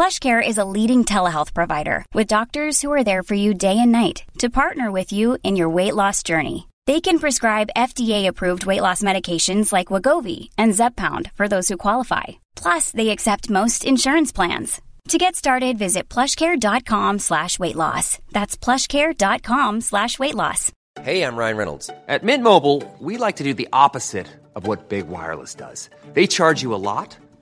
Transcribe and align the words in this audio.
PlushCare 0.00 0.40
is 0.40 0.56
a 0.56 0.64
leading 0.64 1.04
telehealth 1.04 1.52
provider 1.52 2.06
with 2.14 2.34
doctors 2.34 2.80
who 2.80 2.90
are 2.90 3.04
there 3.04 3.22
for 3.22 3.34
you 3.34 3.52
day 3.52 3.76
and 3.78 3.92
night 3.92 4.22
to 4.38 4.48
partner 4.48 4.90
with 4.90 5.12
you 5.12 5.36
in 5.42 5.56
your 5.56 5.68
weight 5.68 5.94
loss 5.94 6.22
journey. 6.22 6.68
They 6.86 7.02
can 7.02 7.18
prescribe 7.18 7.76
FDA-approved 7.76 8.64
weight 8.64 8.80
loss 8.80 9.02
medications 9.02 9.74
like 9.74 9.92
Wagovi 9.92 10.48
and 10.56 10.72
Zepbound 10.72 11.30
for 11.32 11.48
those 11.48 11.68
who 11.68 11.76
qualify. 11.76 12.40
Plus, 12.56 12.92
they 12.92 13.10
accept 13.10 13.50
most 13.50 13.84
insurance 13.84 14.32
plans. 14.32 14.80
To 15.08 15.18
get 15.18 15.36
started, 15.36 15.76
visit 15.76 16.08
plushcare.com 16.08 17.18
slash 17.18 17.58
weight 17.58 17.76
loss. 17.76 18.16
That's 18.32 18.56
plushcare.com 18.56 19.82
slash 19.82 20.18
weight 20.18 20.34
loss. 20.34 20.72
Hey, 21.02 21.22
I'm 21.22 21.36
Ryan 21.36 21.58
Reynolds. 21.58 21.90
At 22.08 22.24
Mint 22.24 22.42
Mobile, 22.42 22.82
we 23.00 23.18
like 23.18 23.36
to 23.36 23.44
do 23.44 23.52
the 23.52 23.68
opposite 23.74 24.28
of 24.54 24.66
what 24.66 24.88
Big 24.88 25.08
Wireless 25.08 25.54
does. 25.54 25.90
They 26.14 26.26
charge 26.26 26.62
you 26.62 26.74
a 26.74 26.80
lot, 26.80 27.18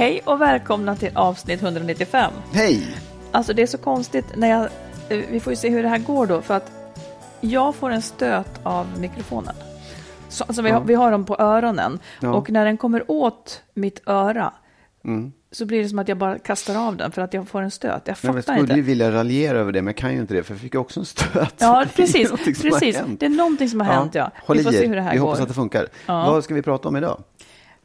Hej 0.00 0.20
och 0.24 0.40
välkomna 0.40 0.96
till 0.96 1.10
avsnitt 1.14 1.62
195. 1.62 2.32
Hej! 2.52 2.96
Alltså 3.32 3.52
det 3.52 3.62
är 3.62 3.66
så 3.66 3.78
konstigt 3.78 4.24
när 4.36 4.48
jag, 4.50 4.62
eh, 5.08 5.18
vi 5.30 5.40
får 5.40 5.52
ju 5.52 5.56
se 5.56 5.68
hur 5.70 5.82
det 5.82 5.88
här 5.88 5.98
går 5.98 6.26
då 6.26 6.40
för 6.40 6.54
att 6.54 6.72
jag 7.40 7.74
får 7.74 7.90
en 7.90 8.02
stöt 8.02 8.60
av 8.62 8.86
mikrofonen. 9.00 9.54
Så, 10.28 10.44
alltså 10.44 10.62
vi, 10.62 10.70
har, 10.70 10.80
Ja. 10.80 10.84
vi 10.86 10.94
har 10.94 11.10
dem 11.10 11.24
på 11.24 11.36
öronen 11.38 11.98
Ja. 12.20 12.32
och 12.34 12.50
när 12.50 12.64
den 12.64 12.76
kommer 12.76 13.10
åt 13.10 13.62
mitt 13.74 14.02
öra 14.06 14.52
Mm. 15.04 15.32
så 15.52 15.66
blir 15.66 15.82
det 15.82 15.88
som 15.88 15.98
att 15.98 16.08
jag 16.08 16.18
bara 16.18 16.38
kastar 16.38 16.86
av 16.88 16.96
den 16.96 17.12
för 17.12 17.22
att 17.22 17.34
jag 17.34 17.48
får 17.48 17.62
en 17.62 17.70
stöt. 17.70 18.02
Jag 18.08 18.18
fattar 18.18 18.34
jag 18.34 18.44
skulle 18.44 18.60
inte. 18.60 18.74
vilja 18.80 19.10
raljera 19.12 19.58
över 19.58 19.72
det, 19.72 19.82
men 19.82 19.86
jag 19.86 19.96
kan 19.96 20.12
ju 20.14 20.20
inte 20.20 20.34
det, 20.34 20.42
för 20.42 20.54
jag 20.54 20.60
fick 20.60 20.74
ju 20.74 20.80
också 20.80 21.00
en 21.00 21.06
stöt. 21.06 21.54
Ja, 21.58 21.84
Det 21.96 22.02
är 22.02 22.06
precis. 22.06 22.30
precis. 22.62 23.00
Det 23.18 23.26
är 23.26 23.30
någonting 23.30 23.68
som 23.68 23.80
har 23.80 23.86
hänt, 23.92 24.14
ja. 24.14 24.30
Håll 24.46 24.56
Vi 24.56 24.62
får 24.64 24.72
se 24.72 24.86
hur 24.86 24.96
det 24.96 25.02
här 25.02 25.12
Vi 25.12 25.18
går. 25.18 25.26
hoppas 25.26 25.40
att 25.40 25.48
det 25.48 25.54
funkar. 25.54 25.86
Ja. 26.06 26.30
Vad 26.32 26.44
ska 26.44 26.54
vi 26.54 26.62
prata 26.62 26.88
om 26.88 26.96
idag? 26.96 27.22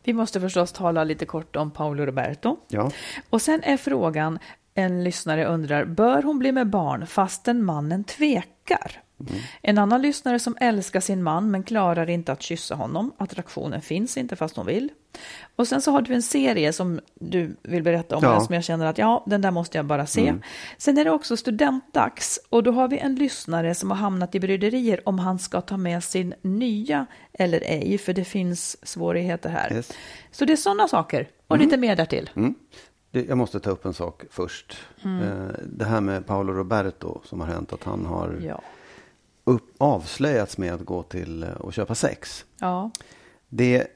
Vi 0.06 0.14
måste 0.14 0.42
förstås 0.42 0.72
tala 0.72 1.04
lite 1.04 1.26
kort 1.26 1.56
om 1.56 1.72
Paolo 1.72 2.06
Roberto. 2.06 2.58
Ja. 2.68 2.92
Och 3.30 3.42
sen 3.42 3.64
är 3.64 3.78
frågan, 3.78 4.40
en 4.74 5.04
lyssnare 5.04 5.46
undrar, 5.46 5.86
bör 5.86 6.22
hon 6.22 6.40
bli 6.40 6.52
med 6.52 6.70
barn 6.70 7.08
fastän 7.08 7.66
mannen 7.66 8.04
tvekar? 8.04 9.02
En 9.62 9.78
annan 9.78 10.02
lyssnare 10.02 10.40
som 10.40 10.58
älskar 10.60 11.00
sin 11.00 11.24
man 11.24 11.52
men 11.52 11.64
klarar 11.64 12.10
inte 12.10 12.32
att 12.32 12.42
kyssa 12.42 12.76
honom. 12.76 13.12
Attraktionen 13.18 13.82
finns 13.82 14.18
inte 14.18 14.36
fast 14.36 14.56
hon 14.58 14.66
vill. 14.66 14.90
Och 15.56 15.68
sen 15.68 15.82
så 15.82 15.92
har 15.92 16.02
du 16.02 16.14
en 16.14 16.22
serie 16.22 16.74
som 16.74 17.00
du 17.14 17.56
vill 17.64 17.84
berätta 17.84 18.16
om, 18.18 18.24
Ja. 18.24 18.40
som 18.40 18.56
jag 18.56 18.64
känner 18.64 18.86
att 18.86 18.98
ja, 18.98 19.24
den 19.28 19.42
där 19.42 19.52
måste 19.52 19.78
jag 19.78 19.86
bara 19.86 20.06
se. 20.06 20.34
Sen 20.78 20.98
är 20.98 21.06
det 21.06 21.12
också 21.12 21.38
studentdags 21.38 22.40
och 22.50 22.64
då 22.64 22.72
har 22.72 22.88
vi 22.88 22.98
en 22.98 23.16
lyssnare 23.16 23.76
som 23.76 23.92
har 23.92 23.98
hamnat 23.98 24.36
i 24.36 24.40
bryderier 24.40 25.02
om 25.10 25.20
han 25.20 25.40
ska 25.40 25.62
ta 25.62 25.78
med 25.78 26.04
sin 26.04 26.34
nya 26.42 27.06
eller 27.34 27.62
ej, 27.64 27.98
för 27.98 28.14
det 28.14 28.26
finns 28.26 28.88
svårigheter 28.88 29.50
här. 29.50 29.74
Yes. 29.74 29.92
Så 30.32 30.46
det 30.46 30.54
är 30.54 30.58
sådana 30.58 30.88
saker 30.88 31.28
och 31.48 31.58
lite 31.58 31.78
mer 31.78 31.96
därtill. 31.96 32.30
Mm. 32.36 32.56
Jag 33.12 33.38
måste 33.38 33.60
ta 33.60 33.70
upp 33.70 33.86
en 33.86 33.94
sak 33.94 34.24
först. 34.32 34.78
Mm. 35.04 35.22
Eh, 35.24 35.56
Det 35.66 35.86
här 35.86 36.02
med 36.02 36.26
Paolo 36.28 36.54
Roberto 36.54 37.22
som 37.24 37.40
har 37.42 37.48
hänt, 37.48 37.74
att 37.74 37.84
han 37.84 38.06
har 38.06 38.40
Ja. 38.48 38.62
Upp, 39.46 39.64
avslöjats 39.78 40.58
med 40.58 40.74
att 40.74 40.86
gå 40.86 41.04
till 41.04 41.44
eh, 41.44 41.50
och 41.50 41.74
köpa 41.74 41.96
sex. 41.96 42.46
Ja. 42.60 42.92
Det, 43.50 43.88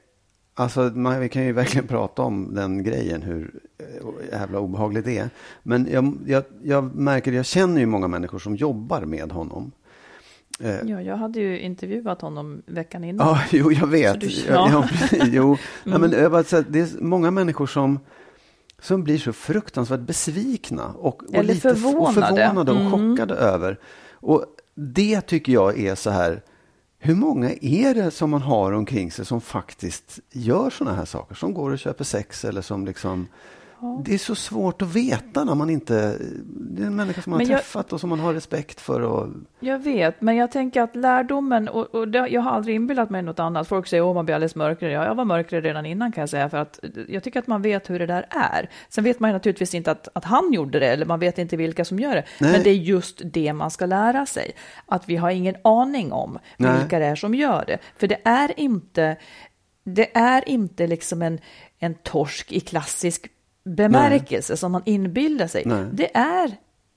alltså, 0.54 0.80
man, 0.80 1.20
vi 1.20 1.28
kan 1.28 1.44
ju 1.44 1.52
verkligen 1.52 1.86
prata 1.96 2.22
om 2.22 2.54
den 2.54 2.82
grejen, 2.84 3.22
hur 3.22 3.60
eh, 3.78 3.86
jävla 4.32 4.58
obehagligt 4.60 5.04
det 5.04 5.18
är. 5.18 5.30
Men 5.62 5.88
jag, 5.92 6.16
jag, 6.26 6.44
jag 6.62 6.94
märker, 6.94 7.32
jag 7.32 7.46
känner 7.46 7.80
ju 7.80 7.86
många 7.86 8.08
människor 8.08 8.38
som 8.38 8.56
jobbar 8.56 9.00
med 9.00 9.32
honom. 9.32 9.72
Eh, 10.60 10.70
ja, 10.84 11.02
jag 11.02 11.16
hade 11.16 11.40
ju 11.40 11.60
intervjuat 11.60 12.20
honom 12.20 12.62
veckan 12.66 13.04
innan. 13.04 13.26
Ja, 13.26 13.40
jo, 13.50 13.72
jag 13.72 13.86
vet. 13.86 14.20
Du- 14.20 14.28
ja. 14.48 14.68
ja. 14.72 14.88
Jo, 15.24 15.56
Nej, 15.84 15.98
men 15.98 16.12
jag 16.12 16.32
bara, 16.32 16.44
säga, 16.44 16.64
det 16.68 16.80
är 16.80 17.02
många 17.02 17.30
människor 17.30 17.66
som, 17.66 17.98
som 18.78 19.04
blir 19.04 19.18
så 19.18 19.32
fruktansvärt 19.32 20.00
besvikna 20.00 20.86
och, 20.86 21.22
och 21.22 21.34
Eller 21.34 21.54
lite 21.54 21.70
f- 21.70 21.76
och 21.76 21.80
förvånade. 21.90 22.36
förvånade 22.36 22.72
och 22.72 22.80
Mm. 22.80 22.90
chockade 23.16 23.34
över. 23.34 23.78
Och 24.12 24.44
det 24.80 25.20
tycker 25.20 25.52
jag 25.52 25.78
är 25.78 25.94
så 25.94 26.10
här, 26.10 26.42
hur 26.98 27.14
många 27.14 27.50
är 27.60 27.94
det 27.94 28.10
som 28.10 28.30
man 28.30 28.42
har 28.42 28.72
omkring 28.72 29.10
sig 29.10 29.24
som 29.24 29.40
faktiskt 29.40 30.18
gör 30.32 30.70
sådana 30.70 30.96
här 30.96 31.04
saker? 31.04 31.34
Som 31.34 31.54
går 31.54 31.70
och 31.70 31.78
köper 31.78 32.04
sex 32.04 32.44
eller 32.44 32.62
som 32.62 32.86
liksom 32.86 33.28
det 34.04 34.14
är 34.14 34.18
så 34.18 34.34
svårt 34.34 34.82
att 34.82 34.94
veta 34.96 35.44
när 35.44 35.54
man 35.54 35.70
inte... 35.70 36.16
Det 36.46 36.82
är 36.82 36.86
en 36.86 36.96
människa 36.96 37.22
som 37.22 37.30
man 37.30 37.38
Men 37.38 37.46
har 37.46 37.52
jag- 37.52 37.60
träffat 37.60 37.92
och 37.92 38.00
som 38.00 38.10
man 38.10 38.20
har 38.20 38.34
respekt 38.34 38.80
för. 38.80 39.00
Och, 39.00 39.28
Jag 39.60 39.78
vet, 39.78 40.20
men 40.20 40.36
jag 40.36 40.50
tänker 40.50 40.82
att 40.82 40.96
lärdomen, 40.96 41.68
och, 41.68 41.94
och 41.94 42.08
det, 42.08 42.18
jag 42.28 42.40
har 42.40 42.50
aldrig 42.50 42.76
inbillat 42.76 43.10
mig 43.10 43.22
något 43.22 43.38
annat. 43.38 43.68
Folk 43.68 43.86
säger 43.86 44.10
att 44.10 44.14
man 44.14 44.24
blir 44.24 44.34
alldeles 44.34 44.54
mörkrädd. 44.54 44.92
Ja, 44.92 45.04
jag 45.04 45.14
var 45.14 45.24
mörkrädd 45.24 45.64
redan 45.64 45.86
innan 45.86 46.12
kan 46.12 46.22
jag 46.22 46.28
säga, 46.28 46.50
för 46.50 46.56
att 46.58 46.80
jag 47.08 47.22
tycker 47.22 47.38
att 47.40 47.46
man 47.46 47.62
vet 47.62 47.90
hur 47.90 47.98
det 47.98 48.06
där 48.06 48.26
är. 48.30 48.70
Sen 48.88 49.04
vet 49.04 49.20
man 49.20 49.32
naturligtvis 49.32 49.74
inte 49.74 49.90
att, 49.90 50.08
att 50.12 50.24
han 50.24 50.52
gjorde 50.52 50.78
det, 50.80 50.86
eller 50.86 51.06
man 51.06 51.20
vet 51.20 51.38
inte 51.38 51.56
vilka 51.56 51.84
som 51.84 51.98
gör 51.98 52.14
det. 52.14 52.24
Nej. 52.40 52.52
Men 52.52 52.62
det 52.62 52.70
är 52.70 52.74
just 52.74 53.20
det 53.24 53.52
man 53.52 53.70
ska 53.70 53.86
lära 53.86 54.26
sig. 54.26 54.52
Att 54.86 55.08
vi 55.08 55.16
har 55.16 55.30
ingen 55.30 55.56
aning 55.64 56.12
om 56.12 56.38
Nej. 56.56 56.78
vilka 56.80 56.98
det 56.98 57.06
är 57.06 57.16
som 57.16 57.34
gör 57.34 57.64
det. 57.66 57.78
För 57.98 58.06
det 58.06 58.18
är 58.24 58.60
inte, 58.60 59.16
det 59.84 60.16
är 60.16 60.48
inte 60.48 60.86
liksom 60.86 61.22
en, 61.22 61.38
en 61.78 61.94
torsk 61.94 62.52
i 62.52 62.60
klassisk 62.60 63.26
bemärkelse 63.64 64.56
som 64.56 64.72
man 64.72 64.82
inbillar 64.84 65.46
sig. 65.46 65.62
Nej. 65.66 65.86
Det 65.92 66.16
är, 66.16 66.56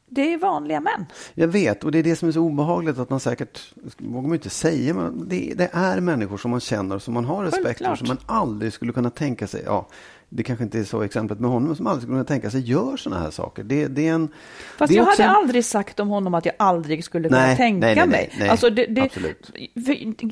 det 0.09 0.33
är 0.33 0.37
vanliga 0.37 0.79
män. 0.79 1.05
Jag 1.33 1.47
vet, 1.47 1.83
och 1.83 1.91
det 1.91 1.99
är 1.99 2.03
det 2.03 2.15
som 2.15 2.27
är 2.27 2.31
så 2.31 2.41
obehagligt 2.41 2.97
att 2.97 3.09
man 3.09 3.19
säkert, 3.19 3.73
vågar 3.97 4.27
man 4.27 4.33
inte 4.33 4.49
säga, 4.49 4.93
men 4.93 5.29
det, 5.29 5.53
det 5.55 5.69
är 5.73 5.99
människor 5.99 6.37
som 6.37 6.51
man 6.51 6.59
känner 6.59 6.99
som 6.99 7.13
man 7.13 7.25
har 7.25 7.43
respekt 7.43 7.85
för, 7.85 7.95
som 7.95 8.07
man 8.07 8.19
aldrig 8.25 8.73
skulle 8.73 8.93
kunna 8.93 9.09
tänka 9.09 9.47
sig, 9.47 9.63
ja, 9.65 9.87
det 10.35 10.43
kanske 10.43 10.63
inte 10.63 10.79
är 10.79 10.83
så 10.83 11.01
exemplet 11.01 11.39
med 11.39 11.49
honom, 11.49 11.75
som 11.75 11.87
aldrig 11.87 12.01
skulle 12.01 12.13
kunna 12.15 12.23
tänka 12.25 12.49
sig 12.49 12.61
gör 12.61 12.97
sådana 12.97 13.21
här 13.21 13.31
saker. 13.31 13.63
Det, 13.63 13.87
det 13.87 14.07
är 14.07 14.13
en... 14.13 14.29
Fast 14.77 14.93
det 14.93 14.95
är 14.95 14.97
jag 14.97 15.05
hade 15.05 15.23
en- 15.23 15.29
aldrig 15.29 15.65
sagt 15.65 15.99
om 15.99 16.07
honom 16.09 16.33
att 16.33 16.45
jag 16.45 16.55
aldrig 16.59 17.03
skulle 17.03 17.29
kunna 17.29 17.41
Nej, 17.41 17.57
tänka 17.57 17.85
nej, 17.87 17.95
nej, 17.95 18.07
mig. 18.07 18.31
nej. 18.39 18.49
Alltså 18.49 18.69
det, 18.69 18.85
det, 18.85 19.01
Absolut. 19.01 19.51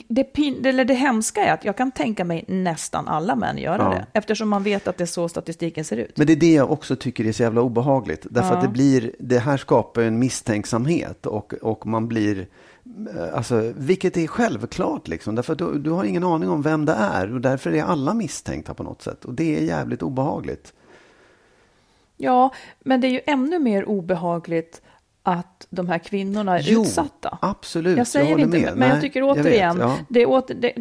det, 0.07 0.23
pin, 0.23 0.65
eller 0.65 0.85
det 0.85 0.93
hemska 0.93 1.41
är 1.45 1.53
att 1.53 1.65
jag 1.65 1.77
kan 1.77 1.91
tänka 1.91 2.25
mig 2.25 2.45
nästan 2.47 3.07
alla 3.07 3.35
män 3.35 3.57
göra 3.57 3.77
Ja. 3.83 3.89
det. 3.89 4.05
Eftersom 4.19 4.49
man 4.49 4.63
vet 4.63 4.87
att 4.87 4.97
det 4.97 5.03
är 5.03 5.05
så 5.05 5.29
statistiken 5.29 5.85
ser 5.85 5.97
ut. 5.97 6.17
Men 6.17 6.27
det 6.27 6.33
är 6.33 6.37
det 6.37 6.53
jag 6.53 6.71
också 6.71 6.95
tycker 6.95 7.25
är 7.27 7.31
så 7.31 7.43
jävla 7.43 7.61
obehagligt. 7.61 8.25
Därför 8.29 8.55
att 8.55 8.61
det 8.61 8.67
blir, 8.67 9.11
det 9.19 9.39
här 9.39 9.57
skapar 9.57 10.01
en 10.01 10.19
misstänksamhet 10.19 11.25
och, 11.25 11.53
och 11.61 11.85
man 11.87 12.07
blir, 12.07 12.47
alltså, 13.33 13.73
vilket 13.75 14.17
är 14.17 14.27
självklart 14.27 15.07
liksom. 15.07 15.35
Därför 15.35 15.53
att 15.53 15.59
du, 15.59 15.79
du 15.79 15.89
har 15.91 16.03
ingen 16.03 16.23
aning 16.23 16.49
om 16.49 16.61
vem 16.61 16.85
det 16.85 16.93
är 16.93 17.33
och 17.33 17.41
därför 17.41 17.73
är 17.73 17.83
alla 17.83 18.13
misstänkta 18.13 18.73
på 18.73 18.83
något 18.83 19.01
sätt. 19.01 19.25
Och 19.25 19.33
det 19.33 19.57
är 19.57 19.61
jävligt 19.61 20.01
obehagligt. 20.01 20.73
Ja, 22.17 22.53
men 22.79 23.01
det 23.01 23.07
är 23.07 23.11
ju 23.11 23.21
ännu 23.25 23.59
mer 23.59 23.85
obehagligt 23.89 24.81
att 25.23 25.67
de 25.69 25.87
här 25.89 25.99
kvinnorna 25.99 26.57
är 26.59 26.63
Jo, 26.65 26.81
utsatta. 26.81 27.37
absolut, 27.41 27.97
Jag 27.97 28.07
säger 28.07 28.31
jag 28.31 28.39
inte, 28.39 28.57
med. 28.57 28.65
men, 28.69 28.79
men 28.79 28.87
jag 28.87 28.95
Nej, 28.95 29.01
tycker 29.01 29.19
jag 29.19 29.35
vet, 29.35 29.45
återigen, 29.45 29.77
ja. 29.79 29.97
det 30.09 30.25
åter, 30.25 30.53
det, 30.55 30.73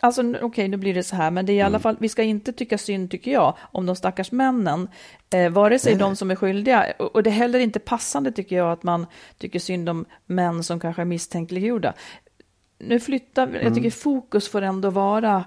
alltså 0.00 0.22
okej, 0.42 0.68
nu 0.68 0.76
blir 0.76 0.94
det 0.94 1.02
så 1.02 1.16
här, 1.16 1.30
men 1.30 1.46
det 1.46 1.52
är 1.52 1.54
i 1.54 1.60
alla 1.60 1.68
Mm. 1.68 1.80
fall, 1.80 1.96
vi 2.00 2.08
ska 2.08 2.22
inte 2.22 2.52
tycka 2.52 2.78
synd, 2.78 3.10
tycker 3.10 3.30
jag, 3.30 3.54
om 3.72 3.86
de 3.86 3.96
stackars 3.96 4.32
männen, 4.32 4.88
eh, 5.30 5.50
vare 5.50 5.78
sig 5.78 5.92
nej. 5.92 6.00
de 6.00 6.16
som 6.16 6.30
är 6.30 6.36
skyldiga, 6.36 6.86
och, 6.98 7.14
och 7.14 7.22
det 7.22 7.30
är 7.30 7.34
heller 7.34 7.58
inte 7.58 7.78
passande, 7.78 8.32
tycker 8.32 8.56
jag, 8.56 8.72
att 8.72 8.82
man 8.82 9.06
tycker 9.38 9.58
synd 9.58 9.88
om 9.88 10.04
män 10.26 10.62
som 10.64 10.80
kanske 10.80 11.02
är 11.02 11.06
misstänkliggjorda. 11.06 11.94
Nu 12.78 13.00
flyttar, 13.00 13.46
Mm. 13.46 13.62
jag 13.64 13.74
tycker 13.74 13.90
fokus 13.90 14.48
får 14.48 14.62
ändå 14.62 14.90
vara 14.90 15.44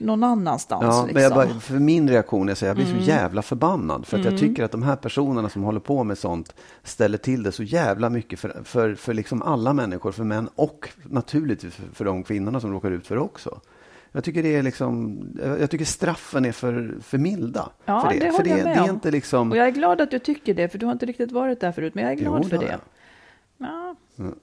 någon 0.00 0.24
annanstans. 0.24 0.82
Ja, 0.82 0.88
liksom. 1.06 1.14
men 1.14 1.22
jag 1.22 1.32
bara, 1.34 1.60
för 1.60 1.74
min 1.78 2.08
reaktion 2.10 2.48
är 2.48 2.52
att 2.52 2.62
jag 2.62 2.76
blir 2.76 2.86
Mm. 2.86 3.00
så 3.02 3.08
jävla 3.08 3.42
förbannad. 3.42 4.06
För 4.06 4.18
att 4.18 4.24
jag 4.24 4.38
tycker 4.38 4.64
att 4.64 4.72
de 4.72 4.82
här 4.82 4.96
personerna 4.96 5.48
som 5.48 5.62
håller 5.62 5.80
på 5.80 6.04
med 6.04 6.18
sånt 6.18 6.54
ställer 6.82 7.18
till 7.18 7.42
det 7.42 7.52
så 7.52 7.62
jävla 7.62 8.10
mycket 8.10 8.38
för, 8.40 8.60
för, 8.64 8.94
för 8.94 9.14
liksom 9.14 9.42
alla 9.42 9.72
människor, 9.72 10.12
för 10.12 10.24
män 10.24 10.48
och 10.54 10.88
naturligtvis 11.04 11.74
för, 11.74 11.84
för 11.94 12.04
de 12.04 12.22
kvinnorna 12.22 12.60
som 12.60 12.72
råkar 12.72 12.90
ut 12.90 13.06
för 13.06 13.14
det 13.14 13.20
också. 13.20 13.60
Jag 14.12 14.24
tycker 14.24 14.42
det 14.42 14.56
är 14.56 14.62
liksom, 14.62 15.18
jag 15.60 15.70
tycker 15.70 15.84
straffen 15.84 16.44
är 16.44 16.52
för, 16.52 16.94
för 17.02 17.18
milda. 17.18 17.68
Ja, 17.84 18.00
för 18.00 18.08
det. 18.08 18.14
det 18.14 18.30
för 18.32 18.32
håller 18.32 18.50
jag 18.50 18.58
det, 18.58 18.64
med 18.64 18.76
det 18.76 18.80
är 18.80 18.90
inte 18.90 19.10
liksom... 19.10 19.50
Och 19.50 19.56
jag 19.56 19.66
är 19.66 19.70
glad 19.70 20.00
att 20.00 20.10
du 20.10 20.18
tycker 20.18 20.54
det, 20.54 20.68
för 20.68 20.78
du 20.78 20.86
har 20.86 20.92
inte 20.92 21.06
riktigt 21.06 21.32
varit 21.32 21.60
där 21.60 21.72
förut, 21.72 21.94
men 21.94 22.04
jag 22.04 22.12
är 22.12 22.16
glad 22.16 22.40
Jo, 22.42 22.48
för 22.48 22.58
det 22.58 22.66
det. 22.66 22.72
har 23.66 24.34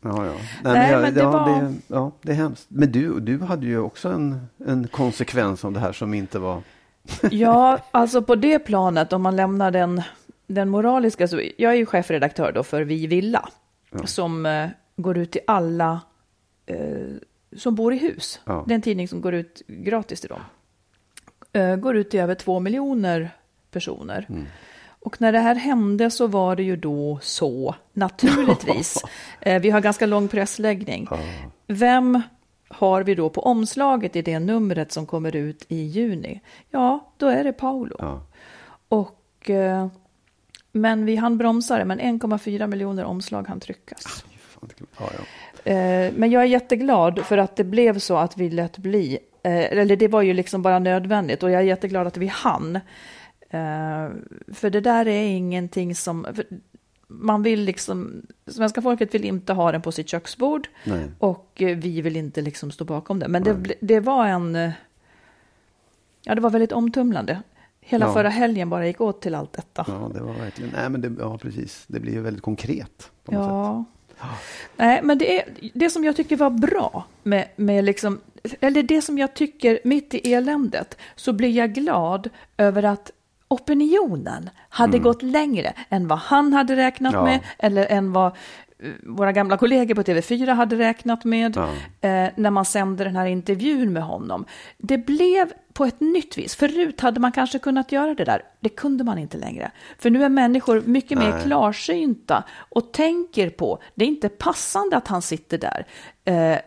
Ja. 0.00 0.08
Ja, 0.16 0.26
ja. 0.26 0.32
Nej, 0.64 0.72
Nej, 0.72 0.92
jag, 0.92 1.02
men 1.02 1.14
det 1.14 1.20
ja, 1.20 1.30
var- 1.30 1.60
det, 1.62 1.74
ja, 1.88 2.12
det 2.22 2.32
är 2.32 2.36
hemskt. 2.36 2.66
Men 2.68 2.92
du, 2.92 3.20
du 3.20 3.38
hade 3.40 3.66
ju 3.66 3.78
också 3.78 4.08
en, 4.08 4.46
en 4.66 4.88
konsekvens 4.88 5.64
av 5.64 5.72
det 5.72 5.80
här 5.80 5.92
som 5.92 6.14
inte 6.14 6.38
var... 6.38 6.62
Ja, 7.30 7.78
alltså 7.90 8.22
på 8.22 8.34
det 8.34 8.58
planet, 8.58 9.12
om 9.12 9.22
man 9.22 9.36
lämnar 9.36 9.70
den, 9.70 10.02
den 10.46 10.68
moraliska, 10.68 11.28
så 11.28 11.40
jag 11.58 11.72
är 11.72 11.76
ju 11.76 11.86
chefredaktör 11.86 12.52
då 12.52 12.62
för 12.62 12.82
Vi 12.82 13.06
Villa, 13.06 13.48
som 14.04 14.46
eh, 14.46 14.68
går 14.96 15.18
ut 15.18 15.30
till 15.30 15.40
alla 15.46 16.00
eh, 16.66 16.76
som 17.56 17.74
bor 17.74 17.92
i 17.94 17.98
hus. 17.98 18.40
Ja. 18.44 18.64
Det 18.66 18.72
är 18.72 18.74
en 18.74 18.82
tidning 18.82 19.08
som 19.08 19.20
går 19.20 19.34
ut 19.34 19.62
gratis 19.66 20.20
till 20.20 20.30
dem. 20.30 20.40
Eh, 21.52 21.76
går 21.76 21.96
ut 21.96 22.10
till 22.10 22.20
över 22.20 22.34
två 22.34 22.60
miljoner 22.60 23.30
personer. 23.70 24.26
Mm. 24.28 24.46
Och 25.08 25.20
när 25.20 25.32
det 25.32 25.38
här 25.38 25.54
hände 25.54 26.10
så 26.10 26.26
var 26.26 26.56
det 26.56 26.62
ju 26.62 26.76
då 26.76 27.18
så, 27.22 27.74
naturligtvis. 27.92 29.02
eh, 29.40 29.60
vi 29.62 29.70
har 29.70 29.80
ganska 29.80 30.06
lång 30.06 30.28
pressläggning. 30.28 31.08
Vem 31.66 32.22
har 32.68 33.02
vi 33.02 33.14
då 33.14 33.28
på 33.30 33.40
omslaget 33.40 34.16
i 34.16 34.22
det 34.22 34.38
numret 34.38 34.92
som 34.92 35.06
kommer 35.06 35.36
ut 35.36 35.64
i 35.68 35.76
juni? 35.76 36.40
Ja, 36.70 37.12
då 37.16 37.26
är 37.26 37.44
det 37.44 37.52
Paolo. 37.52 37.96
Ja. 37.98 38.22
Och, 38.88 39.50
eh, 39.50 39.86
men 40.72 41.04
vi 41.06 41.16
hann 41.16 41.38
bromsa 41.38 41.78
det, 41.78 41.84
men 41.84 42.00
1,4 42.00 42.66
miljoner 42.66 43.04
omslag 43.04 43.48
hann 43.48 43.60
tryckas. 43.60 44.24
Det- 44.60 44.84
Ja, 44.98 45.10
ja. 45.64 45.72
Eh, 45.72 46.12
men 46.16 46.30
jag 46.30 46.42
är 46.42 46.46
jätteglad 46.46 47.24
för 47.24 47.38
att 47.38 47.56
det 47.56 47.64
blev 47.64 47.98
så 47.98 48.16
att 48.16 48.36
vi 48.36 48.50
lät 48.50 48.78
bli. 48.78 49.18
Eller 49.42 49.96
det 49.96 50.08
var 50.08 50.22
ju 50.22 50.32
liksom 50.34 50.62
bara 50.62 50.78
nödvändigt 50.78 51.42
och 51.42 51.50
jag 51.50 51.60
är 51.60 51.64
jätteglad 51.66 52.06
att 52.06 52.16
vi 52.16 52.26
hann. 52.26 52.80
Eh, 53.50 54.08
för 54.54 54.70
det 54.70 54.80
där 54.80 55.08
är 55.08 55.22
ingenting 55.28 55.94
som... 55.94 56.26
Man 57.10 57.42
vill 57.42 57.60
liksom... 57.60 58.22
Svenska 58.46 58.82
folket 58.82 59.14
vill 59.14 59.24
inte 59.24 59.52
ha 59.52 59.72
den 59.72 59.82
på 59.82 59.92
sitt 59.92 60.08
köksbord. 60.08 60.68
Nej. 60.84 61.10
Och 61.18 61.62
eh, 61.62 61.76
vi 61.76 62.00
vill 62.02 62.16
inte 62.16 62.40
liksom 62.42 62.70
stå 62.70 62.84
bakom 62.84 63.18
det. 63.18 63.28
Men 63.28 63.42
det, 63.42 63.74
det 63.80 64.00
var 64.00 64.26
en... 64.26 64.54
eh, 64.56 64.70
Ja, 66.22 66.34
det 66.34 66.40
var 66.40 66.50
väldigt 66.50 66.72
omtumlande. 66.72 67.42
Hela 67.80 68.06
Ja. 68.06 68.12
förra 68.12 68.28
helgen 68.28 68.70
bara 68.70 68.86
gick 68.86 69.00
åt 69.00 69.20
till 69.20 69.34
allt 69.34 69.52
detta. 69.52 69.84
Ja, 69.88 70.10
det 70.14 70.20
var 70.20 70.34
verkligen... 70.34 70.70
Nej, 70.76 70.90
men 70.90 71.00
det, 71.00 71.12
ja, 71.18 71.38
precis. 71.38 71.84
Det 71.86 72.00
blir 72.00 72.12
ju 72.12 72.20
väldigt 72.20 72.42
konkret 72.42 73.10
på 73.24 73.32
något 73.32 73.44
sätt. 73.44 73.50
Ja. 73.50 73.84
Nej, 74.76 75.00
men 75.02 75.18
det, 75.18 75.40
är, 75.40 75.48
det 75.74 75.90
som 75.90 76.04
jag 76.04 76.16
tycker 76.16 76.36
var 76.36 76.50
bra 76.50 77.04
med, 77.22 77.48
med 77.56 77.84
liksom, 77.84 78.20
eller 78.60 78.82
det 78.82 79.02
som 79.02 79.18
jag 79.18 79.34
tycker 79.34 79.80
mitt 79.84 80.14
i 80.14 80.32
eländet, 80.34 80.96
så 81.16 81.32
blir 81.32 81.50
jag 81.50 81.74
glad 81.74 82.28
över 82.56 82.82
att 82.82 83.10
opinionen 83.48 84.50
hade 84.68 84.98
gått 84.98 85.22
längre 85.22 85.72
än 85.88 86.08
vad 86.08 86.18
han 86.18 86.52
hade 86.52 86.76
räknat 86.76 87.14
Mm. 87.14 87.26
Ja. 87.26 87.30
med, 87.30 87.40
eller 87.58 87.86
än 87.86 88.12
vad 88.12 88.26
eh, 88.26 88.32
våra 89.06 89.32
gamla 89.32 89.56
kollegor 89.56 89.94
på 89.94 90.02
TV4 90.02 90.54
hade 90.54 90.78
räknat 90.78 91.24
med 91.24 91.56
Ja. 91.56 91.68
eh, 92.08 92.30
när 92.36 92.50
man 92.50 92.64
sände 92.64 93.04
den 93.04 93.16
här 93.16 93.26
intervjun 93.26 93.92
med 93.92 94.02
honom. 94.02 94.44
Det 94.78 94.98
blev 94.98 95.52
på 95.72 95.84
ett 95.84 96.00
nytt 96.00 96.38
vis. 96.38 96.56
Förut 96.56 97.00
hade 97.00 97.20
man 97.20 97.32
kanske 97.32 97.58
kunnat 97.58 97.92
göra 97.92 98.14
det 98.14 98.24
där. 98.24 98.42
Det 98.60 98.68
kunde 98.68 99.04
man 99.04 99.18
inte 99.18 99.36
längre. 99.38 99.70
För 99.98 100.10
nu 100.10 100.24
är 100.24 100.28
människor 100.28 100.82
mycket 100.86 101.18
mer 101.18 101.30
Nej. 101.30 101.42
klarsynta 101.42 102.44
och 102.68 102.92
tänker 102.92 103.50
på, 103.50 103.78
det 103.94 104.04
är 104.04 104.08
inte 104.08 104.28
passande 104.28 104.96
att 104.96 105.08
han 105.08 105.22
sitter 105.22 105.58
där 105.58 105.86
eh, 106.24 106.58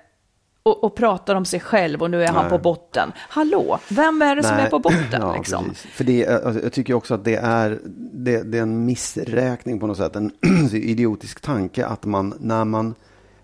och, 0.63 0.84
och 0.84 0.96
pratar 0.96 1.36
om 1.36 1.46
sig 1.46 1.60
själv 1.60 2.02
och 2.02 2.12
nu 2.12 2.24
är 2.24 2.28
han 2.28 2.42
Nej. 2.42 2.50
på 2.50 2.58
botten. 2.58 3.12
Hallå, 3.30 3.80
vem 3.90 4.22
är 4.22 4.36
det 4.36 4.44
som 4.44 4.56
Nej. 4.56 4.66
är 4.66 4.69
på 4.69 4.80
botten? 4.80 5.02
Ja, 5.22 5.36
liksom? 5.38 5.66
precis. 5.69 5.92
För 5.92 6.04
det, 6.04 6.25
är- 6.25 6.46
alltså, 6.46 6.63
jag 6.63 6.74
tycker 6.74 6.94
också 6.94 7.13
att 7.13 7.24
det 7.25 7.36
är, 7.36 7.80
det, 8.13 8.44
det 8.44 8.58
är 8.58 8.62
en 8.62 8.86
missräkning 8.86 9.80
på 9.80 9.88
något 9.88 9.98
sätt. 9.98 10.16
En 10.16 10.31
idiotisk 10.74 11.42
tanke 11.42 11.86
att 11.86 12.06
man 12.06 12.34
när 12.40 12.66
man 12.66 12.96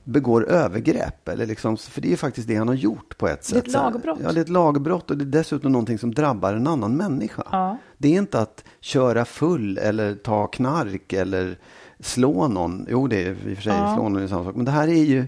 begår 0.04 0.50
övergrepp. 0.50 1.28
Eller 1.28 1.46
liksom, 1.46 1.78
för 1.78 2.02
det 2.02 2.08
är 2.08 2.10
ju 2.10 2.18
faktiskt 2.18 2.48
det 2.48 2.56
han 2.56 2.68
har 2.68 2.76
gjort 2.76 3.18
på 3.18 3.28
ett 3.28 3.44
sätt. 3.44 3.54
Det 3.54 3.60
är 3.60 3.88
ett 3.88 3.94
lagbrott. 3.94 4.20
Ja, 4.24 4.32
det 4.32 4.40
är 4.40 4.42
ett 4.42 4.50
lagbrott 4.50 5.12
och 5.12 5.18
det 5.18 5.24
är 5.24 5.40
dessutom 5.40 5.72
någonting 5.72 5.98
som 5.98 6.14
drabbar 6.14 6.54
en 6.54 6.68
annan 6.68 6.98
människa. 6.98 7.44
Ja. 7.52 7.78
Det 7.98 8.08
är 8.08 8.18
inte 8.18 8.40
att 8.40 8.64
köra 8.82 9.26
full 9.26 9.78
eller 9.78 10.16
ta 10.16 10.48
knark 10.48 11.14
eller 11.14 11.58
slå 12.00 12.48
någon. 12.48 12.86
Jo, 12.90 13.08
det 13.08 13.24
är 13.24 13.30
i 13.32 13.34
och 13.54 13.56
för 13.58 13.64
sig 13.64 13.74
Ja. 13.78 13.96
slå 13.96 14.10
någon 14.10 14.24
är 14.24 14.28
samma 14.28 14.44
sak. 14.44 14.56
Men 14.56 14.66
det 14.66 14.72
här 14.72 14.88
är 14.88 15.04
ju 15.04 15.28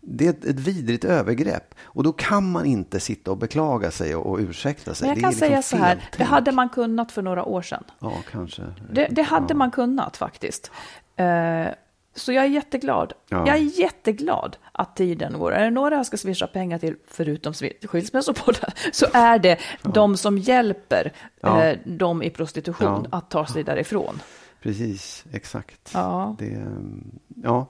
det 0.00 0.26
är 0.26 0.30
ett, 0.30 0.44
ett 0.44 0.60
vidrigt 0.60 1.04
övergrepp. 1.04 1.74
Och 1.82 2.02
då 2.02 2.12
kan 2.12 2.50
man 2.50 2.66
inte 2.66 3.00
sitta 3.00 3.30
och 3.30 3.36
beklaga 3.36 3.90
sig 3.90 4.14
och, 4.14 4.26
och 4.26 4.38
ursäkta 4.38 4.94
sig. 4.94 5.08
Men 5.08 5.08
jag 5.08 5.16
det 5.16 5.20
kan 5.20 5.30
liksom 5.30 5.48
säga 5.48 5.62
så 5.62 5.76
här, 5.76 5.94
feltänk. 5.96 6.18
det 6.18 6.24
hade 6.24 6.52
man 6.52 6.68
kunnat 6.68 7.12
för 7.12 7.22
några 7.22 7.44
år 7.44 7.62
sedan. 7.62 7.84
Ja, 7.98 8.12
kanske. 8.30 8.62
Det, 8.92 9.08
det 9.10 9.22
hade 9.22 9.46
ja. 9.48 9.54
man 9.54 9.70
kunnat 9.70 10.16
faktiskt. 10.16 10.70
Eh, 11.16 11.66
så 12.14 12.32
jag 12.32 12.44
är 12.44 12.48
jätteglad. 12.48 13.12
Ja. 13.28 13.46
Jag 13.46 13.56
är 13.56 13.80
jätteglad 13.80 14.56
att 14.72 14.96
tiden 14.96 15.38
går. 15.38 15.52
Är 15.52 15.64
det 15.64 15.70
några 15.70 15.96
jag 15.96 16.06
ska 16.06 16.16
swisha 16.16 16.46
pengar 16.46 16.78
till, 16.78 16.96
förutom 17.08 17.52
skilsmässopoddar, 17.82 18.74
så 18.92 19.06
är 19.12 19.38
det 19.38 19.58
de 19.82 20.16
som 20.16 20.38
hjälper 20.38 21.12
Ja. 21.40 21.64
eh, 21.64 21.78
de 21.84 22.22
i 22.22 22.30
prostitution 22.30 23.06
Ja. 23.10 23.18
att 23.18 23.30
ta 23.30 23.46
sig 23.46 23.64
därifrån. 23.64 24.20
Precis, 24.62 25.24
exakt. 25.32 25.90
Ja. 25.94 26.36
Det, 26.38 26.46
mm, 26.54 27.10
ja. 27.42 27.66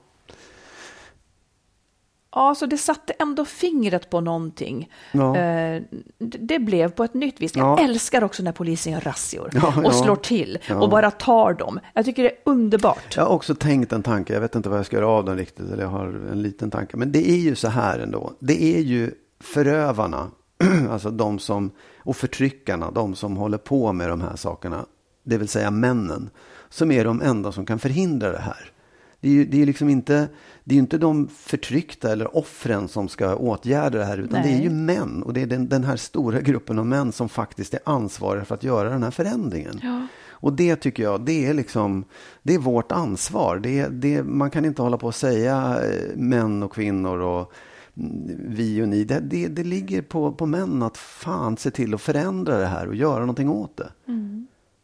Ja, 2.33 2.55
så 2.55 2.67
det 2.67 2.79
satte 2.79 3.13
ändå 3.13 3.45
fingret 3.45 4.11
på 4.11 4.21
någonting. 4.21 4.91
Ja. 5.13 5.37
Eh, 5.37 5.83
det, 6.19 6.59
blev 6.59 6.91
på 6.91 7.05
ett 7.05 7.15
nytt 7.15 7.41
vis. 7.41 7.57
Jag 7.57 7.67
Ja. 7.67 7.85
älskar 7.85 8.25
också 8.25 8.43
när 8.43 8.53
polisen 8.53 8.93
gör 8.93 9.01
razzior 9.01 9.51
Ja, 9.55 9.83
och 9.85 9.95
slår 9.95 10.17
till 10.17 10.59
och 10.81 10.91
bara 10.91 11.11
tar 11.11 11.55
dem. 11.55 11.81
Jag 11.95 12.05
tycker 12.05 12.23
det 12.23 12.29
är 12.31 12.37
underbart. 12.45 13.17
Jag 13.17 13.25
har 13.25 13.31
också 13.31 13.55
tänkt 13.55 13.93
en 13.93 14.03
tanke, 14.03 14.33
jag 14.33 14.41
vet 14.41 14.55
inte 14.55 14.69
vad 14.69 14.79
jag 14.79 14.87
ska 14.87 14.97
göra 14.97 15.09
av 15.09 15.25
den 15.25 15.37
riktigt, 15.37 15.71
eller 15.73 15.83
jag 15.83 15.91
har 15.91 16.07
en 16.33 16.43
liten 16.43 16.71
tanke. 16.71 16.97
Men 16.97 17.13
det 17.13 17.31
är 17.31 17.37
ju 17.37 17.55
så 17.55 17.69
här 17.69 17.99
ändå, 17.99 18.33
det 18.39 18.63
är 18.77 18.81
ju 18.81 19.11
förövarna, 19.41 20.31
alltså 20.91 21.11
de 21.11 21.39
som, 21.39 21.71
och 21.99 22.17
förtryckarna, 22.17 22.91
de 22.91 23.15
som 23.15 23.37
håller 23.37 23.59
på 23.59 23.93
med 23.93 24.09
de 24.09 24.21
här 24.21 24.37
sakerna, 24.37 24.87
det 25.25 25.39
vill 25.39 25.49
säga 25.49 25.71
männen, 25.71 26.31
som 26.69 26.91
är 26.93 27.05
de 27.05 27.23
enda 27.23 27.53
som 27.53 27.67
kan 27.67 27.79
förhindra 27.79 28.33
det 28.33 28.39
här. 28.39 28.73
Det 29.21 29.29
är 29.29 29.33
ju 29.33 29.45
det 29.45 29.63
är 29.63 29.67
liksom 29.67 29.89
inte, 29.89 30.29
det 30.65 30.75
är 30.75 30.79
inte 30.79 30.99
de 30.99 31.29
förtryckta 31.29 32.13
eller 32.13 32.37
offren 32.37 32.89
som 32.89 33.09
ska 33.09 33.35
åtgärda 33.35 33.99
det 33.99 34.05
här, 34.05 34.19
utan 34.19 34.43
det 34.43 34.49
är 34.49 34.53
Nej. 34.53 34.63
ju 34.63 34.71
män. 34.71 35.23
Och 35.23 35.33
det 35.33 35.43
är 35.43 35.47
den, 35.47 35.69
den 35.69 35.85
här 35.85 35.97
stora 35.97 36.41
gruppen 36.41 36.79
av 36.79 36.87
män 36.87 37.13
som 37.13 37.29
faktiskt 37.29 37.75
är 37.75 37.81
ansvariga 37.85 38.45
för 38.45 38.55
att 38.55 38.65
göra 38.65 38.91
den 38.91 39.03
här 39.03 39.11
förändringen. 39.11 39.81
Ja. 39.83 40.07
Och 40.31 40.53
det 40.53 40.77
tycker 40.77 41.03
jag, 41.03 41.21
det 41.21 41.47
är 41.47 41.55
liksom, 41.55 42.05
det 42.43 42.55
är 42.55 42.59
vårt 42.59 42.93
ansvar. 42.93 43.59
Det, 43.59 43.87
det, 43.89 44.23
man 44.23 44.51
kan 44.51 44.65
inte 44.65 44.83
hålla 44.83 44.99
på 44.99 45.07
och 45.07 45.15
säga 45.15 45.81
eh, 45.85 46.17
män 46.17 46.63
och 46.63 46.73
kvinnor 46.73 47.19
och 47.19 47.53
mm, 47.97 48.37
vi 48.49 48.83
och 48.83 48.89
ni. 48.89 49.05
Det, 49.05 49.21
det, 49.21 49.49
det 49.49 49.65
ligger 49.65 50.03
på, 50.03 50.33
på 50.33 50.47
män 50.47 50.83
att 50.83 50.97
fan 50.97 51.57
se 51.57 51.71
till 51.71 51.95
att 51.95 52.01
förändra 52.01 52.59
det 52.59 52.67
här 52.67 52.89
och 52.89 52.95
göra 52.95 53.21
någonting 53.21 53.49
åt 53.49 53.77
det. 53.77 53.93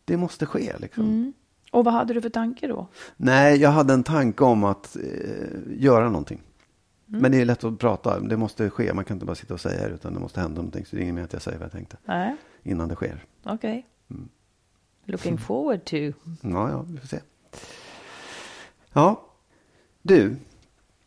Det 0.05 0.17
måste 0.17 0.47
ske 0.47 0.73
liksom. 0.79 1.33
Och 1.77 1.85
vad 1.85 1.95
hade 1.95 2.15
du 2.15 2.23
för 2.23 2.29
tanke 2.29 2.67
då? 2.67 2.89
Nej, 3.17 3.57
jag 3.61 3.71
hade 3.71 3.95
en 3.95 4.03
tanke 4.03 4.45
om 4.45 4.65
att 4.65 4.97
eh, 4.97 5.03
göra 5.69 6.09
någonting. 6.09 6.43
Men 7.07 7.33
det 7.33 7.41
är 7.41 7.45
lätt 7.45 7.65
att 7.65 7.79
prata, 7.79 8.21
det 8.21 8.37
måste 8.37 8.71
ske. 8.71 8.93
Man 8.95 9.05
kan 9.05 9.17
inte 9.17 9.27
bara 9.27 9.35
sitta 9.35 9.55
och 9.55 9.61
säga 9.61 9.89
det, 9.89 9.95
utan 9.95 10.15
det 10.15 10.21
måste 10.21 10.41
hända 10.41 10.57
någonting. 10.57 10.87
Så 10.87 10.97
det 10.97 11.01
är 11.01 11.03
inget 11.03 11.15
mer 11.15 11.23
att 11.23 11.33
jag 11.33 11.43
säger 11.43 11.59
vad 11.59 11.65
jag 11.65 11.73
tänkte 11.73 11.97
Nej, 12.05 12.37
innan 12.63 12.89
det 12.89 12.95
sker. 12.95 13.25
okej. 13.45 13.87
Mm. 14.11 14.29
Looking 15.05 15.39
forward 15.39 15.85
to. 15.85 15.97
Ja, 15.97 16.71
ja, 16.71 16.85
vi 16.89 16.99
får 16.99 17.07
se. 17.07 17.21
Ja, 18.93 19.23
du. 20.03 20.37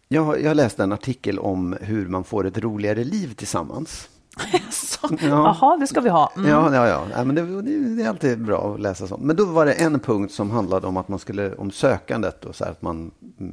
Jag, 0.08 0.42
jag 0.42 0.58
läste 0.58 0.84
en 0.84 0.92
artikel 0.92 1.40
om 1.40 1.78
hur 1.82 2.08
man 2.08 2.24
får 2.24 2.46
ett 2.46 2.58
roligare 2.58 3.04
liv 3.04 3.34
tillsammans. 3.34 4.10
Så, 4.72 5.10
Jaha, 5.22 5.78
det 5.78 5.88
ska 5.88 6.02
vi 6.02 6.10
ha. 6.10 6.32
Mm. 6.36 6.50
Ja, 6.50 6.76
ja, 6.76 6.88
ja. 6.88 7.04
ja 7.16 7.24
men 7.24 7.36
det, 7.36 7.62
det, 7.62 7.96
det, 7.96 8.04
är 8.04 8.10
alltid 8.10 8.46
bra 8.46 8.74
att 8.74 8.80
läsa 8.80 9.08
sånt. 9.08 9.24
Men 9.24 9.36
då 9.36 9.46
var 9.46 9.66
det 9.66 9.74
en 9.74 10.00
punkt 10.00 10.34
som 10.34 10.52
handlade 10.52 10.88
om 10.88 10.98
att 10.98 11.08
man 11.08 11.20
skulle, 11.20 11.56
om 11.56 11.72
sökandet 11.72 12.46
och 12.46 12.56
så 12.56 12.64
här, 12.64 12.72
att 12.72 12.82
man 12.82 13.12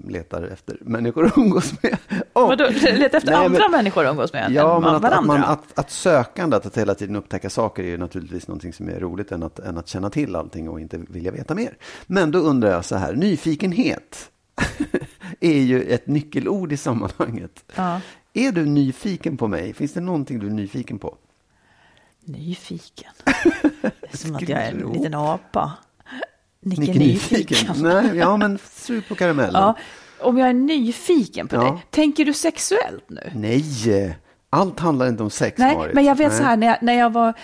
letar 0.08 0.42
efter 0.42 0.78
människor 0.80 1.26
att 1.26 1.38
umgås 1.38 1.82
med. 1.82 1.96
Oh. 2.34 2.48
Vadå, 2.48 2.64
letar 2.82 3.16
efter 3.16 3.32
Nej, 3.32 3.44
andra 3.44 3.58
men, 3.58 3.70
människor 3.70 4.04
att 4.04 4.10
umgås 4.10 4.32
med? 4.32 4.52
Ja, 4.52 4.80
men 4.80 4.94
att, 4.94 5.04
att, 5.04 5.24
man, 5.24 5.44
att, 5.44 5.78
att 5.78 5.90
sökandet, 5.90 6.66
att 6.66 6.78
hela 6.78 6.94
tiden 6.94 7.16
upptäcka 7.16 7.50
saker 7.50 7.82
är 7.82 7.88
ju 7.88 7.98
naturligtvis 7.98 8.48
någonting 8.48 8.72
som 8.72 8.88
är 8.88 9.00
roligt 9.00 9.32
än 9.32 9.42
att, 9.42 9.58
än 9.58 9.78
att 9.78 9.88
känna 9.88 10.10
till 10.10 10.36
allting 10.36 10.68
och 10.68 10.80
inte 10.80 10.98
vilja 11.08 11.30
veta 11.30 11.54
mer. 11.54 11.76
Men 12.06 12.30
då 12.30 12.38
undrar 12.38 12.70
jag 12.70 12.84
så 12.84 12.96
här, 12.96 13.12
nyfikenhet 13.12 14.30
är 15.40 15.58
ju 15.58 15.82
ett 15.82 16.06
nyckelord 16.06 16.72
i 16.72 16.76
sammanhanget. 16.76 17.64
Ja. 17.74 18.00
Är 18.36 18.52
du 18.52 18.66
nyfiken 18.66 19.36
på 19.36 19.48
mig? 19.48 19.74
Finns 19.74 19.92
det 19.92 20.00
någonting 20.00 20.38
du 20.38 20.46
är 20.46 20.50
nyfiken 20.50 20.98
på? 20.98 21.16
Nyfiken? 22.24 23.12
Det 23.82 24.12
är 24.12 24.16
som 24.16 24.36
att 24.36 24.48
jag 24.48 24.62
är 24.62 24.72
en 24.72 24.92
liten 24.92 25.14
apa. 25.14 25.72
Nicke, 26.60 26.80
Nicke 26.80 26.98
nyfiken. 26.98 27.58
nyfiken. 27.58 27.82
Nej, 27.82 28.16
ja, 28.16 28.36
men 28.36 28.58
sug 28.58 29.08
på 29.08 29.14
karamellen. 29.14 29.62
Ja, 29.62 29.76
om 30.20 30.38
jag 30.38 30.48
är 30.48 30.54
nyfiken 30.54 31.48
på 31.48 31.56
ja. 31.56 31.60
dig, 31.60 31.86
tänker 31.90 32.24
du 32.24 32.32
sexuellt 32.32 33.10
nu? 33.10 33.30
Nej, 33.34 34.16
allt 34.50 34.80
handlar 34.80 35.08
inte 35.08 35.22
om 35.22 35.30
sex, 35.30 35.58
Nej, 35.58 35.76
Marit. 35.76 35.94
men 35.94 36.04
jag 36.04 36.14
vet 36.14 36.28
Nej. 36.28 36.38
så 36.38 36.44
här, 36.44 36.56
när 36.56 36.66
jag, 36.66 36.76
när 36.82 36.92
jag 36.92 37.12
var 37.12 37.34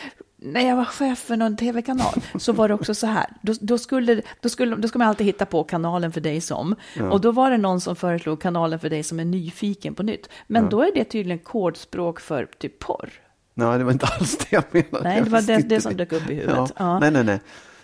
när 0.43 0.69
jag 0.69 0.77
var 0.77 0.85
chef 0.85 1.19
för 1.19 1.37
någon 1.37 1.57
tv-kanal 1.57 2.23
så 2.39 2.53
var 2.53 2.69
det 2.69 2.75
också 2.75 2.95
så 2.95 3.07
här. 3.07 3.27
Då, 3.41 3.55
då, 3.61 3.79
skulle, 3.79 4.23
då, 4.41 4.49
skulle, 4.49 4.77
då 4.77 4.89
ska 4.89 4.99
man 4.99 5.09
alltid 5.09 5.27
hitta 5.27 5.47
på 5.47 5.65
kanalen 5.65 6.13
för 6.13 6.21
dig 6.21 6.41
som. 6.41 6.77
Ja. 6.97 7.11
Och 7.11 7.21
då 7.21 7.33
var 7.33 7.51
det 7.51 7.59
någon 7.59 7.81
som 7.81 7.97
föreslog 7.97 8.41
kanalen 8.41 8.79
för 8.79 8.91
dig 8.91 9.03
som 9.03 9.21
är 9.21 9.25
nyfiken 9.25 9.95
på 9.95 10.03
nytt. 10.03 10.29
Men 10.47 10.63
ja. 10.63 10.69
då 10.69 10.83
är 10.83 10.93
det 10.95 11.05
tydligen 11.05 11.39
kodspråk 11.39 12.21
för 12.21 12.49
typ 12.59 12.79
porr. 12.79 13.11
Nej, 13.55 13.79
det 13.79 13.85
var 13.85 13.93
inte 13.93 14.07
alls 14.07 14.39
det 14.39 14.53
jag 14.53 14.65
menade. 14.71 15.09
Nej, 15.09 15.23
det 15.23 15.31
var 15.31 15.43
det, 15.43 15.57
det 15.57 15.81
som 15.81 15.97
dök 15.97 16.13
upp 16.13 16.31
i 16.31 16.35
huvudet. 16.35 16.73
Ja. 16.77 16.99
Nej, 16.99 17.11
nej, 17.11 17.25
nej. 17.25 17.41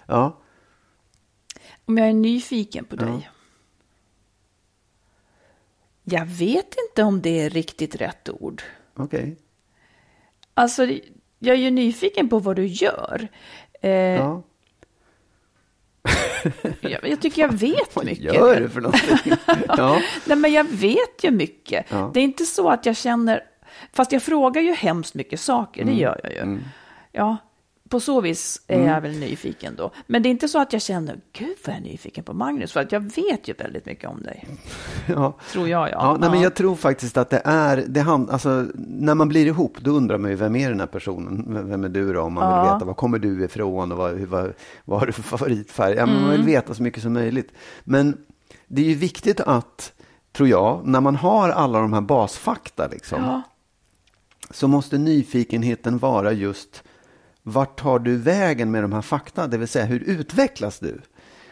Ja. 0.06 0.38
Om 1.84 1.98
jag 1.98 2.08
är 2.08 2.12
nyfiken 2.12 2.84
på 2.84 2.96
dig. 2.96 3.30
Jag 6.04 6.26
vet 6.26 6.74
inte 6.88 7.02
om 7.02 7.22
det 7.22 7.40
är 7.40 7.50
riktigt 7.50 7.96
rätt 7.96 8.28
ord. 8.28 8.62
Okej. 8.94 9.20
Okay. 9.20 9.36
Alltså, 10.54 10.86
jag 11.38 11.56
är 11.56 11.60
ju 11.60 11.70
nyfiken 11.70 12.28
på 12.28 12.38
vad 12.38 12.56
du 12.56 12.66
gör. 12.66 13.28
Eh, 13.82 13.90
ja. 13.90 14.42
jag, 16.80 17.08
jag, 17.08 17.20
tycker 17.20 17.42
jag 17.42 17.52
vet 17.52 17.96
vad 17.96 18.04
mycket. 18.04 18.40
Vad 18.40 18.54
gör 18.54 18.60
du 18.60 18.68
för 18.68 18.80
någonting? 18.80 19.32
ja. 19.68 20.00
Nej, 20.24 20.36
men 20.36 20.52
jag 20.52 20.64
vet 20.64 21.24
ju 21.24 21.30
mycket. 21.30 21.86
Ja. 21.88 22.10
Det 22.14 22.20
är 22.20 22.24
inte 22.24 22.44
så 22.44 22.68
att 22.68 22.86
jag 22.86 22.96
känner, 22.96 23.42
fast 23.92 24.12
jag 24.12 24.22
frågar 24.22 24.62
ju 24.62 24.74
hemskt 24.74 25.14
mycket 25.14 25.40
saker, 25.40 25.82
mm. 25.82 25.94
det 25.94 26.00
gör 26.00 26.20
jag 26.22 26.32
ju. 26.32 26.38
Mm. 26.38 26.64
Ja, 27.12 27.36
på 27.88 28.00
så 28.00 28.20
vis 28.20 28.62
är 28.66 28.76
mm. 28.76 28.88
jag 28.88 29.00
väl 29.00 29.18
nyfiken 29.18 29.74
då. 29.76 29.90
Men 30.06 30.22
det 30.22 30.28
är 30.28 30.30
inte 30.30 30.48
så 30.48 30.58
att 30.58 30.72
jag 30.72 30.82
känner, 30.82 31.20
gud 31.32 31.56
vad 31.66 31.74
jag 31.74 31.80
är 31.82 31.84
nyfiken 31.84 32.24
på 32.24 32.32
Magnus, 32.32 32.72
för 32.72 32.80
att 32.80 32.92
jag 32.92 33.00
vet 33.00 33.48
ju 33.48 33.52
väldigt 33.52 33.86
mycket 33.86 34.10
om 34.10 34.22
dig. 34.22 34.48
Ja. 35.06 35.36
Tror 35.52 35.68
jag, 35.68 35.88
ja. 35.88 35.92
ja, 35.92 36.16
nej, 36.20 36.30
Men 36.30 36.40
jag 36.40 36.54
tror 36.54 36.76
faktiskt 36.76 37.16
att 37.16 37.30
det 37.30 37.42
är, 37.44 37.84
det 37.88 38.00
hand, 38.00 38.30
alltså, 38.30 38.66
när 38.76 39.14
man 39.14 39.28
blir 39.28 39.46
ihop, 39.46 39.76
då 39.80 39.90
undrar 39.90 40.18
man 40.18 40.30
ju, 40.30 40.36
vem 40.36 40.56
är 40.56 40.68
den 40.68 40.80
här 40.80 40.86
personen? 40.86 41.68
Vem 41.68 41.84
är 41.84 41.88
du 41.88 42.12
då? 42.12 42.20
Om 42.20 42.32
man 42.32 42.50
ja. 42.50 42.62
vill 42.62 42.72
veta, 42.72 42.84
var 42.84 42.94
kommer 42.94 43.18
du 43.18 43.44
ifrån 43.44 43.92
och 43.92 43.98
vad, 43.98 44.20
vad, 44.20 44.52
vad 44.84 44.98
har 44.98 45.06
du 45.06 45.12
för 45.12 45.22
favoritfärg? 45.22 45.94
Ja, 45.94 46.02
mm. 46.02 46.14
Man 46.14 46.30
vill 46.30 46.40
mm. 46.40 46.46
veta 46.46 46.74
så 46.74 46.82
mycket 46.82 47.02
som 47.02 47.12
möjligt. 47.12 47.52
Men 47.84 48.16
det 48.66 48.82
är 48.82 48.86
ju 48.86 48.94
viktigt 48.94 49.40
att, 49.40 49.92
tror 50.32 50.48
jag, 50.48 50.86
när 50.86 51.00
man 51.00 51.16
har 51.16 51.48
alla 51.48 51.80
de 51.80 51.92
här 51.92 52.00
basfakta, 52.00 52.88
liksom, 52.88 53.22
ja. 53.24 53.42
så 54.50 54.68
måste 54.68 54.98
nyfikenheten 54.98 55.98
vara 55.98 56.32
just 56.32 56.82
vart 57.48 57.80
tar 57.80 57.98
du 57.98 58.16
vägen 58.16 58.70
med 58.70 58.84
de 58.84 58.92
här 58.92 59.02
fakta? 59.02 59.46
Det 59.46 59.58
vill 59.58 59.68
säga, 59.68 59.84
hur 59.84 60.00
utvecklas 60.00 60.78
du? 60.78 61.00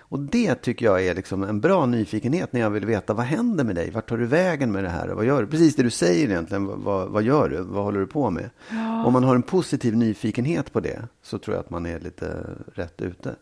Och 0.09 0.21
det 0.21 0.55
tycker 0.55 0.87
jag 0.87 1.07
är 1.07 1.15
liksom 1.15 1.43
en 1.43 1.61
bra 1.61 1.87
nyfikenhet 1.87 2.53
när 2.53 2.61
jag 2.61 2.71
vill 2.71 2.87
veta 2.87 3.15
vad 3.15 3.27
händer 3.27 3.65
med 3.65 3.75
dig? 3.75 3.91
Vart 3.91 4.09
tar 4.09 4.19
du 4.19 4.27
vägen 4.27 4.73
med 4.73 4.85
det 4.85 4.91
här? 4.91 5.09
Vad 5.09 5.25
gör 5.25 5.43
du? 5.43 5.49
Precis 5.49 5.77
det 5.77 5.83
du 5.83 5.91
säger 5.91 6.29
egentligen. 6.29 6.83
Vad, 6.83 7.09
vad 7.09 7.23
gör 7.23 7.49
du? 7.49 7.63
Vad 7.63 7.85
håller 7.85 8.01
du 8.01 8.07
på 8.07 8.31
med? 8.31 8.51
Ja. 8.71 9.05
Om 9.05 9.13
man 9.13 9.25
har 9.25 9.35
en 9.35 9.43
positiv 9.43 9.97
nyfikenhet 9.97 10.73
på 10.73 10.81
det 10.81 11.03
så 11.23 11.39
tror 11.39 11.57
jag 11.57 11.65
att 11.65 11.71
man 11.71 11.87
är 11.87 12.01
lite 12.01 12.47
rätt 12.75 13.03
ute. 13.03 13.35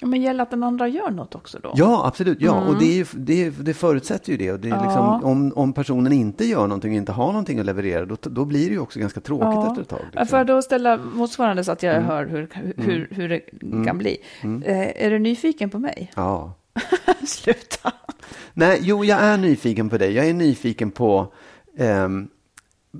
Men 0.00 0.22
gäller 0.22 0.42
att 0.42 0.50
den 0.50 0.62
andra 0.62 0.88
gör 0.88 1.10
något 1.10 1.34
också 1.34 1.58
då? 1.62 1.72
Ja, 1.74 2.06
absolut. 2.06 2.38
Ja, 2.40 2.56
mm. 2.56 2.68
och 2.68 2.78
det, 2.78 3.00
är, 3.00 3.06
det, 3.12 3.50
det 3.50 3.74
förutsätter 3.74 4.32
ju 4.32 4.38
det. 4.38 4.52
Och 4.52 4.60
det 4.60 4.68
är 4.68 4.74
ja. 4.74 4.82
liksom, 4.82 5.24
om, 5.24 5.52
om 5.56 5.72
personen 5.72 6.12
inte 6.12 6.44
gör 6.44 6.66
någonting 6.66 6.96
inte 6.96 7.12
har 7.12 7.26
någonting 7.26 7.58
att 7.58 7.66
leverera, 7.66 8.06
då, 8.06 8.16
då 8.20 8.44
blir 8.44 8.66
det 8.66 8.72
ju 8.72 8.78
också 8.78 8.98
ganska 8.98 9.20
tråkigt 9.20 9.46
ja. 9.46 9.70
efter 9.70 9.82
ett 9.82 9.88
tag. 9.88 10.00
Liksom. 10.04 10.26
Får 10.26 10.38
jag 10.38 10.46
då 10.46 10.62
ställa 10.62 10.96
motsvarande 10.96 11.64
så 11.64 11.72
att 11.72 11.82
jag 11.82 11.94
mm. 11.94 12.06
hör 12.06 12.26
hur, 12.26 12.48
hur, 12.76 12.96
mm. 12.96 13.08
hur 13.10 13.28
det 13.28 13.40
mm. 13.62 13.84
kan 13.86 13.98
bli? 13.98 14.16
Mm. 14.42 14.62
Eh, 14.62 15.04
är 15.04 15.10
du 15.10 15.18
nyfiken 15.18 15.70
på 15.70 15.78
mig? 15.78 16.12
Ja. 16.16 16.52
Sluta. 17.26 17.92
Nej, 18.54 18.78
jo, 18.82 19.04
jag 19.04 19.20
är 19.20 19.36
nyfiken 19.38 19.88
på 19.88 19.98
dig. 19.98 20.12
Jag 20.12 20.28
är 20.28 20.34
nyfiken 20.34 20.90
på 20.90 21.32
um, 21.78 22.28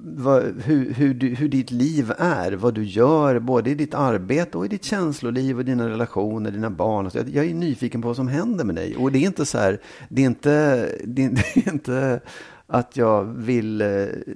vad, 0.05 0.63
hur, 0.65 0.93
hur, 0.95 1.15
du, 1.15 1.29
hur 1.29 1.49
ditt 1.49 1.71
liv 1.71 2.13
är, 2.19 2.53
vad 2.53 2.75
du 2.75 2.85
gör, 2.85 3.39
både 3.39 3.71
i 3.71 3.75
ditt 3.75 3.95
arbete 3.95 4.59
och 4.59 4.65
i 4.65 4.69
ditt 4.69 4.85
känsloliv 4.85 5.59
och 5.59 5.65
dina 5.65 5.89
relationer, 5.89 6.51
dina 6.51 6.71
barn. 6.71 7.11
Jag, 7.15 7.29
jag 7.29 7.45
är 7.45 7.55
nyfiken 7.55 8.03
på 8.03 8.09
vad 8.09 8.17
som 8.17 8.29
händer 8.29 8.65
med 8.65 8.75
dig. 8.75 8.97
Och 8.97 9.13
det 9.13 9.19
är 9.19 9.27
inte 9.27 9.47
så 9.47 9.59
här, 9.59 9.81
det 10.09 10.23
är 10.23 10.27
inte, 10.27 10.51
det 11.05 11.25
är, 11.25 11.31
det 11.55 11.67
är 11.67 11.73
inte 11.73 12.21
att 12.67 12.97
jag 12.97 13.25
vill, 13.25 13.81
eh, 13.81 13.89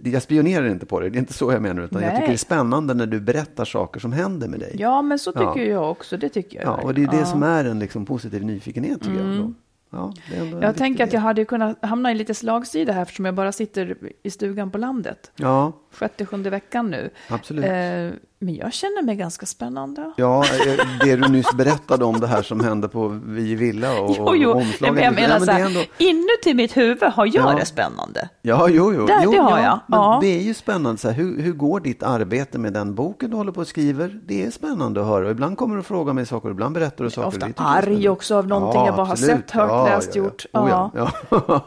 jag 0.05 0.23
spionerar 0.23 0.67
inte 0.69 0.87
på 0.87 1.01
dig, 1.01 1.11
det 1.11 1.17
är 1.17 1.21
inte 1.21 1.33
så 1.33 1.53
jag 1.53 1.63
menar, 1.63 1.83
utan 1.83 2.01
Nej. 2.01 2.09
jag 2.09 2.17
tycker 2.17 2.29
det 2.29 2.35
är 2.35 2.39
spännande 2.39 2.95
när 2.95 3.07
du 3.07 3.21
berättar 3.21 3.65
saker 3.65 4.01
som 4.01 4.13
händer 4.13 4.49
med 4.49 4.61
dig. 4.61 4.77
Ja, 4.79 5.03
men 5.03 5.19
så 5.19 5.33
tycker 5.33 5.57
ja. 5.57 5.63
jag 5.63 5.91
också, 5.91 6.17
det 6.17 6.29
tycker 6.29 6.59
jag. 6.59 6.67
Ja, 6.67 6.83
och 6.83 6.95
det 6.95 7.03
är 7.03 7.07
det 7.07 7.17
ja. 7.17 7.25
som 7.25 7.43
är 7.43 7.65
en 7.65 7.79
liksom 7.79 8.07
positiv 8.07 8.45
nyfikenhet 8.45 9.01
tycker 9.01 9.21
mm. 9.21 9.33
jag. 9.33 9.45
Då. 9.45 9.55
Ja, 9.91 10.13
jag 10.61 10.77
tänker 10.77 11.05
att 11.05 11.13
jag 11.13 11.21
hade 11.21 11.45
kunnat 11.45 11.85
hamna 11.85 12.11
i 12.11 12.15
lite 12.15 12.35
slagsida 12.35 12.93
här 12.93 13.03
eftersom 13.03 13.25
jag 13.25 13.35
bara 13.35 13.53
sitter 13.53 13.97
i 14.23 14.31
stugan 14.31 14.71
på 14.71 14.79
landet. 14.79 15.33
Ja. 15.37 15.73
Sjätte, 15.93 16.27
sjunde 16.27 16.51
veckan 16.51 16.91
nu. 16.91 17.11
Absolut. 17.29 17.65
Eh, 17.65 18.21
men 18.43 18.55
jag 18.55 18.73
känner 18.73 19.03
mig 19.03 19.17
ganska 19.17 19.47
spännande. 19.47 20.13
Ja, 20.17 20.45
eh, 20.45 20.87
det 21.05 21.17
du 21.17 21.29
nyss 21.29 21.53
berättade 21.53 22.05
om 22.05 22.21
det 22.21 22.27
här 22.27 22.43
som 22.43 22.61
hände 22.61 22.89
på 22.89 23.09
Vi 23.09 23.55
Villa 23.55 24.01
och, 24.01 24.15
jo, 24.19 24.37
jo. 24.37 24.53
omslaget. 24.53 24.95
Men 24.95 25.05
jag 25.05 25.15
menar 25.15 25.35
ja, 25.35 25.41
så 25.41 25.51
här, 25.51 25.67
ändå... 25.67 25.81
inuti 25.99 26.55
mitt 26.55 26.77
huvud 26.77 27.03
har 27.03 27.27
jag 27.27 27.53
ja. 27.53 27.59
det 27.59 27.65
spännande. 27.65 28.29
Ja, 28.43 28.69
jo, 28.69 28.93
jo. 28.95 29.07
Det, 29.07 29.21
jo, 29.25 29.33
det 29.33 29.39
har 29.39 29.59
ja, 29.59 29.65
jag. 29.65 29.81
Men 29.87 30.01
ja. 30.01 30.19
Det 30.23 30.27
är 30.27 30.43
ju 30.43 30.55
spännande. 30.55 31.01
Så 31.01 31.09
här, 31.09 31.15
hur, 31.15 31.43
hur 31.43 31.53
går 31.53 31.81
ditt 31.81 32.03
arbete 32.03 32.59
med 32.59 32.73
den 32.73 32.95
boken 32.95 33.31
du 33.31 33.37
håller 33.37 33.53
på 33.53 33.61
och 33.61 33.67
skriver? 33.67 34.21
Det 34.27 34.45
är 34.45 34.51
spännande 34.51 35.01
att 35.01 35.07
höra. 35.07 35.25
Och 35.25 35.31
ibland 35.31 35.59
kommer 35.59 35.75
du 35.75 35.81
och 35.81 35.87
frågar 35.87 36.13
mig 36.13 36.27
saker, 36.27 36.51
ibland 36.51 36.75
berättar 36.75 37.05
du 37.05 37.11
saker. 37.11 37.29
Ofta 37.29 37.65
arg 37.65 38.09
också 38.09 38.37
av 38.37 38.49
någonting 38.49 38.85
jag 38.85 38.97
bara 38.97 39.07
har 39.07 39.17
sett, 39.17 39.51
hört, 39.51 39.89
läst, 39.91 40.17
gjort. 40.17 40.47
Oh, 40.53 40.69
ja. 40.71 41.11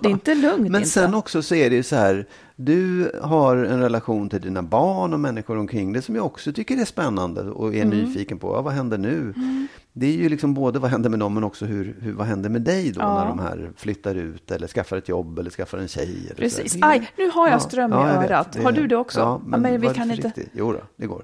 Det 0.01 0.07
är 0.07 0.11
inte 0.11 0.35
lugnt. 0.35 0.57
Men 0.69 0.75
inte. 0.75 0.89
sen 0.89 1.13
också 1.13 1.41
så 1.41 1.55
är 1.55 1.69
det 1.69 1.75
ju 1.75 1.83
så 1.83 1.95
här, 1.95 2.25
du 2.55 3.11
har 3.23 3.57
en 3.57 3.81
relation 3.81 4.29
till 4.29 4.41
dina 4.41 4.63
barn 4.63 5.13
och 5.13 5.19
människor 5.19 5.57
omkring 5.57 5.93
dig 5.93 6.01
som 6.01 6.15
jag 6.15 6.25
också 6.25 6.53
tycker 6.53 6.81
är 6.81 6.85
spännande 6.85 7.41
och 7.41 7.75
är 7.75 7.81
mm. 7.81 7.97
nyfiken 7.97 8.39
på. 8.39 8.55
Ja, 8.55 8.61
vad 8.61 8.73
händer 8.73 8.97
nu? 8.97 9.33
Mm. 9.35 9.67
Det 9.93 10.05
är 10.05 10.11
ju 10.11 10.29
liksom 10.29 10.53
både 10.53 10.79
vad 10.79 10.91
händer 10.91 11.09
med 11.09 11.19
dem 11.19 11.33
men 11.33 11.43
också 11.43 11.65
hur, 11.65 11.95
hur, 12.01 12.13
vad 12.13 12.27
händer 12.27 12.49
med 12.49 12.61
dig 12.61 12.91
då 12.91 13.01
ja. 13.01 13.19
när 13.19 13.25
de 13.25 13.39
här 13.39 13.71
flyttar 13.75 14.15
ut 14.15 14.51
eller 14.51 14.67
skaffar 14.67 14.97
ett 14.97 15.09
jobb 15.09 15.39
eller 15.39 15.49
skaffar 15.49 15.77
en 15.77 15.87
tjej. 15.87 16.25
Eller 16.25 16.35
Precis. 16.35 16.77
Aj, 16.81 17.11
nu 17.17 17.29
har 17.29 17.49
jag 17.49 17.61
ström 17.61 17.91
ja, 17.91 18.23
i 18.23 18.25
örat. 18.25 18.51
Det, 18.51 18.63
har 18.63 18.71
du 18.71 18.87
det 18.87 18.95
också? 18.95 19.19
Ja, 19.19 19.41
men, 19.45 19.61
men 19.61 19.81
vi 19.81 19.87
kan 19.87 20.11
inte. 20.11 20.31
Jo 20.53 20.71
då, 20.71 20.79
det 20.95 21.07
går. 21.07 21.23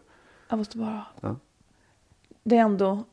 Jag 0.50 0.58
måste 0.58 0.78
bara. 0.78 1.06
Ja. 1.22 1.36
Det 2.44 2.58
är 2.58 2.62
ändå. 2.62 3.04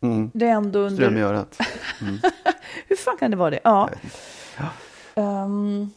Mm. 0.00 0.30
Det 0.34 0.46
är 0.46 0.50
ändå 0.50 0.78
under. 0.78 0.96
Ström 0.96 1.16
i 1.16 1.22
örat. 1.22 1.58
Mm. 2.00 2.18
hur 2.88 2.96
fan 2.96 3.16
kan 3.16 3.30
det 3.30 3.36
vara 3.36 3.50
det? 3.50 3.60
Ja. 3.64 3.90
Um, 5.14 5.90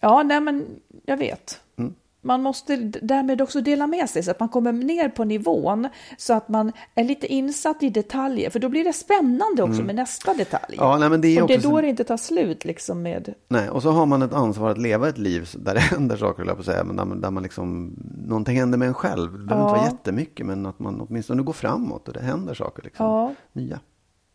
ja, 0.00 0.22
nej 0.22 0.40
men 0.40 0.66
jag 1.06 1.16
vet. 1.16 1.60
Mm. 1.76 1.94
Man 2.24 2.42
måste 2.42 2.76
därmed 3.02 3.42
också 3.42 3.60
dela 3.60 3.86
med 3.86 4.10
sig 4.10 4.22
så 4.22 4.30
att 4.30 4.40
man 4.40 4.48
kommer 4.48 4.72
ner 4.72 5.08
på 5.08 5.24
nivån 5.24 5.88
så 6.18 6.34
att 6.34 6.48
man 6.48 6.72
är 6.94 7.04
lite 7.04 7.26
insatt 7.26 7.82
i 7.82 7.90
detaljer. 7.90 8.50
För 8.50 8.58
då 8.58 8.68
blir 8.68 8.84
det 8.84 8.92
spännande 8.92 9.62
också 9.62 9.74
mm. 9.74 9.86
med 9.86 9.94
nästa 9.94 10.34
detalj. 10.34 10.76
Ja, 10.78 10.98
nej, 10.98 11.10
men 11.10 11.20
det 11.20 11.28
är 11.28 11.42
och 11.42 11.48
det 11.48 11.54
är 11.54 11.62
då 11.62 11.70
så... 11.70 11.80
det 11.80 11.88
inte 11.88 12.04
tar 12.04 12.16
slut 12.16 12.64
liksom 12.64 13.02
med... 13.02 13.34
Nej, 13.48 13.70
och 13.70 13.82
så 13.82 13.90
har 13.90 14.06
man 14.06 14.22
ett 14.22 14.32
ansvar 14.32 14.70
att 14.70 14.78
leva 14.78 15.08
ett 15.08 15.18
liv 15.18 15.48
där 15.54 15.74
det 15.74 15.80
händer 15.80 16.16
saker, 16.16 16.44
jag 16.44 16.56
på 16.56 16.62
säga, 16.62 16.84
men 16.84 16.96
där, 16.96 17.16
där 17.16 17.30
man 17.30 17.42
liksom, 17.42 17.96
någonting 18.26 18.58
händer 18.58 18.78
med 18.78 18.88
en 18.88 18.94
själv. 18.94 19.32
Det 19.32 19.44
behöver 19.44 19.68
ja. 19.68 19.70
inte 19.70 19.80
vara 19.80 19.90
jättemycket, 19.92 20.46
men 20.46 20.66
att 20.66 20.78
man 20.78 21.00
åtminstone 21.00 21.42
går 21.42 21.52
framåt 21.52 22.08
och 22.08 22.14
det 22.14 22.22
händer 22.22 22.54
saker 22.54 22.82
liksom, 22.82 23.06
ja. 23.06 23.34
nya. 23.52 23.80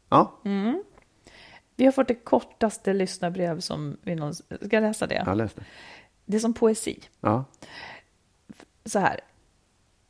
Ja. 0.09 0.39
Mm. 0.45 0.83
Vi 1.75 1.85
har 1.85 1.91
fått 1.91 2.07
det 2.07 2.15
kortaste 2.15 2.93
lyssnarbrev 2.93 3.59
som 3.59 3.97
vi 4.01 4.15
någonsin... 4.15 4.45
Ska 4.61 4.75
jag 4.75 4.81
läsa 4.81 5.07
det? 5.07 5.23
Ja, 5.25 5.33
läs 5.33 5.53
det. 5.53 5.61
Det 6.29 6.37
är 6.37 6.39
som 6.39 6.53
poesi. 6.53 7.03
Ja. 7.19 7.45
Så 8.85 8.99
här. 8.99 9.19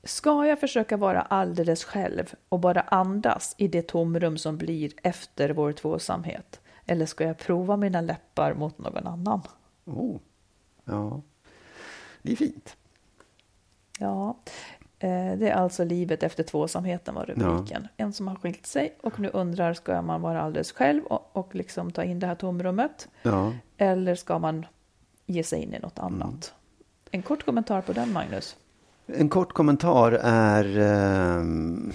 Ska 0.03 0.45
jag 0.47 0.59
försöka 0.59 0.97
vara 0.97 1.21
alldeles 1.21 1.83
själv 1.83 2.33
och 2.49 2.59
bara 2.59 2.81
andas 2.81 3.55
i 3.57 3.67
det 3.67 3.87
tomrum 3.87 4.37
som 4.37 4.57
blir 4.57 4.91
efter 5.03 5.49
vår 5.49 5.71
tvåsamhet? 5.71 6.61
Eller 6.85 7.05
ska 7.05 7.23
jag 7.23 7.37
prova 7.37 7.77
mina 7.77 8.01
läppar 8.01 8.53
mot 8.53 8.77
någon 8.77 9.07
annan? 9.07 9.41
Oh. 9.85 10.17
Ja, 10.85 11.21
det 12.21 12.31
är 12.31 12.35
fint. 12.35 12.77
Ja. 13.99 14.37
Eh, 14.99 15.37
Det 15.37 15.49
är 15.49 15.53
alltså 15.53 15.83
livet 15.83 16.23
efter 16.23 16.43
tvåsamheten 16.43 17.15
var 17.15 17.25
rubriken. 17.25 17.87
En 17.97 18.13
som 18.13 18.27
har 18.27 18.35
skilt 18.35 18.65
sig 18.65 18.97
och 19.03 19.19
nu 19.19 19.29
undrar, 19.29 19.73
ska 19.73 20.01
man 20.01 20.21
vara 20.21 20.41
alldeles 20.41 20.71
själv 20.71 21.03
och, 21.05 21.29
och 21.37 21.55
liksom 21.55 21.91
ta 21.91 22.03
in 22.03 22.19
det 22.19 22.27
här 22.27 22.35
tomrummet? 22.35 23.07
Ja. 23.21 23.53
Eller 23.77 24.15
ska 24.15 24.39
man 24.39 24.65
ge 25.29 25.43
sig 25.43 25.63
in 25.63 25.73
i 25.73 25.79
något 25.79 25.99
annat? 25.99 26.53
En 27.11 27.21
kort 27.21 27.45
kommentar 27.45 27.81
på 27.81 27.93
den, 27.93 28.13
Magnus. 28.13 28.55
En 29.07 29.29
kort 29.29 29.53
kommentar 29.53 30.11
är... 30.23 30.77
ehm, 30.77 31.91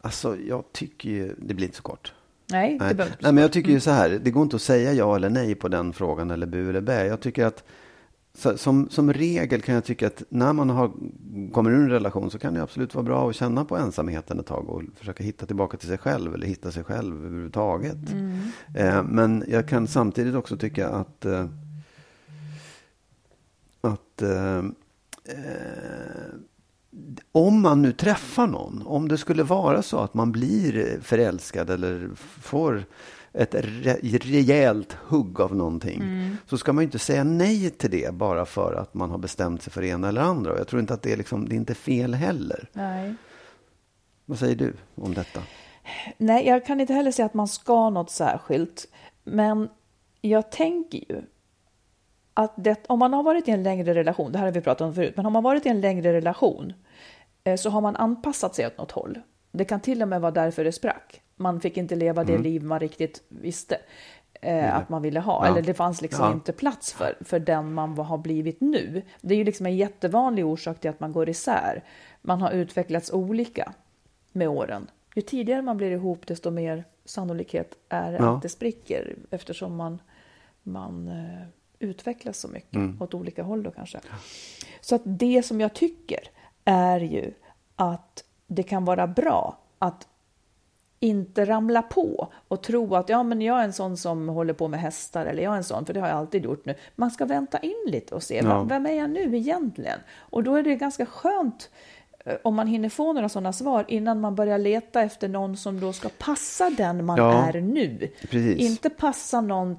alltså, 0.00 0.36
jag 0.36 0.64
tycker 0.72 1.08
ju... 1.08 1.34
Det 1.38 1.54
blir 1.54 1.66
inte 1.66 1.76
så 1.76 1.82
kort. 1.82 2.14
Nej, 2.50 2.78
det 2.78 2.84
Nej. 2.84 2.94
behöver 2.94 3.12
inte 3.12 3.22
Nej, 3.22 3.32
men 3.32 3.42
jag 3.42 3.52
tycker 3.52 3.70
ju 3.70 3.80
så 3.80 3.90
här. 3.90 4.20
Det 4.22 4.30
går 4.30 4.42
inte 4.42 4.56
att 4.56 4.62
säga 4.62 4.92
ja 4.92 5.16
eller 5.16 5.30
nej 5.30 5.54
på 5.54 5.68
den 5.68 5.92
frågan 5.92 6.30
eller 6.30 6.46
bu 6.46 6.68
eller 6.68 6.80
bä. 6.80 7.06
Jag 7.06 7.20
tycker 7.20 7.46
att 7.46 7.64
så, 8.34 8.58
som, 8.58 8.88
som 8.90 9.12
regel 9.12 9.62
kan 9.62 9.74
jag 9.74 9.84
tycka 9.84 10.06
att 10.06 10.22
när 10.28 10.52
man 10.52 10.70
har, 10.70 10.92
kommer 11.52 11.70
ur 11.70 11.82
en 11.82 11.90
relation 11.90 12.30
så 12.30 12.38
kan 12.38 12.54
det 12.54 12.62
absolut 12.62 12.94
vara 12.94 13.04
bra 13.04 13.30
att 13.30 13.36
känna 13.36 13.64
på 13.64 13.76
ensamheten 13.76 14.40
ett 14.40 14.46
tag 14.46 14.68
och 14.68 14.82
försöka 14.94 15.24
hitta 15.24 15.46
tillbaka 15.46 15.76
till 15.76 15.88
sig 15.88 15.98
själv 15.98 16.34
eller 16.34 16.46
hitta 16.46 16.70
sig 16.70 16.84
själv 16.84 17.26
överhuvudtaget. 17.26 17.98
Eh, 18.74 19.02
men 19.02 19.44
jag 19.48 19.68
kan 19.68 19.86
samtidigt 19.86 20.34
också 20.34 20.56
tycka 20.56 20.88
att 20.88 21.24
eh, 21.24 21.46
att 24.22 24.22
eh, 24.22 24.58
eh, 25.38 26.34
om 27.32 27.62
man 27.62 27.82
nu 27.82 27.92
träffar 27.92 28.46
någon, 28.46 28.82
om 28.86 29.08
det 29.08 29.18
skulle 29.18 29.42
vara 29.42 29.82
så 29.82 29.98
att 29.98 30.14
man 30.14 30.32
blir 30.32 31.00
förälskad 31.02 31.70
eller 31.70 32.10
får 32.40 32.84
ett 33.32 33.54
re- 33.54 34.18
rejält 34.18 34.92
hugg 34.92 35.40
av 35.40 35.54
någonting, 35.56 36.02
så 36.46 36.58
ska 36.58 36.72
man 36.72 36.82
ju 36.82 36.86
inte 36.86 36.98
säga 36.98 37.24
nej 37.24 37.70
till 37.70 37.90
det 37.90 38.14
bara 38.14 38.46
för 38.46 38.74
att 38.74 38.94
man 38.94 39.10
har 39.10 39.18
bestämt 39.18 39.62
sig 39.62 39.72
för 39.72 39.80
det 39.80 39.88
ena 39.88 40.08
eller 40.08 40.20
andra. 40.20 40.52
Och 40.52 40.58
jag 40.58 40.68
tror 40.68 40.80
inte 40.80 40.94
att 40.94 41.02
det 41.02 41.12
är, 41.12 41.16
liksom, 41.16 41.48
det 41.48 41.54
är 41.54 41.56
inte 41.56 41.74
fel 41.74 42.14
heller. 42.14 42.68
Nej. 42.72 43.14
Vad 44.26 44.38
säger 44.38 44.56
du 44.56 44.74
om 44.94 45.14
detta? 45.14 45.42
Nej, 46.18 46.46
jag 46.46 46.66
kan 46.66 46.80
inte 46.80 46.92
heller 46.92 47.12
säga 47.12 47.26
att 47.26 47.34
man 47.34 47.48
ska 47.48 47.90
något 47.90 48.10
särskilt. 48.10 48.86
Men 49.24 49.68
jag 50.20 50.50
tänker 50.52 50.98
ju 50.98 51.22
att 52.38 52.52
det, 52.56 52.84
om 52.88 52.98
man 52.98 53.12
har 53.12 53.22
varit 53.22 53.48
i 53.48 53.50
en 53.50 53.62
längre 53.62 53.94
relation, 53.94 54.32
det 54.32 54.38
här 54.38 54.44
har 54.46 54.52
vi 54.52 54.60
pratat 54.60 54.80
om 54.86 54.94
förut, 54.94 55.12
men 55.16 55.24
har 55.24 55.30
man 55.32 55.42
varit 55.42 55.66
i 55.66 55.68
en 55.68 55.80
längre 55.80 56.12
relation 56.12 56.72
eh, 57.44 57.56
så 57.56 57.70
har 57.70 57.80
man 57.80 57.96
anpassat 57.96 58.54
sig 58.54 58.66
åt 58.66 58.78
något 58.78 58.90
håll. 58.92 59.18
Det 59.52 59.64
kan 59.64 59.80
till 59.80 60.02
och 60.02 60.08
med 60.08 60.20
vara 60.20 60.30
därför 60.32 60.64
det 60.64 60.72
sprack. 60.72 61.22
Man 61.36 61.60
fick 61.60 61.76
inte 61.76 61.94
leva 61.96 62.24
det 62.24 62.38
liv 62.38 62.62
man 62.64 62.80
riktigt 62.80 63.22
visste 63.28 63.78
eh, 64.40 64.76
att 64.76 64.88
man 64.88 65.02
ville 65.02 65.20
ha. 65.20 65.46
Ja. 65.46 65.52
Eller 65.52 65.62
det 65.62 65.74
fanns 65.74 66.02
liksom 66.02 66.24
Ja. 66.24 66.32
inte 66.32 66.52
plats 66.52 66.92
för, 66.92 67.18
för 67.20 67.38
den 67.38 67.72
man 67.74 67.98
har 67.98 68.18
blivit 68.18 68.60
nu. 68.60 69.02
Det 69.20 69.34
är 69.34 69.38
ju 69.38 69.44
liksom 69.44 69.66
en 69.66 69.76
jättevanlig 69.76 70.46
orsak 70.46 70.80
till 70.80 70.90
att 70.90 71.00
man 71.00 71.12
går 71.12 71.28
isär. 71.28 71.84
Man 72.22 72.42
har 72.42 72.50
utvecklats 72.50 73.12
olika 73.12 73.72
med 74.32 74.48
åren. 74.48 74.90
Ju 75.14 75.22
tidigare 75.22 75.62
man 75.62 75.76
blir 75.76 75.90
ihop, 75.90 76.26
desto 76.26 76.50
mer 76.50 76.84
sannolikhet 77.04 77.74
är 77.88 78.12
det 78.12 78.18
Ja. 78.18 78.36
att 78.36 78.42
det 78.42 78.48
spricker 78.48 79.16
eftersom 79.30 79.76
man, 79.76 80.00
man 80.62 81.08
eh, 81.08 81.46
utvecklas 81.78 82.38
så 82.38 82.48
mycket 82.48 82.80
åt 83.00 83.14
olika 83.14 83.42
håll 83.42 83.62
då 83.62 83.70
kanske. 83.70 84.00
Så 84.80 84.94
att 84.94 85.02
det 85.04 85.42
som 85.46 85.60
jag 85.60 85.74
tycker 85.74 86.18
är 86.64 87.00
ju 87.00 87.32
att 87.76 88.24
det 88.46 88.62
kan 88.62 88.84
vara 88.84 89.06
bra 89.06 89.58
att 89.78 90.06
inte 91.00 91.44
ramla 91.44 91.82
på 91.82 92.28
och 92.48 92.62
tro 92.62 92.94
att 92.94 93.08
ja, 93.08 93.22
men 93.22 93.40
jag 93.42 93.60
är 93.60 93.64
en 93.64 93.72
sån 93.72 93.96
som 93.96 94.28
håller 94.28 94.52
på 94.52 94.68
med 94.68 94.80
hästar 94.80 95.26
eller 95.26 95.42
jag 95.42 95.52
är 95.52 95.56
en 95.56 95.64
sån, 95.64 95.86
för 95.86 95.94
det 95.94 96.00
har 96.00 96.08
jag 96.08 96.16
alltid 96.18 96.44
gjort 96.44 96.64
nu. 96.64 96.74
Man 96.96 97.10
ska 97.10 97.24
vänta 97.24 97.58
in 97.58 97.84
lite 97.86 98.14
och 98.14 98.22
se, 98.22 98.40
Ja. 98.44 98.62
vem 98.62 98.86
är 98.86 98.92
jag 98.92 99.10
nu 99.10 99.36
egentligen? 99.36 99.98
Och 100.18 100.42
då 100.44 100.54
är 100.54 100.62
det 100.62 100.74
ganska 100.74 101.06
skönt 101.06 101.70
eh, 102.24 102.34
om 102.44 102.54
man 102.54 102.66
hinner 102.66 102.88
få 102.88 103.12
några 103.12 103.28
sådana 103.28 103.52
svar 103.52 103.84
innan 103.88 104.20
man 104.20 104.34
börjar 104.34 104.58
leta 104.58 105.02
efter 105.02 105.28
någon 105.28 105.56
som 105.56 105.80
då 105.80 105.92
ska 105.92 106.08
passa 106.18 106.70
den 106.70 107.04
man 107.04 107.16
Ja, 107.18 107.46
är 107.48 107.60
nu. 107.60 108.10
precis. 108.30 108.58
Inte 108.58 108.90
passa 108.90 109.40
någon 109.40 109.76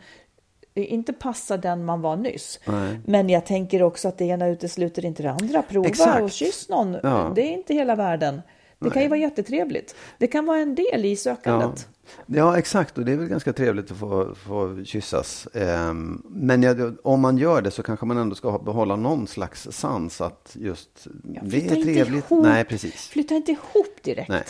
inte 0.86 1.14
passa 1.14 1.58
den 1.58 1.86
man 1.86 2.02
var 2.02 2.16
nyss. 2.16 2.60
Nej. 2.66 3.00
Men 3.06 3.30
jag 3.30 3.46
tänker 3.46 3.84
också 3.84 4.08
att 4.08 4.18
det 4.18 4.26
ena 4.26 4.48
utesluter 4.48 5.06
inte 5.06 5.24
det 5.24 5.32
andra. 5.32 5.62
Prova 5.62 5.88
Exakt. 5.90 6.22
och 6.22 6.32
kyss 6.32 6.70
någon. 6.70 6.98
Ja. 7.04 7.32
Det 7.36 7.42
är 7.42 7.52
inte 7.54 7.74
hela 7.74 7.96
världen. 7.96 8.42
Det 8.82 8.90
kan 8.90 9.02
ju 9.02 9.08
vara 9.08 9.20
jättetrevligt. 9.20 9.96
Det 10.18 10.28
kan 10.28 10.46
vara 10.46 10.58
en 10.60 10.76
del 10.76 11.06
i 11.06 11.10
Ja. 11.10 11.16
sökandet. 11.16 11.88
ja, 12.26 12.58
exakt. 12.58 12.98
Och 12.98 13.06
det 13.06 13.12
är 13.12 13.16
väl 13.18 13.28
ganska 13.28 13.54
trevligt 13.54 13.92
att 13.92 13.98
få, 13.98 14.36
få 14.36 14.84
kyssas. 14.86 15.48
Ehm, 15.54 16.22
men 16.30 16.64
jag, 16.64 16.96
om 17.04 17.22
man 17.22 17.38
gör 17.38 17.62
det 17.62 17.72
så 17.72 17.84
kanske 17.84 18.06
man 18.06 18.18
ändå 18.18 18.36
ska 18.36 18.60
behålla 18.60 18.96
någon 18.96 19.28
slags 19.28 19.68
sans 19.72 20.22
att 20.22 20.52
just 20.60 21.08
Ja, 21.34 21.42
det 21.44 21.66
är 21.66 21.70
trevligt. 21.84 22.32
ihop. 22.32 22.44
Nej, 22.44 22.64
precis. 22.66 23.08
Flytta 23.08 23.36
inte 23.36 23.52
ihop 23.52 24.04
direkt. 24.04 24.30
Nej. 24.30 24.44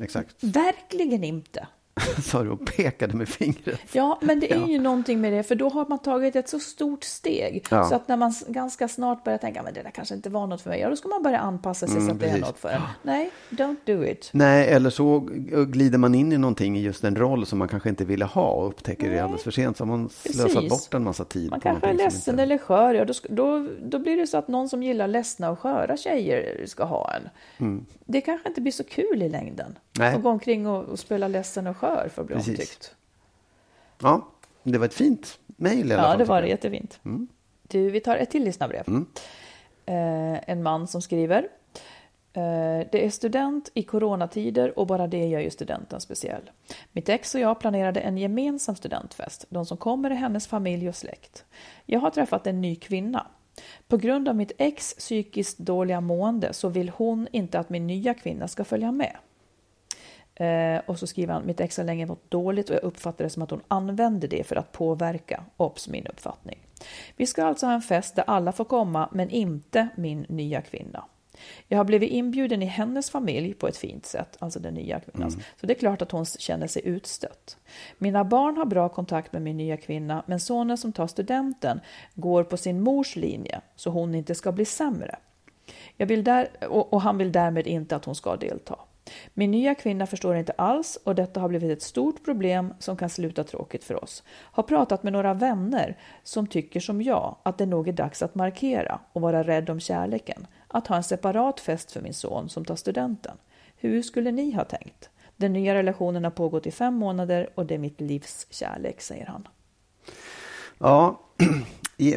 Exakt. 0.00 0.36
Verkligen 0.40 1.24
inte. 1.24 1.66
Sa 2.22 2.42
du 2.42 2.50
och 2.50 2.66
pekade 2.76 3.14
med 3.16 3.28
fingret. 3.28 3.80
Ja, 3.92 4.18
men 4.22 4.40
det 4.40 4.52
är 4.52 4.60
Ja. 4.60 4.66
ju 4.66 4.78
någonting 4.78 5.20
med 5.20 5.32
det, 5.32 5.42
för 5.42 5.54
då 5.54 5.68
har 5.68 5.86
man 5.88 5.98
tagit 5.98 6.36
ett 6.36 6.48
så 6.48 6.58
stort 6.58 7.04
steg. 7.04 7.66
Ja. 7.70 7.84
Så 7.88 7.94
att 7.94 8.08
när 8.08 8.16
man 8.16 8.34
ganska 8.48 8.88
snart 8.88 9.24
börjar 9.24 9.38
tänka, 9.38 9.62
men 9.62 9.74
det 9.74 9.82
där 9.82 9.90
kanske 9.90 10.14
inte 10.14 10.30
var 10.30 10.46
något 10.46 10.60
för 10.62 10.70
mig, 10.70 10.80
ja 10.80 10.90
då 10.90 10.96
ska 10.96 11.08
man 11.08 11.22
börja 11.22 11.38
anpassa 11.38 11.86
sig 11.86 11.96
så 11.96 12.00
Mm, 12.00 12.12
att 12.14 12.20
det 12.20 12.26
är 12.26 12.30
precis. 12.30 12.46
något 12.46 12.58
för 12.58 12.68
en. 12.68 12.80
Nej, 13.02 13.30
don't 13.50 13.76
do 13.84 14.04
it. 14.04 14.28
Nej, 14.32 14.68
eller 14.68 14.90
så 14.90 15.18
glider 15.68 15.98
man 15.98 16.14
in 16.14 16.32
i 16.32 16.38
någonting 16.38 16.78
i 16.78 16.80
just 16.82 17.04
en 17.04 17.16
roll 17.16 17.46
som 17.46 17.58
man 17.58 17.68
kanske 17.68 17.88
inte 17.88 18.04
ville 18.04 18.24
ha 18.24 18.48
och 18.50 18.68
upptäcker 18.68 19.04
det 19.06 19.10
Nej. 19.12 19.20
alldeles 19.20 19.42
för 19.42 19.50
sent. 19.50 19.76
Så 19.76 19.84
har 19.84 19.88
man 19.96 20.08
slösat 20.08 20.52
Precis. 20.52 20.70
bort 20.70 20.94
en 20.94 21.04
massa 21.04 21.24
tid. 21.24 21.50
Man 21.50 21.60
kanske 21.60 21.86
är 21.86 21.94
ledsen 21.94 22.34
inte- 22.34 22.42
eller 22.42 22.58
skör, 22.58 22.94
ja, 22.94 23.04
då, 23.04 23.14
då, 23.28 23.68
då 23.82 23.98
blir 23.98 24.16
det 24.16 24.26
så 24.26 24.36
att 24.38 24.48
någon 24.48 24.68
som 24.68 24.82
gillar 24.82 25.08
ledsna 25.08 25.50
och 25.50 25.58
sköra 25.58 25.96
tjejer 25.96 26.64
ska 26.66 26.84
ha 26.84 27.10
en. 27.58 27.86
Det 28.06 28.20
kanske 28.20 28.48
inte 28.48 28.60
blir 28.60 28.72
så 28.72 28.84
kul 28.84 29.22
i 29.22 29.28
längden. 29.28 29.66
Mm. 29.66 29.76
Nej. 29.98 30.14
Att 30.14 30.22
gå 30.22 30.28
omkring 30.30 30.66
och, 30.66 30.84
och 30.84 30.98
spela 30.98 31.28
ledsen 31.28 31.66
och 31.66 31.76
skör 31.76 31.83
för 32.08 32.20
att 32.22 32.26
bli 32.26 32.36
Precis. 32.36 32.50
omtyckt. 32.50 32.94
Ja, 34.02 34.28
det 34.62 34.78
var 34.78 34.86
ett 34.86 34.94
fint 34.94 35.38
mejl 35.46 35.90
i 35.90 35.94
alla 35.94 36.02
Ja, 36.02 36.08
fall. 36.08 36.18
det 36.18 36.24
var 36.24 36.42
det. 36.42 36.48
Jättefint. 36.48 37.00
Du, 37.68 37.90
vi 37.90 38.00
tar 38.00 38.16
ett 38.16 38.30
till 38.30 38.44
lyssnarbrev. 38.44 38.84
Mm. 38.88 39.06
Eh, 39.86 40.40
en 40.50 40.62
man 40.62 40.88
som 40.88 41.02
skriver. 41.02 41.48
Eh, 42.32 42.86
det 42.92 43.04
är 43.06 43.10
student 43.10 43.70
i 43.74 43.82
coronatider 43.82 44.78
och 44.78 44.86
bara 44.86 45.06
det 45.06 45.26
gör 45.26 45.40
ju 45.40 45.50
studenten 45.50 46.00
speciell. 46.00 46.50
Mitt 46.92 47.08
ex 47.08 47.34
och 47.34 47.40
jag 47.40 47.60
planerade 47.60 48.00
en 48.00 48.18
gemensam 48.18 48.76
studentfest. 48.76 49.44
De 49.48 49.66
som 49.66 49.76
kommer 49.76 50.10
är 50.10 50.14
hennes 50.14 50.46
familj 50.46 50.88
och 50.88 50.96
släkt. 50.96 51.44
Jag 51.86 52.00
har 52.00 52.10
träffat 52.10 52.46
en 52.46 52.60
ny 52.60 52.76
kvinna. 52.76 53.26
På 53.88 53.96
grund 53.96 54.28
av 54.28 54.36
mitt 54.36 54.52
ex 54.58 54.94
psykiskt 54.94 55.58
dåliga 55.58 56.00
mående 56.00 56.52
så 56.52 56.68
vill 56.68 56.88
hon 56.88 57.28
inte 57.32 57.58
att 57.58 57.70
min 57.70 57.86
nya 57.86 58.14
kvinna 58.14 58.48
ska 58.48 58.64
följa 58.64 58.92
med. 58.92 59.16
Eh, 60.34 60.80
och 60.86 60.98
så 60.98 61.06
skriver 61.06 61.32
han, 61.32 61.46
mitt 61.46 61.60
ex 61.60 61.76
har 61.76 61.84
länge 61.84 62.06
mått 62.06 62.30
dåligt 62.30 62.70
och 62.70 62.76
jag 62.76 62.84
uppfattar 62.84 63.24
det 63.24 63.30
som 63.30 63.42
att 63.42 63.50
hon 63.50 63.62
använder 63.68 64.28
det 64.28 64.46
för 64.46 64.56
att 64.56 64.72
påverka. 64.72 65.44
Ops, 65.56 65.88
min 65.88 66.06
uppfattning. 66.06 66.58
Vi 67.16 67.26
ska 67.26 67.44
alltså 67.44 67.66
ha 67.66 67.72
en 67.72 67.82
fest 67.82 68.16
där 68.16 68.24
alla 68.26 68.52
får 68.52 68.64
komma, 68.64 69.08
men 69.12 69.30
inte 69.30 69.88
min 69.96 70.26
nya 70.28 70.62
kvinna. 70.62 71.04
Jag 71.68 71.78
har 71.78 71.84
blivit 71.84 72.10
inbjuden 72.10 72.62
i 72.62 72.66
hennes 72.66 73.10
familj 73.10 73.54
på 73.54 73.68
ett 73.68 73.76
fint 73.76 74.06
sätt, 74.06 74.36
alltså 74.38 74.60
den 74.60 74.74
nya 74.74 75.00
kvinnans. 75.00 75.34
Så 75.60 75.66
det 75.66 75.72
är 75.72 75.78
klart 75.78 76.02
att 76.02 76.10
hon 76.10 76.24
känner 76.24 76.66
sig 76.66 76.82
utstött. 76.86 77.56
Mina 77.98 78.24
barn 78.24 78.56
har 78.56 78.64
bra 78.64 78.88
kontakt 78.88 79.32
med 79.32 79.42
min 79.42 79.56
nya 79.56 79.76
kvinna, 79.76 80.22
men 80.26 80.40
sonen 80.40 80.78
som 80.78 80.92
tar 80.92 81.06
studenten 81.06 81.80
går 82.14 82.44
på 82.44 82.56
sin 82.56 82.80
mors 82.80 83.16
linje, 83.16 83.60
så 83.76 83.90
hon 83.90 84.14
inte 84.14 84.34
ska 84.34 84.52
bli 84.52 84.64
sämre. 84.64 85.16
Jag 85.96 86.06
vill 86.06 86.24
där, 86.24 86.48
och, 86.68 86.92
och 86.92 87.02
han 87.02 87.18
vill 87.18 87.32
därmed 87.32 87.66
inte 87.66 87.96
att 87.96 88.04
hon 88.04 88.14
ska 88.14 88.36
delta. 88.36 88.78
Min 89.34 89.50
nya 89.50 89.74
kvinna 89.74 90.06
förstår 90.06 90.36
inte 90.36 90.52
alls 90.52 90.98
och 91.04 91.14
detta 91.14 91.40
har 91.40 91.48
blivit 91.48 91.70
ett 91.70 91.82
stort 91.82 92.24
problem 92.24 92.74
som 92.78 92.96
kan 92.96 93.10
sluta 93.10 93.44
tråkigt 93.44 93.84
för 93.84 94.04
oss. 94.04 94.22
Har 94.28 94.62
pratat 94.62 95.02
med 95.02 95.12
några 95.12 95.34
vänner 95.34 95.98
som 96.22 96.46
tycker 96.46 96.80
som 96.80 97.02
jag 97.02 97.36
att 97.42 97.58
det 97.58 97.66
nog 97.66 97.88
är 97.88 97.92
dags 97.92 98.22
att 98.22 98.34
markera 98.34 99.00
och 99.12 99.20
vara 99.20 99.42
rädd 99.42 99.70
om 99.70 99.80
kärleken. 99.80 100.46
Att 100.68 100.86
ha 100.86 100.96
en 100.96 101.04
separat 101.04 101.60
fest 101.60 101.92
för 101.92 102.00
min 102.00 102.14
son 102.14 102.48
som 102.48 102.64
tar 102.64 102.76
studenten. 102.76 103.36
Hur 103.76 104.02
skulle 104.02 104.32
ni 104.32 104.52
ha 104.52 104.64
tänkt? 104.64 105.10
Den 105.36 105.52
nya 105.52 105.74
relationen 105.74 106.24
har 106.24 106.30
pågått 106.30 106.66
i 106.66 106.70
fem 106.70 106.94
månader 106.94 107.50
och 107.54 107.66
det 107.66 107.74
är 107.74 107.78
mitt 107.78 108.00
livs 108.00 108.46
kärlek, 108.50 109.00
säger 109.00 109.26
han. 109.26 109.48
Ja, 110.78 111.20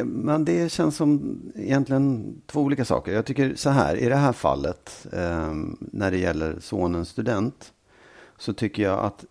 men 0.04 0.44
det 0.44 0.72
känns 0.72 0.96
som 0.96 1.40
egentligen 1.54 2.36
två 2.46 2.60
olika 2.60 2.84
saker. 2.84 3.12
Jag 3.12 3.26
tycker 3.26 3.54
så 3.54 3.70
här, 3.70 3.96
i 3.96 4.08
det 4.08 4.16
här 4.16 4.32
fallet, 4.32 5.06
eh, 5.12 5.52
när 5.80 6.10
det 6.10 6.18
gäller 6.18 6.60
sonens 6.60 7.08
student, 7.08 7.72
så 8.38 8.52
tycker 8.52 8.82
jag 8.82 8.98
att 8.98 9.24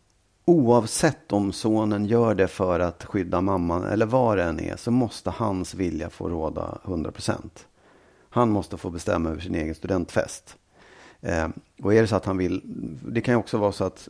oavsett 0.45 1.31
om 1.31 1.51
sonen 1.51 2.05
gör 2.05 2.35
det 2.35 2.47
för 2.47 2.79
att 2.79 3.03
skydda 3.03 3.41
mamman 3.41 3.83
eller 3.83 4.05
vad 4.05 4.37
det 4.37 4.43
än 4.43 4.59
är, 4.59 4.75
så 4.75 4.91
måste 4.91 5.29
hans 5.29 5.73
vilja 5.73 6.09
få 6.09 6.29
råda 6.29 6.77
100%. 6.83 7.67
Han 8.29 8.49
måste 8.49 8.77
få 8.77 8.89
bestämma 8.89 9.29
över 9.29 9.41
sin 9.41 9.55
egen 9.55 9.75
studentfest. 9.75 10.57
Eh, 11.27 11.47
och 11.81 11.93
är 11.93 12.01
det 12.01 12.07
så 12.07 12.15
att 12.15 12.25
han 12.25 12.37
vill, 12.37 12.61
det 13.05 13.21
kan 13.21 13.33
ju 13.33 13.37
också 13.37 13.57
vara 13.57 13.71
så 13.71 13.83
att 13.83 14.09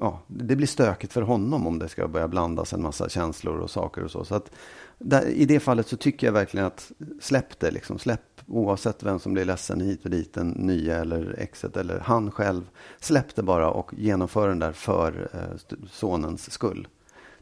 ja, 0.00 0.20
det 0.26 0.56
blir 0.56 0.66
stökigt 0.66 1.12
för 1.12 1.22
honom 1.22 1.66
om 1.66 1.78
det 1.78 1.88
ska 1.88 2.08
börja 2.08 2.28
blandas 2.28 2.72
en 2.72 2.82
massa 2.82 3.08
känslor 3.08 3.58
och 3.58 3.70
saker 3.70 4.04
och 4.04 4.10
så. 4.10 4.24
Så 4.24 4.34
att 4.34 4.50
där, 4.98 5.26
i 5.26 5.44
det 5.44 5.60
fallet 5.60 5.88
så 5.88 5.96
tycker 5.96 6.26
jag 6.26 6.32
verkligen 6.32 6.66
att 6.66 6.92
släpp 7.20 7.60
det, 7.60 7.70
liksom, 7.70 7.98
släpp 7.98 8.20
oavsett 8.46 9.02
vem 9.02 9.18
som 9.18 9.32
blir 9.32 9.44
ledsen 9.44 9.80
hit 9.80 10.04
och 10.04 10.10
dit, 10.10 10.34
den 10.34 10.48
nya 10.48 10.96
eller 10.96 11.34
exet 11.38 11.76
eller 11.76 11.98
han 11.98 12.30
själv, 12.30 12.70
släpp 13.00 13.36
det 13.36 13.42
bara 13.42 13.70
och 13.70 13.94
genomför 13.94 14.48
den 14.48 14.58
där 14.58 14.72
för 14.72 15.28
eh, 15.32 15.76
sonens 15.90 16.50
skull, 16.50 16.88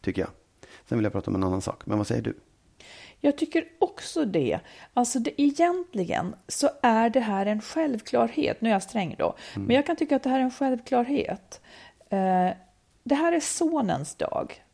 tycker 0.00 0.22
jag. 0.22 0.30
Sen 0.88 0.98
vill 0.98 1.04
jag 1.04 1.12
prata 1.12 1.30
om 1.30 1.34
en 1.34 1.44
annan 1.44 1.62
sak, 1.62 1.86
men 1.86 1.98
vad 1.98 2.06
säger 2.06 2.22
du? 2.22 2.34
Jag 3.24 3.36
tycker 3.36 3.64
också 3.78 4.24
det. 4.24 4.60
Alltså 4.94 5.18
det, 5.18 5.42
egentligen 5.42 6.34
så 6.48 6.68
är 6.82 7.10
det 7.10 7.20
här 7.20 7.46
en 7.46 7.60
självklarhet. 7.60 8.60
Nu 8.60 8.68
är 8.68 8.72
jag 8.72 8.82
sträng 8.82 9.14
då, 9.18 9.34
mm. 9.54 9.66
men 9.66 9.76
jag 9.76 9.86
kan 9.86 9.96
tycka 9.96 10.16
att 10.16 10.22
det 10.22 10.30
här 10.30 10.38
är 10.38 10.42
en 10.42 10.50
självklarhet. 10.50 11.60
Eh, 12.10 12.50
det 13.04 13.14
här 13.14 13.32
är 13.32 13.40
sonens 13.40 14.14
dag. 14.14 14.64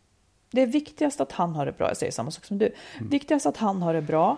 Det 0.51 0.63
är 0.63 0.67
viktigast 0.67 1.21
att 1.21 1.33
han 1.33 1.55
har 1.55 1.67
det 1.67 1.73
bra. 1.73 1.89
Jag 1.89 1.97
säger 1.97 2.13
samma 2.13 2.31
sak 2.31 2.45
som 2.45 2.59
du. 2.59 2.67
Mm. 2.67 3.11
Viktigast 3.11 3.47
att 3.47 3.57
han 3.57 3.83
har 3.83 3.95
det 3.95 4.03
bra. 4.03 4.37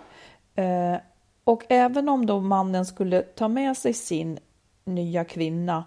Eh, 0.54 0.96
och 1.44 1.64
även 1.68 2.08
om 2.08 2.26
då 2.26 2.40
mannen 2.40 2.86
skulle 2.86 3.22
ta 3.22 3.48
med 3.48 3.76
sig 3.76 3.92
sin 3.92 4.38
nya 4.84 5.24
kvinna 5.24 5.84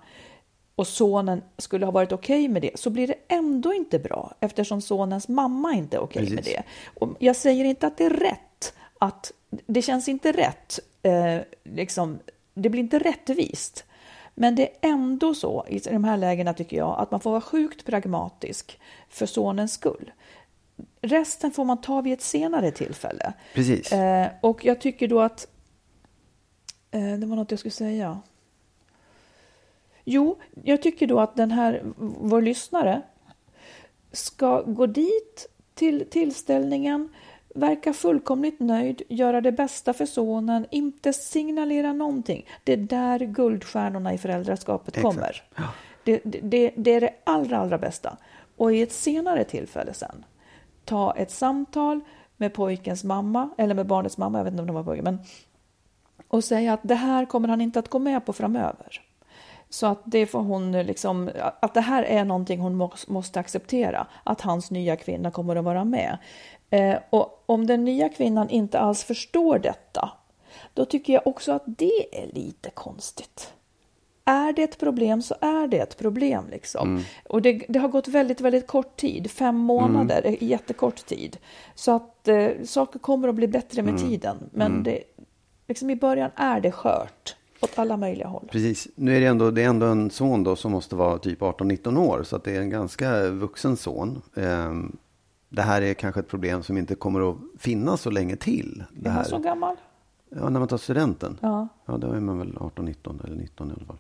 och 0.76 0.88
sonen 0.88 1.42
skulle 1.58 1.86
ha 1.86 1.92
varit 1.92 2.12
okej 2.12 2.40
okay 2.40 2.50
med 2.50 2.62
det 2.62 2.80
så 2.80 2.90
blir 2.90 3.08
det 3.08 3.16
ändå 3.28 3.74
inte 3.74 4.00
bra 4.00 4.34
eftersom 4.40 4.82
sonens 4.82 5.28
mamma 5.28 5.74
inte 5.74 5.98
är 5.98 6.02
okej 6.02 6.24
okay 6.24 6.36
med 6.36 6.44
det. 6.44 6.64
Och 7.00 7.10
jag 7.20 7.36
säger 7.36 7.66
inte 7.66 7.88
att 7.88 7.98
det 7.98 8.06
är 8.06 8.10
rätt, 8.10 8.74
att 9.00 9.32
det 9.50 9.82
känns 9.82 10.10
inte 10.10 10.32
rätt, 10.32 10.80
eh, 11.02 11.40
liksom, 11.64 12.20
det 12.54 12.70
blir 12.70 12.82
inte 12.82 13.00
rättvist. 13.00 13.86
Men 14.34 14.56
det 14.56 14.64
är 14.64 14.90
ändå 14.90 15.34
så 15.34 15.66
i 15.68 15.80
de 15.80 16.04
här 16.04 16.18
lägena 16.18 16.54
tycker 16.54 16.78
jag 16.78 17.00
att 17.00 17.12
man 17.12 17.20
får 17.20 17.32
vara 17.32 17.42
sjukt 17.42 17.86
pragmatisk 17.86 18.80
för 19.10 19.26
sonens 19.26 19.74
skull. 19.74 20.12
Resten 21.02 21.52
får 21.52 21.66
man 21.66 21.82
ta 21.82 22.02
vid 22.02 22.14
ett 22.14 22.22
senare 22.22 22.72
tillfälle. 22.72 23.34
Precis. 23.54 23.92
Eh, 23.92 24.28
och 24.42 24.66
jag 24.66 24.82
tycker 24.82 25.08
då 25.08 25.22
att, 25.22 25.48
eh, 26.92 27.14
det 27.14 27.26
var 27.26 27.36
något 27.36 27.52
jag 27.52 27.60
skulle 27.60 27.72
säga. 27.72 28.22
Jo, 30.06 30.38
jag 30.64 30.82
tycker 30.82 31.08
då 31.08 31.20
att 31.20 31.36
den 31.36 31.52
här, 31.52 31.84
vår 31.98 32.42
lyssnare, 32.42 33.02
ska 34.12 34.62
gå 34.62 34.86
dit 34.86 35.48
till 35.74 36.10
tillställningen, 36.10 37.10
verka 37.56 37.94
fullkomligt 37.94 38.60
nöjd, 38.60 39.02
göra 39.10 39.42
det 39.42 39.52
bästa 39.52 39.94
för 39.94 40.06
sonen, 40.06 40.66
inte 40.72 41.14
signalera 41.14 41.94
någonting. 41.94 42.46
Det 42.64 42.74
är 42.74 42.78
där 42.78 43.20
guldstjärnorna 43.20 44.14
i 44.14 44.18
föräldraskapet 44.18 44.98
Exakt. 44.98 45.16
kommer. 45.16 45.44
Det, 46.04 46.22
det, 46.24 46.72
det, 46.78 46.92
är 46.92 47.02
det 47.02 47.14
allra, 47.24 47.58
allra 47.58 47.78
bästa. 47.78 48.18
Och 48.58 48.74
i 48.74 48.82
ett 48.82 48.92
senare 48.92 49.44
tillfälle 49.44 49.94
sen, 49.94 50.26
ta 50.86 51.16
ett 51.16 51.32
samtal 51.32 52.02
med 52.38 52.54
pojkens 52.54 53.04
mamma, 53.04 53.50
eller 53.58 53.76
med 53.76 53.88
barnets 53.88 54.18
mamma, 54.18 54.38
jag 54.38 54.44
vet 54.44 54.52
inte 54.52 54.62
om 54.62 54.68
det 54.68 54.74
var 54.74 54.84
pojken, 54.84 55.04
men 55.04 55.20
och 56.28 56.44
säga 56.44 56.74
att 56.74 56.80
det 56.84 56.96
här 56.96 57.26
kommer 57.26 57.48
han 57.48 57.62
inte 57.62 57.80
att 57.80 57.90
gå 57.90 58.00
med 58.00 58.26
på 58.26 58.34
framöver. 58.34 59.02
Så 59.70 59.88
att 59.88 60.02
det 60.06 60.26
får 60.26 60.40
hon 60.40 60.72
liksom, 60.72 61.32
att 61.60 61.74
det 61.74 61.82
här 61.82 62.04
är 62.04 62.26
någonting 62.26 62.60
hon 62.60 62.90
måste 63.08 63.40
acceptera, 63.40 64.08
att 64.24 64.42
hans 64.42 64.72
nya 64.72 64.96
kvinna 64.96 65.32
kommer 65.32 65.56
att 65.56 65.66
vara 65.66 65.86
med. 65.86 66.18
Eh, 66.70 66.98
och 67.10 67.44
om 67.46 67.68
den 67.68 67.86
nya 67.86 68.10
kvinnan 68.10 68.50
inte 68.50 68.80
alls 68.80 69.04
förstår 69.04 69.60
detta, 69.60 70.12
då 70.74 70.86
tycker 70.86 71.14
jag 71.14 71.28
också 71.28 71.52
att 71.52 71.64
det 71.66 72.22
är 72.22 72.34
lite 72.34 72.70
konstigt. 72.70 73.54
Är 74.26 74.54
det 74.54 74.64
ett 74.64 74.80
problem 74.80 75.22
så 75.22 75.36
är 75.42 75.68
det 75.68 75.78
ett 75.78 75.98
problem. 75.98 76.46
Liksom. 76.52 76.90
Mm. 76.90 77.04
Och 77.30 77.42
det, 77.42 77.66
det, 77.70 77.80
har 77.80 77.88
gått 77.88 78.08
väldigt, 78.08 78.42
väldigt 78.42 78.68
kort 78.68 78.98
tid. 78.98 79.32
Fem 79.32 79.56
månader 79.56 80.20
mm. 80.20 80.34
är 80.34 80.44
jättekort 80.44 81.06
tid. 81.06 81.38
Så 81.76 81.96
att 81.96 82.28
eh, 82.28 82.50
saker 82.64 83.00
kommer 83.00 83.28
att 83.28 83.36
bli 83.36 83.48
bättre 83.48 83.82
med 83.82 83.96
mm. 83.96 84.10
tiden. 84.10 84.38
Men 84.52 84.72
mm. 84.72 84.84
det, 84.84 85.04
liksom 85.68 85.90
i 85.90 85.96
början 85.96 86.32
är 86.36 86.62
det 86.62 86.72
skört. 86.72 87.36
Åt 87.66 87.80
alla 87.80 87.98
möjliga 87.98 88.28
håll. 88.28 88.48
Precis. 88.52 88.88
Nu 88.96 89.18
är 89.18 89.22
det 89.22 89.28
ändå, 89.28 89.52
det 89.52 89.64
är 89.64 89.70
ändå 89.70 89.86
en 89.86 90.10
son 90.10 90.44
då 90.44 90.56
som 90.56 90.72
måste 90.72 90.96
vara 90.96 91.18
typ 91.18 91.42
18-19 91.42 91.98
år. 92.00 92.24
Så 92.24 92.36
att 92.36 92.44
det 92.44 92.56
är 92.56 92.62
en 92.62 92.70
ganska 92.70 93.30
vuxen 93.30 93.78
son. 93.78 94.22
Um, 94.34 94.98
det 95.50 95.62
här 95.62 95.82
är 95.82 95.94
kanske 95.94 96.20
ett 96.20 96.28
problem 96.28 96.64
som 96.64 96.78
inte 96.78 96.96
kommer 96.96 97.32
att 97.32 97.38
finnas 97.58 98.02
så 98.02 98.10
länge 98.10 98.36
till. 98.36 98.84
Det 98.92 99.10
är 99.10 99.14
han 99.14 99.26
så 99.26 99.40
gammal? 99.40 99.76
Ja, 100.30 100.50
när 100.50 100.60
man 100.60 100.68
tar 100.68 100.78
studenten. 100.78 101.38
Ja. 101.42 101.68
Ja, 101.86 101.98
då 101.98 102.12
är 102.12 102.20
man 102.20 102.40
väl 102.40 102.54
18-19 102.54 103.26
eller 103.26 103.36
19 103.36 103.70
i 103.70 103.74
alla 103.74 103.86
fall. 103.86 103.98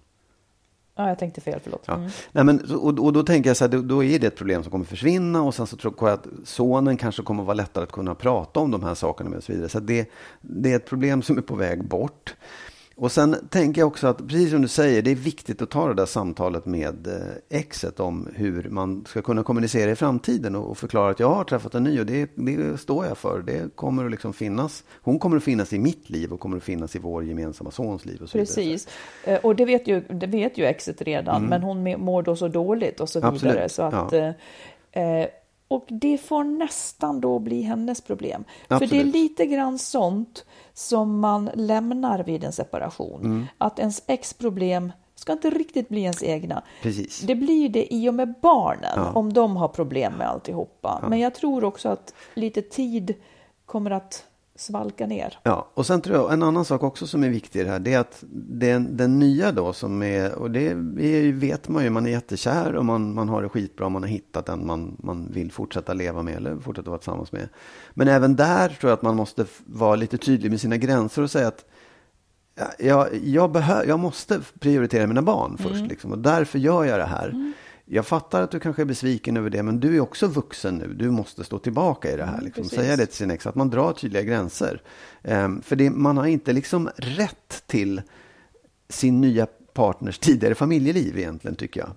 Ja, 0.97 1.07
jag 1.07 1.19
tänkte 1.19 1.41
fel, 1.41 1.59
förlåt. 1.63 1.87
Mm. 1.87 2.03
Ja. 2.03 2.09
Nej, 2.31 2.43
men, 2.43 2.75
och, 2.75 2.99
och 2.99 3.13
då 3.13 3.23
tänker 3.23 3.49
jag 3.49 3.57
så 3.57 3.63
här, 3.63 3.71
då, 3.71 3.81
då, 3.81 4.03
är 4.03 4.19
det 4.19 4.27
ett 4.27 4.35
problem 4.35 4.63
som 4.63 4.71
kommer 4.71 4.85
försvinna 4.85 5.43
och 5.43 5.55
sen 5.55 5.67
så 5.67 5.77
tror 5.77 5.93
jag 5.99 6.09
att 6.09 6.27
sonen 6.43 6.97
kanske 6.97 7.23
kommer 7.23 7.43
vara 7.43 7.53
lättare 7.53 7.83
att 7.83 7.91
kunna 7.91 8.15
prata 8.15 8.59
om 8.59 8.71
de 8.71 8.83
här 8.83 8.95
sakerna 8.95 9.29
med 9.29 9.37
och 9.37 9.43
så 9.43 9.51
vidare. 9.51 9.69
Så 9.69 9.79
det, 9.79 10.09
det 10.41 10.71
är 10.71 10.75
ett 10.75 10.85
problem 10.85 11.21
som 11.21 11.37
är 11.37 11.41
på 11.41 11.55
väg 11.55 11.83
bort. 11.83 12.35
Och 12.97 13.11
sen 13.11 13.47
tänker 13.49 13.81
jag 13.81 13.87
också 13.87 14.07
att, 14.07 14.17
precis 14.17 14.51
som 14.51 14.61
du 14.61 14.67
säger, 14.67 15.01
det 15.01 15.11
är 15.11 15.15
viktigt 15.15 15.61
att 15.61 15.69
ta 15.69 15.87
det 15.87 15.93
där 15.93 16.05
samtalet 16.05 16.65
med 16.65 17.07
eh, 17.07 17.59
exet 17.59 17.99
om 17.99 18.29
hur 18.35 18.69
man 18.69 19.05
ska 19.07 19.21
kunna 19.21 19.43
kommunicera 19.43 19.91
i 19.91 19.95
framtiden 19.95 20.55
och 20.55 20.77
förklara 20.77 21.11
att 21.11 21.19
jag 21.19 21.29
har 21.29 21.43
träffat 21.43 21.75
en 21.75 21.83
ny 21.83 21.99
och 21.99 22.05
det, 22.05 22.29
det 22.35 22.77
står 22.77 23.05
jag 23.05 23.17
för. 23.17 23.41
Det 23.41 23.75
kommer 23.75 24.05
att 24.05 24.11
liksom 24.11 24.33
finnas. 24.33 24.83
Hon 25.01 25.19
kommer 25.19 25.37
att 25.37 25.43
finnas 25.43 25.73
i 25.73 25.79
mitt 25.79 26.09
liv 26.09 26.33
och 26.33 26.39
kommer 26.39 26.57
att 26.57 26.63
finnas 26.63 26.95
i 26.95 26.99
vår 26.99 27.25
gemensamma 27.25 27.71
sons 27.71 28.05
liv. 28.05 28.21
Och 28.21 28.29
så 28.29 28.37
precis, 28.37 28.87
vidare. 29.25 29.37
Eh, 29.37 29.45
och 29.45 29.55
det 29.55 29.65
vet 29.65 29.87
ju, 29.87 30.01
det 30.01 30.27
vet 30.27 30.57
ju 30.57 30.65
exet 30.65 31.01
redan, 31.01 31.35
mm. 31.35 31.49
men 31.49 31.63
hon 31.63 32.01
mår 32.05 32.23
då 32.23 32.35
så 32.35 32.47
dåligt 32.47 32.99
och 32.99 33.09
så 33.09 33.19
vidare. 33.19 33.33
Absolut. 33.33 33.71
Så 33.71 33.83
att, 33.83 34.11
ja. 34.11 34.33
eh, 35.01 35.27
och 35.67 35.85
det 35.87 36.17
får 36.17 36.43
nästan 36.43 37.21
då 37.21 37.39
bli 37.39 37.61
hennes 37.61 38.01
problem. 38.01 38.43
Absolut. 38.67 38.89
För 38.89 38.97
det 38.97 39.01
är 39.01 39.05
lite 39.05 39.45
grann 39.45 39.79
sånt 39.79 40.45
som 40.75 41.19
man 41.19 41.49
lämnar 41.53 42.23
vid 42.23 42.43
en 42.43 42.53
separation. 42.53 43.21
Mm. 43.21 43.45
Att 43.57 43.79
ens 43.79 44.03
ex-problem 44.07 44.91
ska 45.15 45.33
inte 45.33 45.49
riktigt 45.49 45.89
bli 45.89 46.01
ens 46.01 46.23
egna. 46.23 46.63
Precis. 46.81 47.19
Det 47.19 47.35
blir 47.35 47.69
det 47.69 47.93
i 47.93 48.09
och 48.09 48.13
med 48.13 48.33
barnen, 48.41 48.93
ja. 48.95 49.11
om 49.11 49.33
de 49.33 49.57
har 49.57 49.67
problem 49.67 50.13
med 50.13 50.29
alltihopa. 50.29 50.99
Ja. 51.01 51.09
Men 51.09 51.19
jag 51.19 51.35
tror 51.35 51.63
också 51.63 51.89
att 51.89 52.13
lite 52.33 52.61
tid 52.61 53.13
kommer 53.65 53.91
att 53.91 54.25
svalka 54.55 55.07
ner. 55.07 55.39
Ja, 55.43 55.71
och 55.73 55.85
sen 55.85 56.01
tror 56.01 56.15
jag 56.15 56.33
en 56.33 56.43
annan 56.43 56.65
sak 56.65 56.83
också 56.83 57.07
som 57.07 57.23
är 57.23 57.29
viktig 57.29 57.59
i 57.59 57.63
det 57.63 57.69
här, 57.69 57.79
det 57.79 57.93
är 57.93 57.99
att 57.99 58.23
den, 58.47 58.97
den 58.97 59.19
nya 59.19 59.51
då 59.51 59.73
som 59.73 60.03
är, 60.03 60.35
och 60.35 60.51
det 60.51 60.67
är, 60.67 61.31
vet 61.31 61.69
man 61.69 61.83
ju, 61.83 61.89
man 61.89 62.05
är 62.05 62.09
jättekär 62.09 62.75
och 62.75 62.85
man, 62.85 63.13
man 63.13 63.29
har 63.29 63.41
det 63.41 63.49
skitbra, 63.49 63.89
man 63.89 64.03
har 64.03 64.09
hittat 64.09 64.45
den 64.45 64.65
man, 64.65 64.97
man 64.99 65.31
vill 65.31 65.51
fortsätta 65.51 65.93
leva 65.93 66.21
med 66.21 66.35
eller 66.35 66.57
fortsätta 66.57 66.89
vara 66.89 66.99
tillsammans 66.99 67.31
med. 67.31 67.49
Men 67.93 68.07
även 68.07 68.35
där 68.35 68.69
tror 68.69 68.89
jag 68.89 68.97
att 68.97 69.01
man 69.01 69.15
måste 69.15 69.45
vara 69.65 69.95
lite 69.95 70.17
tydlig 70.17 70.51
med 70.51 70.61
sina 70.61 70.77
gränser 70.77 71.21
och 71.21 71.31
säga 71.31 71.47
att 71.47 71.65
jag, 72.79 73.07
jag, 73.23 73.51
behö, 73.51 73.83
jag 73.83 73.99
måste 73.99 74.39
prioritera 74.59 75.07
mina 75.07 75.21
barn 75.21 75.57
först, 75.57 75.75
mm. 75.75 75.87
liksom, 75.87 76.11
och 76.11 76.19
därför 76.19 76.59
gör 76.59 76.83
jag 76.83 76.99
det 76.99 77.05
här. 77.05 77.29
Mm 77.29 77.53
jag 77.85 78.05
fattar 78.05 78.41
att 78.41 78.51
du 78.51 78.59
kanske 78.59 78.81
är 78.81 78.85
besviken 78.85 79.37
över 79.37 79.49
det, 79.49 79.63
men 79.63 79.79
du 79.79 79.95
är 79.95 79.99
också 79.99 80.27
vuxen 80.27 80.75
nu. 80.77 80.93
Du 80.93 81.11
måste 81.11 81.43
stå 81.43 81.59
tillbaka 81.59 82.11
i 82.11 82.15
det 82.15 82.25
här. 82.25 82.33
Mm, 82.33 82.45
liksom. 82.45 82.63
Säga 82.63 82.95
det 82.95 83.05
till 83.05 83.15
sin 83.15 83.31
ex, 83.31 83.47
att 83.47 83.55
man 83.55 83.69
drar 83.69 83.93
tydliga 83.93 84.23
gränser. 84.23 84.81
Um, 85.23 85.61
för 85.61 85.75
det, 85.75 85.89
man 85.89 86.17
har 86.17 86.25
inte 86.25 86.53
liksom 86.53 86.89
rätt 86.95 87.63
till 87.67 88.01
sin 88.89 89.21
nya 89.21 89.47
partners 89.73 90.19
tidigare 90.19 90.55
familjeliv 90.55 91.17
egentligen, 91.17 91.55
tycker 91.55 91.79
jag. 91.79 91.89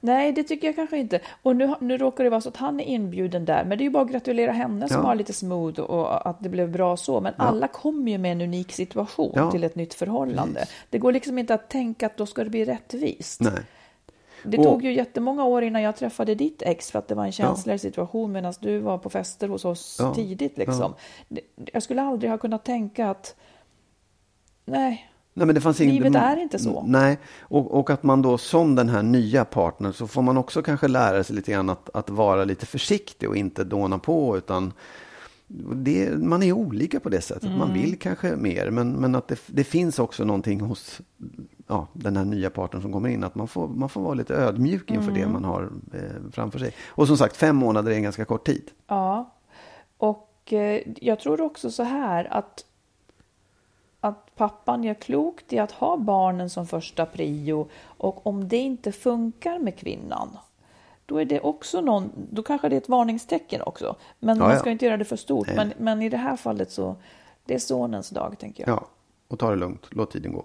Nej, 0.00 0.32
det 0.32 0.42
tycker 0.42 0.66
jag 0.66 0.76
kanske 0.76 0.98
inte. 0.98 1.20
Och 1.42 1.56
nu, 1.56 1.74
nu 1.80 1.98
råkar 1.98 2.24
det 2.24 2.30
vara 2.30 2.40
så 2.40 2.48
att 2.48 2.56
han 2.56 2.80
är 2.80 2.84
inbjuden 2.84 3.44
där, 3.44 3.64
men 3.64 3.78
det 3.78 3.82
är 3.82 3.86
ju 3.86 3.90
bara 3.90 4.04
att 4.04 4.10
gratulera 4.10 4.52
henne 4.52 4.88
som 4.88 4.96
ja. 4.96 5.06
har 5.06 5.14
lite 5.14 5.32
smooth 5.32 5.80
och 5.80 6.28
att 6.28 6.42
det 6.42 6.48
blev 6.48 6.70
bra 6.70 6.96
så. 6.96 7.20
Men 7.20 7.34
ja. 7.38 7.44
alla 7.44 7.68
kommer 7.68 8.12
ju 8.12 8.18
med 8.18 8.32
en 8.32 8.40
unik 8.40 8.72
situation 8.72 9.32
ja. 9.34 9.50
till 9.50 9.64
ett 9.64 9.74
nytt 9.74 9.94
förhållande. 9.94 10.60
Precis. 10.60 10.74
Det 10.90 10.98
går 10.98 11.12
liksom 11.12 11.38
inte 11.38 11.54
att 11.54 11.70
tänka 11.70 12.06
att 12.06 12.16
då 12.16 12.26
ska 12.26 12.44
det 12.44 12.50
bli 12.50 12.64
rättvist. 12.64 13.40
Nej. 13.40 13.62
Det 14.42 14.58
och, 14.58 14.64
tog 14.64 14.84
ju 14.84 14.92
jättemånga 14.92 15.44
år 15.44 15.62
innan 15.62 15.82
jag 15.82 15.96
träffade 15.96 16.34
ditt 16.34 16.62
ex 16.62 16.90
för 16.90 16.98
att 16.98 17.08
det 17.08 17.14
var 17.14 17.24
en 17.24 17.32
känsligare 17.32 17.74
ja. 17.74 17.78
situation 17.78 18.32
medan 18.32 18.54
du 18.60 18.78
var 18.78 18.98
på 18.98 19.10
fester 19.10 19.48
hos 19.48 19.64
oss 19.64 19.96
ja. 20.00 20.14
tidigt. 20.14 20.58
Liksom. 20.58 20.94
Ja. 21.28 21.38
Jag 21.72 21.82
skulle 21.82 22.02
aldrig 22.02 22.30
ha 22.30 22.38
kunnat 22.38 22.64
tänka 22.64 23.10
att 23.10 23.34
nej, 24.64 25.10
Nej, 25.38 25.46
men 25.46 25.54
det 25.54 25.60
fanns 25.60 25.80
ingen, 25.80 25.94
Livet 25.94 26.14
är 26.14 26.36
inte 26.36 26.58
så. 26.58 26.82
Nej, 26.86 27.18
och, 27.40 27.78
och 27.78 27.90
att 27.90 28.02
man 28.02 28.22
då 28.22 28.38
som 28.38 28.74
den 28.74 28.88
här 28.88 29.02
nya 29.02 29.44
partnern 29.44 29.92
så 29.92 30.06
får 30.06 30.22
man 30.22 30.36
också 30.36 30.62
kanske 30.62 30.88
lära 30.88 31.24
sig 31.24 31.36
lite 31.36 31.52
grann 31.52 31.70
att, 31.70 31.90
att 31.94 32.10
vara 32.10 32.44
lite 32.44 32.66
försiktig 32.66 33.28
och 33.28 33.36
inte 33.36 33.64
dåna 33.64 33.98
på 33.98 34.36
utan 34.36 34.72
det, 35.74 36.18
man 36.18 36.42
är 36.42 36.52
olika 36.52 37.00
på 37.00 37.08
det 37.08 37.20
sättet. 37.20 37.44
Mm. 37.44 37.58
Man 37.58 37.72
vill 37.72 37.98
kanske 37.98 38.36
mer, 38.36 38.70
men, 38.70 38.92
men 38.92 39.14
att 39.14 39.28
det, 39.28 39.40
det 39.46 39.64
finns 39.64 39.98
också 39.98 40.24
någonting 40.24 40.60
hos 40.60 41.00
ja, 41.68 41.86
den 41.92 42.16
här 42.16 42.24
nya 42.24 42.50
partnern 42.50 42.82
som 42.82 42.92
kommer 42.92 43.08
in, 43.08 43.24
att 43.24 43.34
man 43.34 43.48
får, 43.48 43.68
man 43.68 43.88
får 43.88 44.00
vara 44.00 44.14
lite 44.14 44.34
ödmjuk 44.34 44.90
inför 44.90 45.10
mm. 45.10 45.14
det 45.14 45.28
man 45.28 45.44
har 45.44 45.70
eh, 45.94 46.30
framför 46.32 46.58
sig. 46.58 46.74
Och 46.88 47.06
som 47.06 47.16
sagt, 47.16 47.36
fem 47.36 47.56
månader 47.56 47.90
är 47.90 47.96
en 47.96 48.02
ganska 48.02 48.24
kort 48.24 48.46
tid. 48.46 48.70
Ja, 48.86 49.30
och 49.98 50.52
eh, 50.52 50.82
jag 50.96 51.20
tror 51.20 51.40
också 51.40 51.70
så 51.70 51.82
här 51.82 52.32
att 52.32 52.64
att 54.00 54.34
pappan 54.36 54.84
gör 54.84 54.94
klokt 54.94 55.52
i 55.52 55.58
att 55.58 55.72
ha 55.72 55.96
barnen 55.96 56.50
som 56.50 56.66
första 56.66 57.06
prio 57.06 57.68
och 57.82 58.26
om 58.26 58.48
det 58.48 58.56
inte 58.56 58.92
funkar 58.92 59.58
med 59.58 59.76
kvinnan 59.76 60.38
då 61.08 61.16
är 61.20 61.24
det 61.24 61.40
också 61.40 61.80
någon, 61.80 62.12
då 62.30 62.42
kanske 62.42 62.68
det 62.68 62.76
är 62.76 62.80
ett 62.80 62.88
varningstecken 62.88 63.62
också. 63.62 63.96
Men 64.18 64.38
ja, 64.38 64.48
man 64.48 64.58
ska 64.58 64.68
ja. 64.68 64.72
inte 64.72 64.84
göra 64.84 64.96
det 64.96 65.04
för 65.04 65.16
stort. 65.16 65.48
Men, 65.56 65.72
men 65.78 66.02
i 66.02 66.08
det 66.08 66.16
här 66.16 66.36
fallet 66.36 66.70
så, 66.70 66.96
det 67.44 67.54
är 67.54 67.58
sonens 67.58 68.10
dag 68.10 68.38
tänker 68.38 68.68
jag. 68.68 68.76
Ja, 68.76 68.86
och 69.28 69.38
ta 69.38 69.50
det 69.50 69.56
lugnt. 69.56 69.86
Låt 69.90 70.10
tiden 70.10 70.32
gå. 70.32 70.44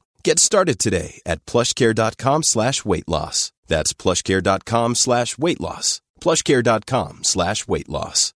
Get 0.27 0.39
started 0.39 0.79
today 0.79 1.21
at 1.25 1.45
plushcare.com 1.45 2.43
slash 2.43 2.85
weight 2.85 3.07
loss. 3.07 3.51
That's 3.67 3.93
plushcare.com 3.93 4.95
slash 4.95 5.37
weight 5.37 5.59
loss. 5.59 6.01
plushcare.com 6.23 7.19
slash 7.23 7.67
weight 7.67 7.89
loss. 7.89 8.31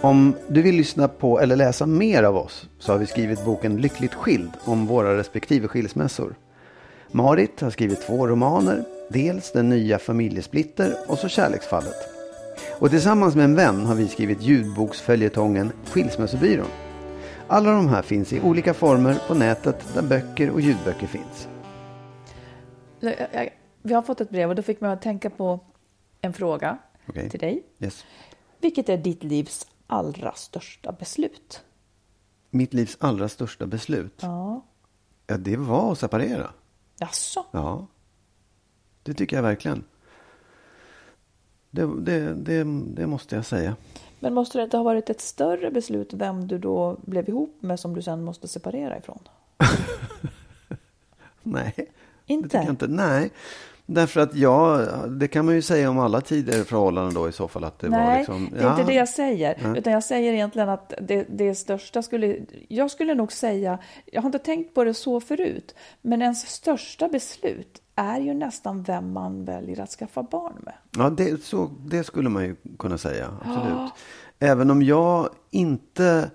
Om 0.00 0.34
du 0.48 0.62
vill 0.62 0.74
lyssna 0.74 1.08
på 1.08 1.40
eller 1.40 1.56
läsa 1.56 1.86
mer 1.86 2.22
av 2.22 2.36
oss 2.36 2.68
så 2.78 2.92
har 2.92 2.98
vi 2.98 3.06
skrivit 3.06 3.44
boken 3.44 3.76
Lyckligt 3.76 4.14
skild 4.14 4.50
om 4.64 4.86
våra 4.86 5.16
respektive 5.16 5.68
skilsmässor. 5.68 6.34
Marit 7.12 7.60
har 7.60 7.70
skrivit 7.70 8.06
två 8.06 8.26
romaner, 8.26 8.84
dels 9.08 9.52
Den 9.52 9.68
nya 9.68 9.98
familjesplitter 9.98 10.96
och 11.06 11.18
så 11.18 11.28
Kärleksfallet. 11.28 11.96
Och 12.78 12.90
tillsammans 12.90 13.34
med 13.34 13.44
en 13.44 13.54
vän 13.54 13.86
har 13.86 13.94
vi 13.94 14.08
skrivit 14.08 14.42
ljudboksföljetongen 14.42 15.72
Skilsmässobyrån. 15.84 16.89
Alla 17.52 17.72
de 17.72 17.88
här 17.88 18.02
finns 18.02 18.32
i 18.32 18.40
olika 18.40 18.74
former 18.74 19.18
på 19.28 19.34
nätet 19.34 19.94
där 19.94 20.02
böcker 20.02 20.50
och 20.50 20.60
ljudböcker 20.60 21.06
finns. 21.06 21.48
Vi 23.82 23.94
har 23.94 24.02
fått 24.02 24.20
ett 24.20 24.30
brev 24.30 24.48
och 24.48 24.54
då 24.54 24.62
fick 24.62 24.80
man 24.80 24.90
att 24.90 25.02
tänka 25.02 25.30
på 25.30 25.60
en 26.20 26.32
fråga 26.32 26.78
Okej. 27.08 27.30
till 27.30 27.40
dig. 27.40 27.62
Yes. 27.78 28.04
Vilket 28.60 28.88
är 28.88 28.96
ditt 28.98 29.24
livs 29.24 29.66
allra 29.86 30.32
största 30.32 30.92
beslut? 30.92 31.62
Mitt 32.50 32.74
livs 32.74 32.96
allra 33.00 33.28
största 33.28 33.66
beslut, 33.66 34.18
Ja. 34.22 34.66
ja, 35.26 35.36
det 35.36 35.56
var 35.56 35.92
att 35.92 35.98
separera. 35.98 36.50
Jaså? 36.98 37.46
Ja, 37.50 37.86
det 39.02 39.14
tycker 39.14 39.36
jag 39.36 39.42
verkligen. 39.42 39.84
Det, 41.70 42.00
det, 42.00 42.34
det, 42.34 42.64
det 42.94 43.06
måste 43.06 43.36
jag 43.36 43.44
säga. 43.46 43.76
Men 44.20 44.34
måste 44.34 44.58
det 44.58 44.64
inte 44.64 44.76
ha 44.76 44.84
varit 44.84 45.10
ett 45.10 45.20
större 45.20 45.70
beslut 45.70 46.12
vem 46.12 46.46
du 46.46 46.58
då 46.58 46.96
blev 47.02 47.28
ihop 47.28 47.56
med 47.60 47.80
som 47.80 47.94
du 47.94 48.02
sen 48.02 48.22
måste 48.22 48.48
separera 48.48 48.98
ifrån? 48.98 49.18
Nej, 51.42 51.74
Inte? 52.26 52.58
det 52.58 52.64
jag 52.64 52.72
inte. 52.72 52.86
Nej, 52.86 53.30
därför 53.86 54.20
att 54.20 54.34
ja, 54.34 54.86
det 55.08 55.28
kan 55.28 55.46
man 55.46 55.54
ju 55.54 55.62
säga 55.62 55.90
om 55.90 55.98
alla 55.98 56.20
tidigare 56.20 56.64
förhållanden 56.64 57.14
då 57.14 57.28
i 57.28 57.32
så 57.32 57.48
fall 57.48 57.64
att 57.64 57.78
det 57.78 57.88
var 57.88 57.98
Nej, 57.98 58.18
liksom. 58.18 58.48
det 58.52 58.64
är 58.64 58.70
inte 58.70 58.84
det 58.84 58.94
jag 58.94 59.08
säger. 59.08 59.58
Nej. 59.62 59.78
Utan 59.78 59.92
jag 59.92 60.04
säger 60.04 60.32
egentligen 60.32 60.68
att 60.68 60.94
det, 61.00 61.26
det 61.28 61.54
största 61.54 62.02
skulle... 62.02 62.36
Jag 62.68 62.90
skulle 62.90 63.14
nog 63.14 63.32
säga, 63.32 63.78
jag 64.04 64.22
har 64.22 64.28
inte 64.28 64.38
tänkt 64.38 64.74
på 64.74 64.84
det 64.84 64.94
så 64.94 65.20
förut, 65.20 65.74
men 66.02 66.22
ens 66.22 66.46
största 66.46 67.08
beslut 67.08 67.82
är 67.96 68.20
ju 68.20 68.34
nästan 68.34 68.82
vem 68.82 69.12
man 69.12 69.44
väljer 69.44 69.80
att 69.80 69.90
skaffa 69.90 70.22
barn 70.22 70.52
med. 70.64 70.74
Ja, 70.96 71.10
det, 71.10 71.44
så, 71.44 71.70
det 71.86 72.04
skulle 72.04 72.28
man 72.28 72.44
ju 72.44 72.56
kunna 72.78 72.98
säga, 72.98 73.30
absolut. 73.44 73.92
Även 74.38 74.70
om 74.70 74.82
jag 74.82 75.28
inte 75.50 76.30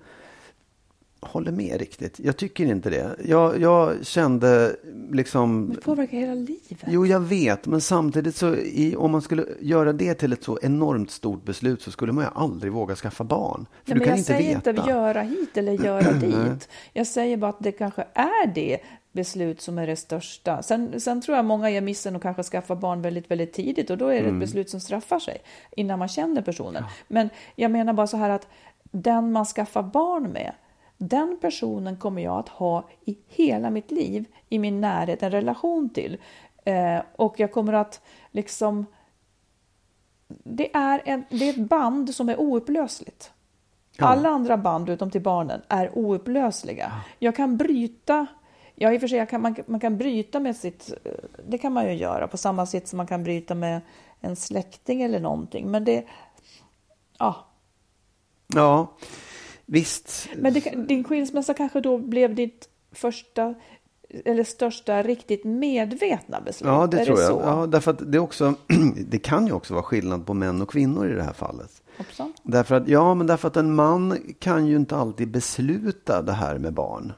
håller 1.20 1.52
med 1.52 1.78
riktigt. 1.80 2.20
Jag 2.20 2.36
tycker 2.36 2.66
inte 2.66 2.90
det. 2.90 3.16
Jag, 3.24 3.60
jag 3.60 4.06
kände 4.06 4.76
liksom... 5.10 5.72
Det 5.74 5.80
påverkar 5.80 6.18
hela 6.18 6.34
livet. 6.34 6.84
Jo, 6.86 7.06
jag 7.06 7.20
vet, 7.20 7.66
men 7.66 7.80
samtidigt 7.80 8.36
så 8.36 8.54
i, 8.54 8.96
om 8.96 9.10
man 9.10 9.22
skulle 9.22 9.46
göra 9.60 9.92
det 9.92 10.14
till 10.14 10.32
ett 10.32 10.44
så 10.44 10.58
enormt 10.62 11.10
stort 11.10 11.44
beslut 11.44 11.82
så 11.82 11.90
skulle 11.90 12.12
man 12.12 12.24
ju 12.24 12.30
aldrig 12.34 12.72
våga 12.72 12.94
skaffa 12.96 13.24
barn. 13.24 13.66
För 13.84 13.94
Nej, 13.94 13.94
du 13.94 13.94
men 13.94 14.00
kan 14.00 14.08
jag 14.08 14.18
inte 14.18 14.26
säger 14.32 14.54
veta. 14.56 14.70
inte 14.70 14.90
göra 14.90 15.22
hit 15.22 15.56
eller 15.56 15.72
göra 15.72 16.12
dit. 16.52 16.68
Jag 16.92 17.06
säger 17.06 17.36
bara 17.36 17.50
att 17.50 17.60
det 17.60 17.72
kanske 17.72 18.06
är 18.14 18.46
det 18.54 18.78
beslut 19.16 19.60
som 19.60 19.78
är 19.78 19.86
det 19.86 19.96
största. 19.96 20.62
Sen, 20.62 21.00
sen 21.00 21.20
tror 21.22 21.36
jag 21.36 21.44
många 21.44 21.70
gör 21.70 21.80
missen 21.80 22.16
och 22.16 22.22
kanske 22.22 22.42
skaffar 22.42 22.74
barn 22.76 23.02
väldigt, 23.02 23.30
väldigt 23.30 23.52
tidigt 23.52 23.90
och 23.90 23.98
då 23.98 24.06
är 24.08 24.12
det 24.12 24.18
Mm. 24.28 24.34
ett 24.34 24.40
beslut 24.40 24.70
som 24.70 24.80
straffar 24.80 25.18
sig 25.18 25.38
innan 25.76 25.98
man 25.98 26.08
känner 26.08 26.42
personen. 26.42 26.84
Men 27.08 27.30
jag 27.56 27.70
menar 27.70 27.92
bara 27.92 28.06
så 28.06 28.16
här 28.16 28.30
att 28.30 28.48
den 28.82 29.32
man 29.32 29.44
skaffar 29.44 29.82
barn 29.82 30.22
med, 30.32 30.52
den 30.98 31.38
personen 31.40 31.96
kommer 31.96 32.22
jag 32.22 32.38
att 32.38 32.48
ha 32.48 32.88
i 33.04 33.18
hela 33.28 33.70
mitt 33.70 33.90
liv, 33.90 34.24
i 34.48 34.58
min 34.58 34.80
närhet, 34.80 35.22
en 35.22 35.30
relation 35.30 35.88
till. 35.88 36.18
Eh, 36.64 36.98
och 37.16 37.40
jag 37.40 37.52
kommer 37.52 37.72
att 37.72 38.00
liksom 38.30 38.86
det 40.44 40.76
är, 40.76 41.02
en, 41.04 41.24
det 41.30 41.48
är 41.48 41.50
ett 41.50 41.68
band 41.68 42.14
som 42.14 42.28
är 42.28 42.40
oupplösligt. 42.40 43.32
Alla 43.98 44.28
andra 44.28 44.56
band 44.56 44.88
utom 44.88 45.10
till 45.10 45.20
barnen 45.22 45.60
är 45.68 45.98
oupplösliga. 45.98 46.92
Jag 47.18 47.36
kan 47.36 47.56
bryta, 47.56 48.26
ja 48.76 48.92
i 48.92 48.96
och 48.96 49.00
för 49.00 49.08
sig 49.08 49.26
kan, 49.26 49.42
man, 49.42 49.56
man 49.66 49.80
kan 49.80 49.98
bryta 49.98 50.40
med 50.40 50.56
sitt, 50.56 50.94
eh, 51.04 51.12
det 51.48 51.58
kan 51.58 51.72
man 51.72 51.86
ju 51.86 51.92
göra 51.92 52.28
på 52.28 52.36
samma 52.36 52.66
sätt 52.66 52.88
som 52.88 52.96
man 52.96 53.06
kan 53.06 53.24
bryta 53.24 53.54
med 53.54 53.80
en 54.20 54.36
släkting 54.36 55.02
eller 55.02 55.20
någonting. 55.20 55.70
Men 55.70 55.84
det, 55.84 56.04
ja. 57.18 57.46
Ja, 58.46 58.96
visst. 59.66 60.28
Men 60.36 60.54
det, 60.54 60.60
din 60.88 61.04
skilsmässa 61.04 61.54
kanske 61.54 61.80
då 61.80 61.98
blev 61.98 62.34
ditt 62.34 62.68
första 62.92 63.54
eller 64.24 64.44
största 64.44 65.02
riktigt 65.02 65.44
medvetna 65.44 66.40
beslut? 66.40 66.68
Ja, 66.68 66.86
det 66.86 67.00
är 67.00 67.04
tror 67.04 67.20
jag. 67.20 67.30
så? 67.30 67.40
Ja, 67.44 67.66
därför 67.66 67.90
att 67.90 68.12
det, 68.12 68.18
också, 68.18 68.54
det 69.08 69.18
kan 69.18 69.46
ju 69.46 69.52
också 69.52 69.74
vara 69.74 69.84
skillnad 69.84 70.26
på 70.26 70.34
män 70.34 70.62
och 70.62 70.70
kvinnor 70.70 71.10
i 71.10 71.14
det 71.14 71.22
här 71.22 71.32
fallet. 71.32 71.82
Hoppsan. 71.98 72.32
Därför 72.42 72.74
att, 72.74 72.88
ja, 72.88 73.14
men 73.14 73.26
därför 73.26 73.48
att 73.48 73.56
en 73.56 73.74
man 73.74 74.18
kan 74.38 74.66
ju 74.66 74.76
inte 74.76 74.96
alltid 74.96 75.30
besluta 75.30 76.22
det 76.22 76.32
här 76.32 76.58
med 76.58 76.72
barn. 76.72 77.12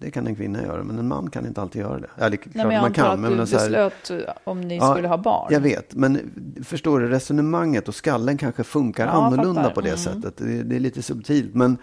Det 0.00 0.10
kan 0.10 0.26
en 0.26 0.34
kvinna 0.34 0.62
göra, 0.62 0.82
men 0.84 0.98
en 0.98 1.08
man 1.08 1.30
kan 1.30 1.46
inte 1.46 1.60
alltid 1.62 1.82
göra 1.82 1.98
det. 2.00 2.08
Eller, 2.18 2.36
klart 2.36 2.54
Nej, 2.54 2.64
men 2.66 2.74
jag 2.74 2.82
man 2.82 2.92
kan, 2.92 3.20
men 3.20 3.36
du 3.36 3.46
så 3.46 3.58
här- 3.58 3.90
beslöt 3.90 4.10
eh, 4.28 4.34
om 4.44 4.60
ni 4.60 4.76
Ja, 4.76 4.92
skulle 4.94 5.08
ha 5.08 5.16
barn. 5.18 5.48
Jag 5.50 5.60
vet, 5.60 5.94
men 5.94 6.30
förstår 6.64 7.00
du 7.00 7.08
resonemanget 7.08 7.88
och 7.88 7.94
skallen 7.94 8.38
kanske 8.38 8.64
funkar 8.64 9.06
Ja, 9.06 9.12
annorlunda 9.12 9.62
fattar. 9.62 9.74
på 9.74 9.80
det 9.80 9.88
Mm. 9.88 9.98
sättet. 9.98 10.36
Det, 10.36 10.62
det 10.62 10.76
är 10.76 10.80
lite 10.80 11.02
subtilt. 11.02 11.54
Men 11.54 11.76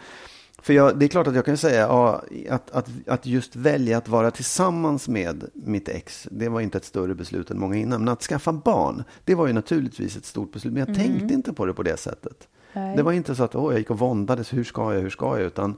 för 0.62 0.74
jag, 0.74 1.00
det 1.00 1.06
är 1.06 1.10
klart 1.10 1.28
att 1.28 1.36
jag 1.36 1.46
kan 1.46 1.58
säga 1.58 1.82
ja, 1.82 2.22
att, 2.50 2.72
att, 2.72 2.90
att 3.08 3.26
just 3.26 3.56
välja 3.56 3.98
att 3.98 4.08
vara 4.08 4.32
tillsammans 4.32 5.08
med 5.08 5.44
mitt 5.54 5.90
ex, 5.90 6.28
det 6.32 6.50
var 6.50 6.62
inte 6.62 6.78
ett 6.78 6.86
större 6.86 7.16
beslut 7.16 7.52
än 7.52 7.60
många 7.60 7.76
innan. 7.76 8.00
Men 8.04 8.10
att 8.14 8.22
skaffa 8.24 8.54
barn, 8.54 9.04
det 9.24 9.36
var 9.36 9.48
ju 9.48 9.54
naturligtvis 9.54 10.18
ett 10.18 10.26
stort 10.26 10.54
beslut. 10.54 10.74
Men 10.74 10.86
jag 10.88 10.96
tänkte 10.98 11.34
inte 11.34 11.54
på 11.54 11.66
det 11.66 11.74
på 11.74 11.84
det 11.84 11.98
sättet. 12.00 12.48
Mm. 12.74 12.88
Nej. 12.88 12.98
Det 12.98 13.04
var 13.04 13.12
inte 13.12 13.36
så 13.36 13.44
att 13.44 13.56
åh, 13.56 13.72
jag 13.72 13.80
gick 13.80 13.92
och 13.92 14.00
våndades, 14.00 14.54
hur 14.54 14.64
ska 14.64 14.94
jag, 14.94 15.02
hur 15.02 15.10
ska 15.10 15.26
jag? 15.38 15.42
Utan 15.48 15.76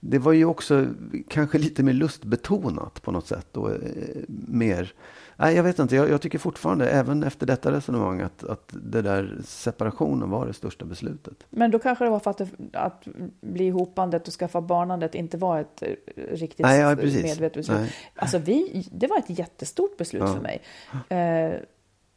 det 0.00 0.18
var 0.18 0.32
ju 0.32 0.44
också 0.44 0.86
kanske 1.28 1.58
lite 1.58 1.82
mer 1.82 1.92
lustbetonat 1.92 3.02
på 3.02 3.10
något 3.10 3.26
sätt. 3.26 3.56
Och, 3.56 3.70
eh, 3.70 3.78
mer, 4.48 4.92
nej, 5.36 5.56
jag 5.56 5.62
vet 5.62 5.78
inte, 5.78 5.96
jag, 5.96 6.10
jag, 6.10 6.20
tycker 6.20 6.38
fortfarande, 6.38 6.90
även 6.90 7.22
efter 7.22 7.46
detta 7.46 7.72
resonemang, 7.72 8.20
att, 8.20 8.44
att 8.44 8.74
det 8.82 9.02
där 9.02 9.38
separationen 9.44 10.30
var 10.30 10.46
det 10.46 10.52
största 10.52 10.84
beslutet. 10.84 11.46
Men 11.50 11.70
då 11.70 11.78
kanske 11.78 12.04
det 12.04 12.10
var 12.10 12.20
för 12.20 12.30
att, 12.30 12.38
det, 12.38 12.48
att 12.72 13.08
bli 13.40 13.66
ihopandet 13.66 14.28
och 14.28 14.34
skaffa 14.34 14.60
barnandet 14.60 15.14
inte 15.14 15.36
var 15.36 15.60
ett 15.60 15.82
eh, 15.82 15.88
riktigt 16.32 16.66
nej, 16.66 16.80
ja, 16.80 16.88
medvetet 16.94 17.54
beslut. 17.54 17.90
Alltså 18.14 18.38
vi, 18.38 18.88
det 18.92 19.06
var 19.06 19.18
ett 19.18 19.38
jättestort 19.38 19.96
beslut 19.96 20.22
ja. 20.26 20.34
för 20.34 20.40
mig. 20.40 20.62
Eh, 21.08 21.60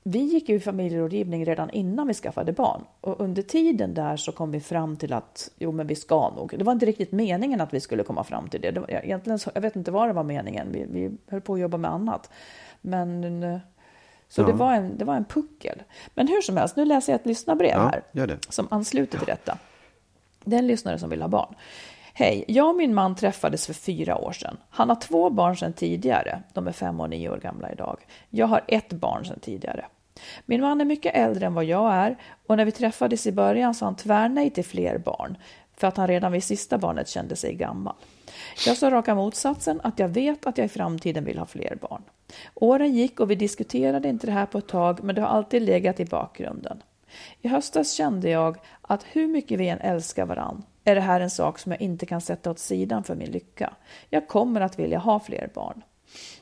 vi 0.03 0.19
gick 0.19 0.49
ju 0.49 0.55
i 0.55 0.59
familjerådgivning 0.59 1.45
redan 1.45 1.69
innan 1.69 2.07
vi 2.07 2.13
skaffade 2.13 2.51
barn 2.51 2.81
och 3.01 3.21
under 3.21 3.41
tiden 3.41 3.93
där 3.93 4.17
så 4.17 4.31
kom 4.31 4.51
vi 4.51 4.59
fram 4.59 4.97
till 4.97 5.13
att 5.13 5.51
jo, 5.57 5.71
men 5.71 5.87
vi 5.87 5.95
ska 5.95 6.29
nog. 6.29 6.53
Det 6.57 6.63
var 6.63 6.73
inte 6.73 6.85
riktigt 6.85 7.11
meningen 7.11 7.61
att 7.61 7.73
vi 7.73 7.79
skulle 7.79 8.03
komma 8.03 8.23
fram 8.23 8.49
till 8.49 8.61
det. 8.61 8.71
det 8.71 8.79
var, 8.79 8.89
egentligen, 8.89 9.39
jag 9.53 9.61
vet 9.61 9.75
inte 9.75 9.91
vad 9.91 10.09
det 10.09 10.13
var 10.13 10.23
meningen. 10.23 10.67
Vi, 10.71 10.85
vi 10.91 11.11
höll 11.27 11.41
på 11.41 11.53
att 11.53 11.59
jobba 11.59 11.77
med 11.77 11.91
annat. 11.91 12.29
Men 12.81 13.59
så 14.31 14.41
ja. 14.41 14.45
det, 14.45 14.53
var 14.53 14.73
en, 14.73 14.97
det 14.97 15.05
var 15.05 15.15
en 15.15 15.25
puckel. 15.25 15.83
Men 16.13 16.27
hur 16.27 16.41
som 16.41 16.57
helst, 16.57 16.75
nu 16.75 16.85
läser 16.85 17.13
jag 17.13 17.19
ett 17.19 17.25
lyssnarbrev 17.25 17.71
ja, 17.71 17.91
här 18.21 18.37
som 18.49 18.67
ansluter 18.71 19.17
till 19.17 19.27
detta. 19.27 19.57
Det 20.43 20.55
är 20.55 20.59
en 20.59 20.67
lyssnare 20.67 20.99
som 20.99 21.09
vill 21.09 21.21
ha 21.21 21.27
barn. 21.27 21.55
Hej, 22.13 22.45
jag 22.47 22.69
och 22.69 22.75
min 22.75 22.93
man 22.93 23.15
träffades 23.15 23.65
för 23.65 23.73
fyra 23.73 24.17
år 24.17 24.31
sedan. 24.31 24.57
Han 24.69 24.89
har 24.89 24.95
två 24.95 25.29
barn 25.29 25.57
sedan 25.57 25.73
tidigare. 25.73 26.43
De 26.53 26.67
är 26.67 26.71
fem 26.71 26.99
och 26.99 27.09
nio 27.09 27.29
år 27.29 27.37
gamla 27.37 27.71
idag. 27.71 27.97
Jag 28.29 28.47
har 28.47 28.61
ett 28.67 28.93
barn 28.93 29.25
sedan 29.25 29.39
tidigare. 29.39 29.85
Min 30.45 30.61
man 30.61 30.81
är 30.81 30.85
mycket 30.85 31.15
äldre 31.15 31.45
än 31.45 31.53
vad 31.53 31.65
jag 31.65 31.93
är 31.93 32.17
och 32.47 32.57
när 32.57 32.65
vi 32.65 32.71
träffades 32.71 33.27
i 33.27 33.31
början 33.31 33.75
sa 33.75 33.85
han 33.85 33.95
tvärnej 33.95 34.49
till 34.49 34.65
fler 34.65 34.97
barn 34.97 35.37
för 35.77 35.87
att 35.87 35.97
han 35.97 36.07
redan 36.07 36.31
vid 36.31 36.43
sista 36.43 36.77
barnet 36.77 37.07
kände 37.07 37.35
sig 37.35 37.53
gammal. 37.53 37.95
Jag 38.65 38.77
sa 38.77 38.91
raka 38.91 39.15
motsatsen, 39.15 39.81
att 39.83 39.99
jag 39.99 40.07
vet 40.07 40.45
att 40.45 40.57
jag 40.57 40.65
i 40.65 40.69
framtiden 40.69 41.23
vill 41.23 41.37
ha 41.37 41.45
fler 41.45 41.77
barn. 41.81 42.01
Åren 42.53 42.93
gick 42.93 43.19
och 43.19 43.31
vi 43.31 43.35
diskuterade 43.35 44.09
inte 44.09 44.27
det 44.27 44.33
här 44.33 44.45
på 44.45 44.57
ett 44.57 44.67
tag, 44.67 45.03
men 45.03 45.15
det 45.15 45.21
har 45.21 45.27
alltid 45.27 45.61
legat 45.61 45.99
i 45.99 46.05
bakgrunden. 46.05 46.83
I 47.41 47.47
höstas 47.47 47.93
kände 47.93 48.29
jag 48.29 48.57
att 48.81 49.03
hur 49.03 49.27
mycket 49.27 49.59
vi 49.59 49.69
än 49.69 49.79
älskar 49.79 50.25
varann 50.25 50.63
är 50.83 50.95
det 50.95 51.01
här 51.01 51.19
en 51.21 51.29
sak 51.29 51.59
som 51.59 51.71
jag 51.71 51.81
inte 51.81 52.05
kan 52.05 52.21
sätta 52.21 52.51
åt 52.51 52.59
sidan 52.59 53.03
för 53.03 53.15
min 53.15 53.31
lycka. 53.31 53.73
Jag 54.09 54.27
kommer 54.27 54.61
att 54.61 54.79
vilja 54.79 54.99
ha 54.99 55.19
fler 55.19 55.49
barn. 55.53 55.81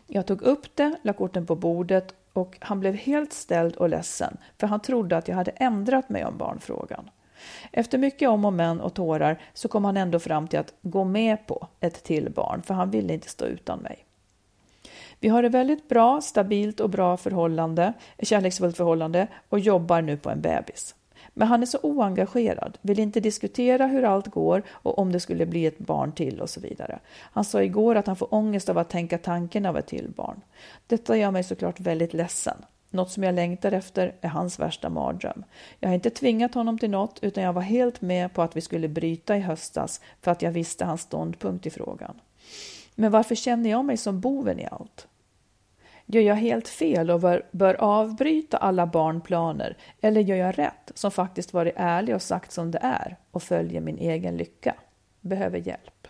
Jag 0.07 0.25
tog 0.25 0.41
upp 0.41 0.75
det, 0.75 0.95
la 1.03 1.13
korten 1.13 1.45
på 1.45 1.55
bordet 1.55 2.13
och 2.33 2.57
han 2.61 2.79
blev 2.79 2.95
helt 2.95 3.33
ställd 3.33 3.75
och 3.75 3.89
ledsen 3.89 4.37
för 4.57 4.67
han 4.67 4.79
trodde 4.79 5.17
att 5.17 5.27
jag 5.27 5.35
hade 5.35 5.51
ändrat 5.51 6.09
mig 6.09 6.25
om 6.25 6.37
barnfrågan. 6.37 7.09
Efter 7.71 7.97
mycket 7.97 8.29
om 8.29 8.45
och 8.45 8.53
men 8.53 8.81
och 8.81 8.93
tårar 8.93 9.41
så 9.53 9.67
kom 9.67 9.85
han 9.85 9.97
ändå 9.97 10.19
fram 10.19 10.47
till 10.47 10.59
att 10.59 10.73
gå 10.81 11.03
med 11.03 11.47
på 11.47 11.67
ett 11.79 12.03
till 12.03 12.31
barn 12.31 12.61
för 12.61 12.73
han 12.73 12.91
ville 12.91 13.13
inte 13.13 13.29
stå 13.29 13.45
utan 13.45 13.79
mig. 13.79 14.05
Vi 15.19 15.29
har 15.29 15.43
ett 15.43 15.51
väldigt 15.51 15.89
bra, 15.89 16.21
stabilt 16.21 16.79
och 16.79 16.89
bra 16.89 17.17
förhållande, 17.17 17.93
kärleksfullt 18.19 18.77
förhållande 18.77 19.27
och 19.49 19.59
jobbar 19.59 20.01
nu 20.01 20.17
på 20.17 20.29
en 20.29 20.41
bebis. 20.41 20.95
Men 21.39 21.47
han 21.47 21.61
är 21.61 21.65
så 21.65 21.79
oengagerad, 21.81 22.77
vill 22.81 22.99
inte 22.99 23.19
diskutera 23.19 23.87
hur 23.87 24.03
allt 24.03 24.27
går 24.27 24.63
och 24.69 24.99
om 24.99 25.11
det 25.11 25.19
skulle 25.19 25.45
bli 25.45 25.65
ett 25.65 25.79
barn 25.79 26.11
till 26.11 26.41
och 26.41 26.49
så 26.49 26.59
vidare. 26.59 26.99
Han 27.09 27.45
sa 27.45 27.63
igår 27.63 27.95
att 27.95 28.07
han 28.07 28.15
får 28.15 28.33
ångest 28.33 28.69
av 28.69 28.77
att 28.77 28.89
tänka 28.89 29.17
tanken 29.17 29.65
av 29.65 29.77
ett 29.77 29.87
till 29.87 30.09
barn. 30.09 30.41
Detta 30.87 31.17
gör 31.17 31.31
mig 31.31 31.43
såklart 31.43 31.79
väldigt 31.79 32.13
ledsen. 32.13 32.57
Något 32.89 33.11
som 33.11 33.23
jag 33.23 33.35
längtar 33.35 33.71
efter 33.71 34.15
är 34.21 34.29
hans 34.29 34.59
värsta 34.59 34.89
mardröm. 34.89 35.43
Jag 35.79 35.89
har 35.89 35.95
inte 35.95 36.09
tvingat 36.09 36.53
honom 36.53 36.79
till 36.79 36.89
något 36.89 37.19
utan 37.21 37.43
jag 37.43 37.53
var 37.53 37.61
helt 37.61 38.01
med 38.01 38.33
på 38.33 38.41
att 38.41 38.55
vi 38.55 38.61
skulle 38.61 38.87
bryta 38.87 39.37
i 39.37 39.39
höstas 39.39 40.01
för 40.21 40.31
att 40.31 40.41
jag 40.41 40.51
visste 40.51 40.85
hans 40.85 41.01
ståndpunkt 41.01 41.65
i 41.65 41.69
frågan. 41.69 42.19
Men 42.95 43.11
varför 43.11 43.35
känner 43.35 43.69
jag 43.69 43.85
mig 43.85 43.97
som 43.97 44.19
boven 44.19 44.59
i 44.59 44.67
allt? 44.71 45.07
Gör 46.11 46.21
jag 46.21 46.35
helt 46.35 46.67
fel 46.67 47.11
och 47.11 47.19
bör, 47.19 47.45
bör 47.51 47.73
avbryta 47.73 48.57
alla 48.57 48.87
barnplaner 48.87 49.77
eller 50.01 50.21
gör 50.21 50.35
jag 50.35 50.59
rätt 50.59 50.91
som 50.93 51.11
faktiskt 51.11 51.53
varit 51.53 51.73
ärlig 51.77 52.15
och 52.15 52.21
sagt 52.21 52.51
som 52.51 52.71
det 52.71 52.79
är 52.81 53.17
och 53.31 53.43
följer 53.43 53.81
min 53.81 53.97
egen 53.97 54.37
lycka? 54.37 54.75
Behöver 55.21 55.57
hjälp. 55.57 56.07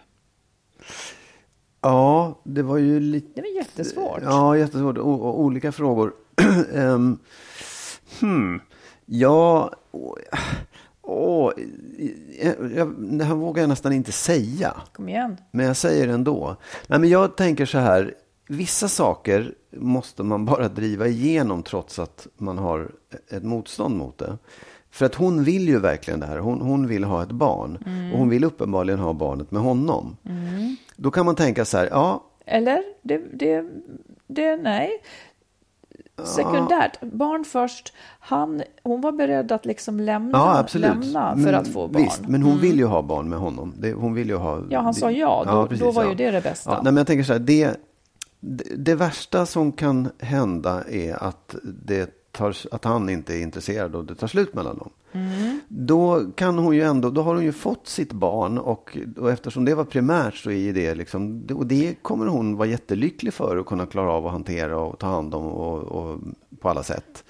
Ja, 1.82 2.40
det 2.44 2.62
var 2.64 2.78
ju 2.78 3.00
lite... 3.00 3.28
Det 3.36 3.42
var 3.42 3.56
jättesvårt. 3.56 4.20
Ja, 4.24 4.58
jättesvårt. 4.58 4.98
O 4.98 5.32
olika 5.32 5.72
frågor. 5.72 6.14
um, 6.74 7.20
hmm. 8.20 8.62
Ja... 9.06 9.72
Åh, 11.02 11.52
jag, 12.76 12.96
det 12.98 13.24
här 13.24 13.36
vågar 13.36 13.64
jag 13.64 13.70
nästan 13.70 13.94
inte 13.94 14.12
säga. 14.12 14.74
Kom 14.94 15.10
igen. 15.10 15.38
Men 15.52 15.66
jag 15.66 15.78
säger 15.78 16.08
det 16.08 16.14
ändå. 16.14 16.56
Nej, 16.88 17.00
men 17.00 17.10
jag 17.10 17.38
tänker 17.38 17.66
så 17.66 17.78
här. 17.78 18.14
Vissa 18.52 18.88
saker 18.88 19.54
måste 19.72 20.24
man 20.24 20.46
bara 20.46 20.68
driva 20.68 21.08
igenom 21.08 21.64
trots 21.64 22.00
att 22.00 22.28
man 22.38 22.58
har 22.58 22.92
ett 23.30 23.44
motstånd 23.44 23.98
mot 23.98 24.18
det. 24.18 24.38
För 24.92 25.06
att 25.06 25.16
hon 25.16 25.44
vill 25.44 25.68
ju 25.68 25.80
verkligen 25.80 26.20
det 26.20 26.26
här. 26.26 26.38
Hon, 26.38 26.62
hon 26.62 26.88
vill 26.88 27.04
ha 27.04 27.24
ett 27.24 27.32
barn. 27.32 27.78
Mm. 27.86 28.14
Och 28.14 28.20
hon 28.20 28.30
vill 28.30 28.44
uppenbarligen 28.44 29.00
ha 29.00 29.14
barnet 29.14 29.52
med 29.52 29.62
honom. 29.62 30.18
Mm. 30.26 30.76
Då 30.96 31.12
kan 31.12 31.26
man 31.26 31.36
tänka 31.36 31.66
så 31.66 31.78
här, 31.78 31.88
ja. 31.92 32.24
Eller, 32.46 32.84
det, 33.02 33.18
det, 33.34 33.66
det 34.28 34.58
nej. 34.58 35.02
Sekundärt, 36.24 36.98
ja. 37.02 37.08
barn 37.12 37.44
först. 37.44 37.94
Han, 38.20 38.64
hon 38.84 39.02
var 39.02 39.12
beredd 39.12 39.52
att 39.52 39.66
liksom 39.66 40.00
lämna, 40.00 40.38
ja, 40.38 40.80
lämna 40.80 41.36
för 41.36 41.42
men, 41.42 41.56
att 41.56 41.68
få 41.68 41.88
barn. 41.88 42.04
Visst, 42.04 42.28
men 42.28 42.42
hon 42.42 42.52
mm. 42.52 42.62
vill 42.62 42.78
ju 42.78 42.86
ha 42.86 43.02
barn 43.02 43.30
med 43.30 43.40
honom. 43.40 43.74
Det, 43.78 43.94
hon 43.94 44.14
vill 44.14 44.30
ju 44.30 44.36
ha... 44.36 44.64
Ja, 44.70 44.80
han 44.80 44.94
sa 44.94 45.12
ja. 45.12 45.44
Då, 45.46 45.52
ja, 45.52 45.68
precis, 45.68 45.86
då 45.86 45.92
var 45.92 46.06
ju 46.06 46.16
det 46.16 46.32
det 46.32 46.42
bästa. 46.42 46.74
nej, 46.74 46.84
men 46.84 46.98
jag 46.98 47.08
tänker 47.08 47.24
så 47.24 47.34
här, 47.34 47.40
det, 47.40 47.76
det, 48.40 48.96
värsta 48.96 49.46
som 49.46 49.72
kan 49.72 50.10
hända 50.20 50.84
är 50.84 51.24
att, 51.24 51.56
det 51.64 52.32
tar, 52.32 52.56
att 52.72 52.86
han 52.86 53.10
inte 53.10 53.36
är 53.36 53.42
intresserad 53.42 53.96
och 53.96 54.06
det 54.06 54.16
tar 54.16 54.28
slut 54.28 54.54
mellan 54.54 54.78
dem. 54.78 54.90
Mm. 55.12 55.60
Då, 55.68 56.32
kan 56.36 56.58
hon 56.58 56.76
ju 56.76 56.82
ändå, 56.82 57.10
då 57.10 57.22
har 57.22 57.36
hon 57.36 57.44
ju 57.44 57.52
fått 57.52 57.88
sitt 57.88 58.14
barn 58.14 58.58
och, 58.58 58.98
och 59.18 59.32
eftersom 59.32 59.66
det 59.66 59.76
var 59.76 59.84
primärt 59.84 60.36
så 60.36 60.52
är 60.52 60.74
det 60.74 60.96
liksom, 60.96 61.48
och 61.54 61.66
det 61.66 61.96
kommer 62.02 62.26
hon 62.26 62.56
vara 62.56 62.68
jättelycklig 62.68 63.34
för 63.34 63.58
att 63.58 63.66
kunna 63.66 63.86
klara 63.86 64.12
av 64.12 64.26
att 64.26 64.32
hantera 64.32 64.80
och 64.80 65.00
ta 65.00 65.08
hand 65.08 65.36
om 65.36 65.46
och, 65.46 65.84
och 65.84 66.20
på 66.60 66.70
alla 66.70 66.84
sätt. 66.84 67.24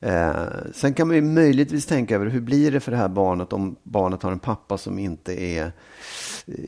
Eh, 0.00 0.32
sen 0.74 0.94
kan 0.94 1.08
man 1.08 1.16
ju 1.16 1.22
möjligtvis 1.22 1.86
tänka 1.86 2.14
över 2.14 2.26
hur 2.26 2.40
blir 2.40 2.72
det 2.72 2.80
för 2.80 2.90
det 2.90 2.98
här 2.98 3.08
barnet 3.08 3.52
om 3.52 3.76
barnet 3.82 4.22
har 4.22 4.32
en 4.32 4.38
pappa 4.38 4.78
som 4.78 4.98
inte 4.98 5.42
är, 5.42 5.72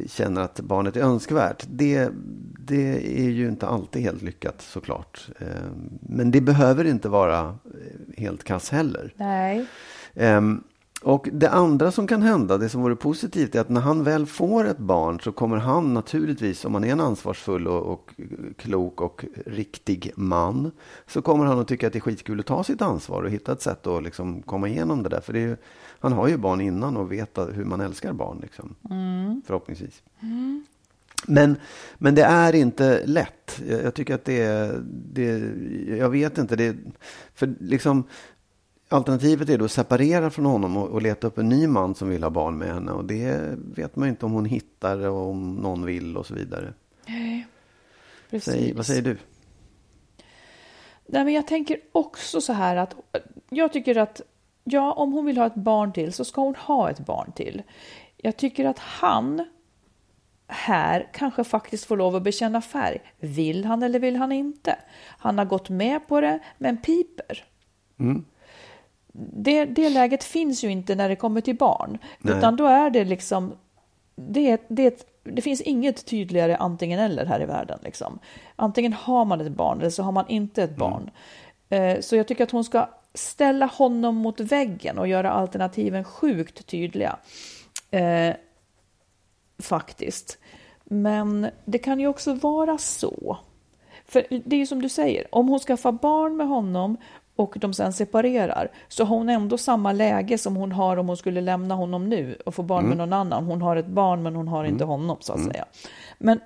känner 0.07 0.41
att 0.41 0.61
barnet 0.61 0.97
är 0.97 1.01
önskvärt. 1.01 1.65
Det, 1.69 2.09
det 2.59 3.21
är 3.21 3.31
ju 3.31 3.49
inte 3.49 3.67
alltid 3.67 4.03
helt 4.03 4.23
lyckat 4.23 4.63
såklart. 4.63 5.29
Eh, 5.39 5.47
men 6.01 6.31
det 6.31 6.41
behöver 6.41 6.85
inte 6.85 7.09
vara 7.09 7.41
eh, 7.41 8.23
helt 8.23 8.45
kass 8.45 8.71
heller. 8.71 9.15
Nej. 9.17 9.67
Um, 10.15 10.65
och 11.05 11.29
det 11.33 11.51
andra 11.51 11.91
som 11.91 12.07
kan 12.07 12.23
hända, 12.23 12.59
det 12.59 12.69
som 12.69 12.83
vore 12.83 12.97
positivt, 12.97 13.55
är 13.55 13.61
att 13.61 13.69
när 13.69 13.81
han 13.81 14.05
väl 14.05 14.27
får 14.27 14.65
ett 14.65 14.79
barn 14.79 15.21
så 15.21 15.33
kommer 15.33 15.57
han 15.57 15.95
naturligtvis, 15.95 16.65
om 16.65 16.75
han 16.75 16.85
är 16.85 16.93
en 16.93 17.01
ansvarsfull 17.01 17.67
och, 17.67 17.93
och, 17.93 18.15
klok 18.57 19.01
och 19.01 19.25
riktig 19.47 20.13
man, 20.17 20.71
så 21.07 21.23
kommer 21.23 21.45
han 21.45 21.59
att 21.59 21.69
tycka 21.69 21.87
att 21.87 21.93
det 21.93 21.99
är 21.99 22.01
skitkul 22.01 22.41
att 22.41 22.47
ta 22.47 22.65
sitt 22.65 22.83
ansvar 22.83 23.23
och 23.23 23.31
hitta 23.31 23.53
ett 23.53 23.63
sätt 23.63 23.87
att 23.87 24.03
liksom 24.03 24.43
komma 24.43 24.69
igenom 24.69 25.03
det 25.03 25.09
där. 25.09 25.21
För 25.21 25.33
det 25.33 25.41
är, 25.41 25.57
han 26.05 26.13
har 26.13 26.29
ju 26.29 26.37
barn 26.37 26.61
innan 26.61 26.97
och 26.97 27.13
vet 27.13 27.39
hur 27.39 27.65
man 27.65 27.81
älskar 27.81 28.13
barn, 28.13 28.39
liksom. 28.43 28.75
Mm. 28.91 29.43
förhoppningsvis. 29.47 30.03
Mm. 30.23 30.65
Men, 31.27 31.57
men 31.99 32.15
det 32.15 32.23
är 32.23 32.55
inte 32.55 33.07
lätt. 33.07 33.61
Jag, 33.69 33.83
jag 33.83 33.95
tycker 33.95 34.15
att 34.15 34.25
det 34.25 34.43
är, 34.43 34.83
det, 35.13 35.53
jag 35.97 36.11
vet 36.11 36.39
inte, 36.39 36.57
det, 36.57 36.77
för 37.35 37.55
liksom 37.61 38.05
Alternativet 38.89 39.49
är 39.49 39.59
då 39.59 39.65
att 39.65 39.73
separera 39.73 40.31
från 40.31 40.45
honom 40.45 40.77
och, 40.77 40.89
och, 40.89 41.03
leta 41.03 41.27
upp 41.27 41.39
en 41.39 41.49
ny 41.49 41.67
man 41.67 41.95
som 41.95 42.09
vill 42.09 42.23
ha 42.23 42.31
barn 42.31 42.59
med 42.59 42.75
henne. 42.75 42.93
Och 42.93 43.05
det 43.05 43.55
vet 43.75 43.97
man 43.97 44.09
inte 44.09 44.27
om 44.27 44.33
hon 44.33 44.45
hittar 44.45 44.99
och 44.99 45.31
om 45.31 45.55
någon 45.55 45.85
vill 45.85 46.17
och 46.17 46.27
så 46.27 46.35
vidare. 46.35 46.75
Nej, 47.07 47.47
precis. 48.31 48.55
Säg, 48.55 48.73
vad 48.73 48.87
säger 48.87 49.03
du? 49.03 49.17
Nej, 51.07 51.25
men 51.25 51.35
jag 51.35 51.47
tänker 51.47 51.81
också 51.93 52.41
så 52.41 52.53
här 52.53 52.77
att 52.77 52.95
jag 53.51 53.73
tycker 53.73 53.97
att 53.97 54.21
ja, 54.65 54.93
om 54.93 55.13
hon 55.13 55.27
vill 55.27 55.39
ha 55.39 55.47
ett 55.47 55.55
barn 55.55 55.93
till 55.93 56.13
så 56.13 56.25
ska 56.25 56.41
hon 56.41 56.55
ha 56.55 56.91
ett 56.91 57.01
barn 57.01 57.33
till. 57.33 57.63
Jag 58.17 58.37
tycker 58.37 58.65
att 58.65 58.79
han 58.79 59.45
här 60.47 61.09
kanske 61.13 61.45
faktiskt 61.45 61.85
får 61.85 61.97
lov 61.97 62.17
att 62.17 62.23
bekänna 62.23 62.61
färg. 62.61 62.99
Vill 63.19 63.65
han 63.65 63.83
eller 63.83 63.99
vill 63.99 64.17
han 64.17 64.33
inte? 64.33 64.77
Han 65.19 65.39
har 65.39 65.45
gått 65.45 65.69
med 65.69 66.09
på 66.09 66.21
det, 66.21 66.39
men 66.59 66.77
piper. 66.77 67.45
Mm 67.99 68.25
det, 69.17 69.65
det 69.65 69.89
läget 69.89 70.25
finns 70.25 70.65
ju 70.65 70.71
inte 70.71 70.95
när 70.95 71.09
det 71.09 71.17
kommer 71.17 71.41
till 71.41 71.57
barn. 71.57 71.99
Nej. 72.19 72.39
Utan 72.39 72.57
då 72.57 72.67
är 72.67 72.91
det 72.91 73.05
liksom, 73.05 73.53
det, 74.17 74.63
det, 74.69 75.07
det 75.23 75.43
finns 75.43 75.61
inget 75.61 76.07
tydligare 76.07 76.57
antingen 76.57 77.01
eller 77.01 77.27
här 77.27 77.43
i 77.43 77.47
världen. 77.47 77.79
Liksom. 77.83 78.19
Antingen 78.57 78.93
har 78.93 79.25
man 79.25 79.41
ett 79.41 79.53
barn 79.53 79.81
eller 79.81 79.91
så 79.91 80.03
har 80.03 80.13
man 80.13 80.29
inte 80.29 80.63
ett 80.63 80.77
barn. 80.77 81.11
Mm. 81.69 82.03
Så 82.03 82.17
jag 82.17 82.29
tycker 82.29 82.45
att 82.45 82.51
hon 82.51 82.65
ska 82.65 82.89
ställa 83.15 83.67
honom 83.67 84.17
mot 84.17 84.41
väggen 84.41 84.99
och 84.99 85.09
göra 85.09 85.31
alternativen 85.31 86.05
sjukt 86.05 86.67
tydliga. 86.67 87.17
Eh, 87.91 88.35
faktiskt. 89.59 90.39
Men 90.85 91.51
det 91.65 91.79
kan 91.79 92.01
ju 92.01 92.07
också 92.07 92.35
vara 92.35 92.79
så. 92.79 93.39
För 94.07 94.27
det 94.45 94.57
är 94.57 94.61
ju 94.61 94.67
som 94.67 94.83
du 94.83 94.89
säger, 94.89 95.35
om 95.35 95.49
hon 95.49 95.59
skaffar 95.59 95.93
barn 95.93 96.37
med 96.37 96.49
honom 96.49 96.97
och 97.37 97.55
de 97.59 97.75
sen 97.75 97.93
separerar 97.93 98.71
så 98.89 99.05
har 99.05 99.17
hon 99.17 99.29
ändå 99.29 99.59
samma 99.59 99.93
läge 99.93 100.39
som 100.39 100.57
hon 100.57 100.73
har 100.73 100.97
om 100.97 101.09
hon 101.09 101.17
skulle 101.17 101.41
lämna 101.41 101.75
honom 101.75 102.09
nu 102.09 102.39
och 102.47 102.55
få 102.55 102.63
barn 102.63 102.85
med 102.85 102.97
någon 102.97 103.13
annan. 103.13 103.45
Hon 103.45 103.63
har 103.63 103.77
ett 103.77 103.87
barn 103.87 104.23
men 104.23 104.37
hon 104.37 104.49
har 104.49 104.65
inte 104.65 104.85
honom 104.85 105.17
så 105.21 105.33
att 105.33 105.45
säga. 105.45 105.65
Men 106.19 106.41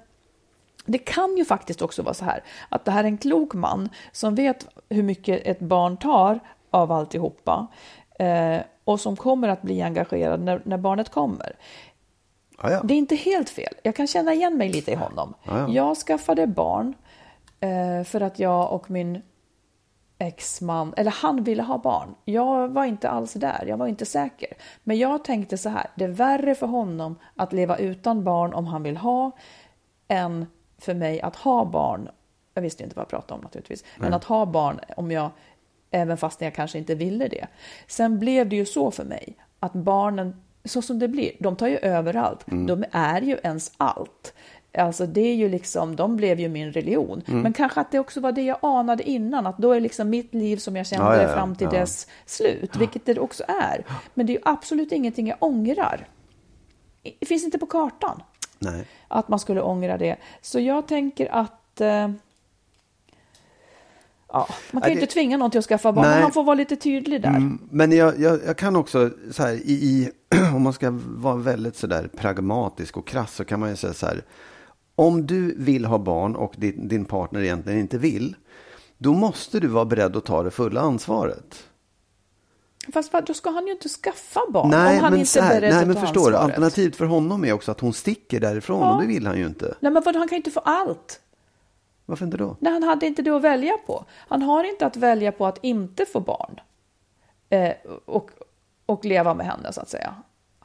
det 0.86 0.98
kan 0.98 1.36
ju 1.36 1.44
faktiskt 1.44 1.82
också 1.82 2.02
vara 2.02 2.14
så 2.14 2.24
här 2.24 2.42
att 2.68 2.84
det 2.84 2.90
här 2.90 3.04
är 3.04 3.08
en 3.08 3.18
klok 3.18 3.54
man 3.54 3.88
som 4.12 4.34
vet 4.34 4.68
hur 4.88 5.02
mycket 5.02 5.46
ett 5.46 5.60
barn 5.60 5.96
tar 5.96 6.40
av 6.70 6.92
alltihopa 6.92 7.66
eh, 8.18 8.58
och 8.84 9.00
som 9.00 9.16
kommer 9.16 9.48
att 9.48 9.62
bli 9.62 9.82
engagerad 9.82 10.40
när, 10.40 10.62
när 10.64 10.78
barnet 10.78 11.08
kommer. 11.08 11.56
Ja, 12.62 12.70
ja. 12.70 12.80
Det 12.84 12.94
är 12.94 12.98
inte 12.98 13.16
helt 13.16 13.50
fel. 13.50 13.74
Jag 13.82 13.96
kan 13.96 14.06
känna 14.06 14.34
igen 14.34 14.58
mig 14.58 14.68
lite 14.68 14.90
i 14.90 14.94
honom. 14.94 15.34
Ja, 15.44 15.58
ja. 15.58 15.68
Jag 15.68 15.96
skaffade 15.96 16.46
barn 16.46 16.94
eh, 17.60 18.04
för 18.04 18.20
att 18.20 18.38
jag 18.38 18.72
och 18.72 18.90
min 18.90 19.22
exman, 20.18 20.94
eller 20.96 21.10
han 21.10 21.44
ville 21.44 21.62
ha 21.62 21.78
barn. 21.78 22.14
Jag 22.24 22.68
var 22.68 22.84
inte 22.84 23.10
alls 23.10 23.32
där, 23.32 23.64
jag 23.66 23.76
var 23.76 23.86
inte 23.86 24.06
säker. 24.06 24.48
Men 24.84 24.98
jag 24.98 25.24
tänkte 25.24 25.58
så 25.58 25.68
här, 25.68 25.86
det 25.94 26.04
är 26.04 26.08
värre 26.08 26.54
för 26.54 26.66
honom 26.66 27.18
att 27.36 27.52
leva 27.52 27.76
utan 27.76 28.24
barn 28.24 28.54
om 28.54 28.66
han 28.66 28.82
vill 28.82 28.96
ha, 28.96 29.30
än 30.08 30.46
för 30.78 30.94
mig 30.94 31.20
att 31.20 31.36
ha 31.36 31.64
barn. 31.64 32.08
Jag 32.54 32.62
visste 32.62 32.82
inte 32.82 32.96
vad 32.96 33.02
jag 33.02 33.08
pratade 33.08 33.34
om 33.34 33.40
naturligtvis, 33.40 33.84
men 33.96 34.14
att 34.14 34.24
ha 34.24 34.46
barn 34.46 34.80
om 34.96 35.10
jag, 35.10 35.30
även 35.90 36.16
fast 36.16 36.40
jag 36.40 36.54
kanske 36.54 36.78
inte 36.78 36.94
ville 36.94 37.28
det. 37.28 37.46
Sen 37.86 38.18
blev 38.18 38.48
det 38.48 38.56
ju 38.56 38.66
så 38.66 38.90
för 38.90 39.04
mig, 39.04 39.36
att 39.60 39.72
barnen, 39.72 40.36
så 40.64 40.82
som 40.82 40.98
det 40.98 41.08
blir, 41.08 41.30
de 41.40 41.56
tar 41.56 41.66
ju 41.66 41.76
överallt. 41.76 42.44
De 42.46 42.84
är 42.92 43.20
ju 43.22 43.38
ens 43.42 43.72
allt. 43.76 44.34
Alltså 44.78 45.06
det 45.06 45.20
är 45.20 45.34
ju 45.34 45.48
liksom, 45.48 45.96
de 45.96 46.16
blev 46.16 46.40
ju 46.40 46.48
min 46.48 46.72
religion. 46.72 47.22
Men 47.26 47.52
kanske 47.52 47.80
att 47.80 47.90
det 47.90 47.98
också 47.98 48.20
var 48.20 48.32
det 48.32 48.42
jag 48.42 48.58
anade 48.62 49.10
innan, 49.10 49.46
att 49.46 49.58
då 49.58 49.72
är 49.72 49.80
liksom 49.80 50.10
mitt 50.10 50.34
liv 50.34 50.56
som 50.56 50.76
jag 50.76 50.86
kände 50.86 51.06
Ja, 51.06 51.16
ja, 51.16 51.22
ja, 51.22 51.34
fram 51.34 51.54
till 51.54 51.68
dess 51.68 52.06
slut, 52.26 52.76
vilket 52.76 53.06
det 53.06 53.18
också 53.18 53.44
är. 53.48 53.84
Men 54.14 54.26
det 54.26 54.32
är 54.32 54.34
ju 54.34 54.42
absolut 54.44 54.92
ingenting 54.92 55.26
jag 55.28 55.36
ångrar. 55.40 56.08
Det 57.18 57.26
finns 57.26 57.44
inte 57.44 57.58
på 57.58 57.66
kartan 57.66 58.22
Nej. 58.58 58.84
att 59.08 59.28
man 59.28 59.38
skulle 59.38 59.60
ångra 59.60 59.98
det. 59.98 60.16
Så 60.42 60.60
jag 60.60 60.88
tänker 60.88 61.34
att 61.34 61.80
eh, 61.80 62.08
ja, 64.32 64.48
man 64.70 64.82
kan 64.82 64.90
ju 64.90 64.94
det- 64.96 65.00
inte 65.00 65.12
tvinga 65.14 65.36
någon 65.36 65.50
till 65.50 65.58
att 65.58 65.64
skaffa 65.64 65.92
barn, 65.92 66.02
men 66.04 66.10
Nej. 66.12 66.22
han 66.22 66.32
får 66.32 66.44
vara 66.44 66.54
lite 66.54 66.76
tydlig 66.76 67.22
där. 67.22 67.28
Mm, 67.28 67.58
Men 67.70 67.92
jag, 67.92 68.20
jag, 68.20 68.40
jag 68.46 68.56
kan 68.56 68.76
också, 68.76 69.10
så 69.30 69.42
här, 69.42 69.52
i, 69.52 69.72
i, 69.72 70.10
om 70.54 70.62
man 70.62 70.72
ska 70.72 70.90
vara 71.06 71.36
väldigt 71.36 71.76
så 71.76 71.86
där 71.86 72.08
pragmatisk 72.16 72.96
och 72.96 73.06
krass 73.06 73.34
så 73.34 73.44
kan 73.44 73.60
man 73.60 73.70
ju 73.70 73.76
säga 73.76 73.92
så 73.94 74.06
här. 74.06 74.24
Om 74.94 75.26
du 75.26 75.54
vill 75.58 75.84
ha 75.84 75.98
barn 75.98 76.36
och 76.36 76.54
din, 76.56 76.88
din 76.88 77.04
partner 77.04 77.40
egentligen 77.42 77.78
inte 77.78 77.98
vill, 77.98 78.36
då 78.98 79.14
måste 79.14 79.60
du 79.60 79.66
vara 79.68 79.84
beredd 79.84 80.16
att 80.16 80.24
ta 80.24 80.42
det 80.42 80.50
fulla 80.50 80.80
ansvaret. 80.80 81.64
Fast 82.92 83.12
då 83.26 83.34
ska 83.34 83.50
han 83.50 83.66
ju 83.66 83.72
inte 83.72 83.88
skaffa 83.88 84.40
barn 84.50 84.70
nej, 84.70 84.96
om 84.96 85.02
han 85.02 85.12
men, 85.12 85.20
inte 85.20 85.40
är 85.40 85.48
beredd 85.48 85.70
nej, 85.74 85.80
att 85.80 85.86
men 85.86 85.94
ta 85.96 86.00
förstår 86.00 86.20
ansvaret. 86.26 86.44
alternativet 86.44 86.96
för 86.96 87.04
honom 87.04 87.44
är 87.44 87.52
också 87.52 87.70
att 87.70 87.80
hon 87.80 87.92
sticker 87.92 88.40
därifrån 88.40 88.80
Ja. 88.80 88.94
och 88.94 89.00
det 89.02 89.06
vill 89.08 89.26
han 89.26 89.38
ju 89.38 89.46
inte. 89.46 89.74
Nej, 89.80 89.92
men 89.92 90.02
vadå, 90.02 90.18
han 90.18 90.28
kan 90.28 90.36
ju 90.36 90.40
inte 90.40 90.50
få 90.50 90.60
allt. 90.60 91.20
Varför 92.08 92.24
inte 92.24 92.36
då? 92.36 92.56
Nej, 92.60 92.72
han 92.72 92.82
hade 92.82 93.06
inte 93.06 93.22
det 93.22 93.30
att 93.30 93.42
välja 93.42 93.78
på. 93.86 94.04
Han 94.28 94.42
har 94.42 94.64
inte 94.64 94.86
att 94.86 94.96
välja 94.96 95.32
på 95.32 95.46
att 95.46 95.58
inte 95.62 96.06
få 96.06 96.20
barn 96.20 96.60
eh, 97.48 97.72
och, 98.04 98.30
och 98.86 99.04
leva 99.04 99.34
med 99.34 99.46
henne, 99.46 99.72
så 99.72 99.80
att 99.80 99.88
säga. 99.88 100.14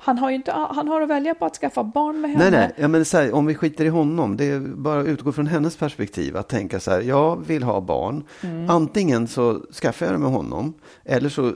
Han 0.06 0.18
har 0.18 0.30
ju 0.30 0.36
inte, 0.36 0.52
han 0.52 0.88
har 0.88 1.02
att 1.02 1.10
välja 1.10 1.36
på 1.36 1.46
att 1.46 1.56
skaffa 1.56 1.84
barn 1.84 2.22
med 2.22 2.32
henne. 2.32 2.50
Nej, 2.50 2.52
nej, 2.52 2.72
ja, 2.78 2.88
men 2.88 3.06
här, 3.14 3.34
om 3.34 3.46
vi 3.46 3.56
skiter 3.56 3.86
i 3.86 3.88
honom, 3.88 4.38
det 4.38 4.46
är 4.46 4.60
bara 4.60 5.00
att 5.00 5.08
utgå 5.08 5.32
från 5.32 5.48
hennes 5.48 5.78
perspektiv. 5.78 6.38
Att 6.38 6.50
tänka 6.50 6.80
så 6.80 6.92
här, 6.92 7.02
jag 7.02 7.46
vill 7.48 7.64
ha 7.64 7.82
barn. 7.82 8.24
Mm. 8.42 8.70
Antingen 8.70 9.28
så 9.28 9.60
skaffar 9.72 10.06
jag 10.06 10.16
det 10.16 10.20
med 10.20 10.32
honom, 10.32 10.74
eller 11.04 11.30
så, 11.30 11.54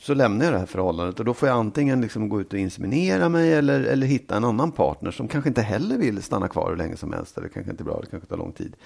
så 0.00 0.14
lämnar 0.14 0.44
jag 0.44 0.54
det 0.54 0.58
här 0.58 0.66
förhållandet. 0.66 1.18
Och 1.18 1.24
då 1.24 1.34
får 1.34 1.48
jag 1.48 1.58
antingen 1.58 2.00
liksom 2.00 2.28
gå 2.28 2.40
ut 2.40 2.52
och 2.52 2.58
inseminera 2.58 3.28
mig, 3.28 3.52
eller, 3.52 3.80
eller 3.80 4.06
hitta 4.06 4.36
en 4.36 4.44
annan 4.44 4.72
partner 4.72 5.10
som 5.10 5.28
kanske 5.28 5.48
inte 5.48 5.62
heller 5.62 5.98
vill 5.98 6.22
stanna 6.22 6.48
kvar 6.48 6.70
hur 6.70 6.76
länge 6.76 6.96
som 6.96 7.12
helst. 7.12 7.38
Eller 7.38 7.48
kanske 7.48 7.70
inte 7.70 7.82
är 7.82 7.84
bra, 7.84 8.00
det 8.00 8.06
kanske 8.06 8.28
tar 8.28 8.36
lång 8.36 8.52
tid. 8.52 8.76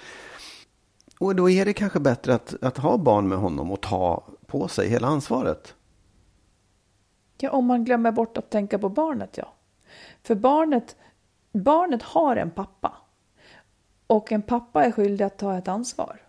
Och 1.19 1.37
då 1.37 1.51
är 1.51 1.65
det 1.65 1.73
kanske 1.73 2.01
bättre 2.01 2.35
att, 2.35 2.55
att 2.63 2.79
ha 2.79 2.99
barn 2.99 3.29
med 3.29 3.39
honom 3.39 3.71
och 3.71 3.81
ta 3.81 4.25
på 4.47 4.69
sig 4.69 4.89
hela 4.89 5.07
ansvaret. 5.07 5.75
Ja, 7.39 7.51
om 7.51 7.67
man 7.67 7.85
glömmer 7.85 8.13
bort 8.13 8.39
att 8.39 8.51
tänka 8.51 8.79
på 8.79 8.89
barnet, 8.89 9.37
ja. 9.37 9.53
För 10.23 10.35
barnet, 10.35 10.97
barnet 11.53 12.03
har 12.03 12.37
en 12.37 12.51
pappa. 12.51 12.93
Och 14.07 14.33
en 14.33 14.43
pappa 14.43 14.85
är 14.85 14.91
skyldig 14.91 15.25
att 15.25 15.39
ta 15.39 15.59
ett 15.59 15.69
ansvar. 15.69 16.21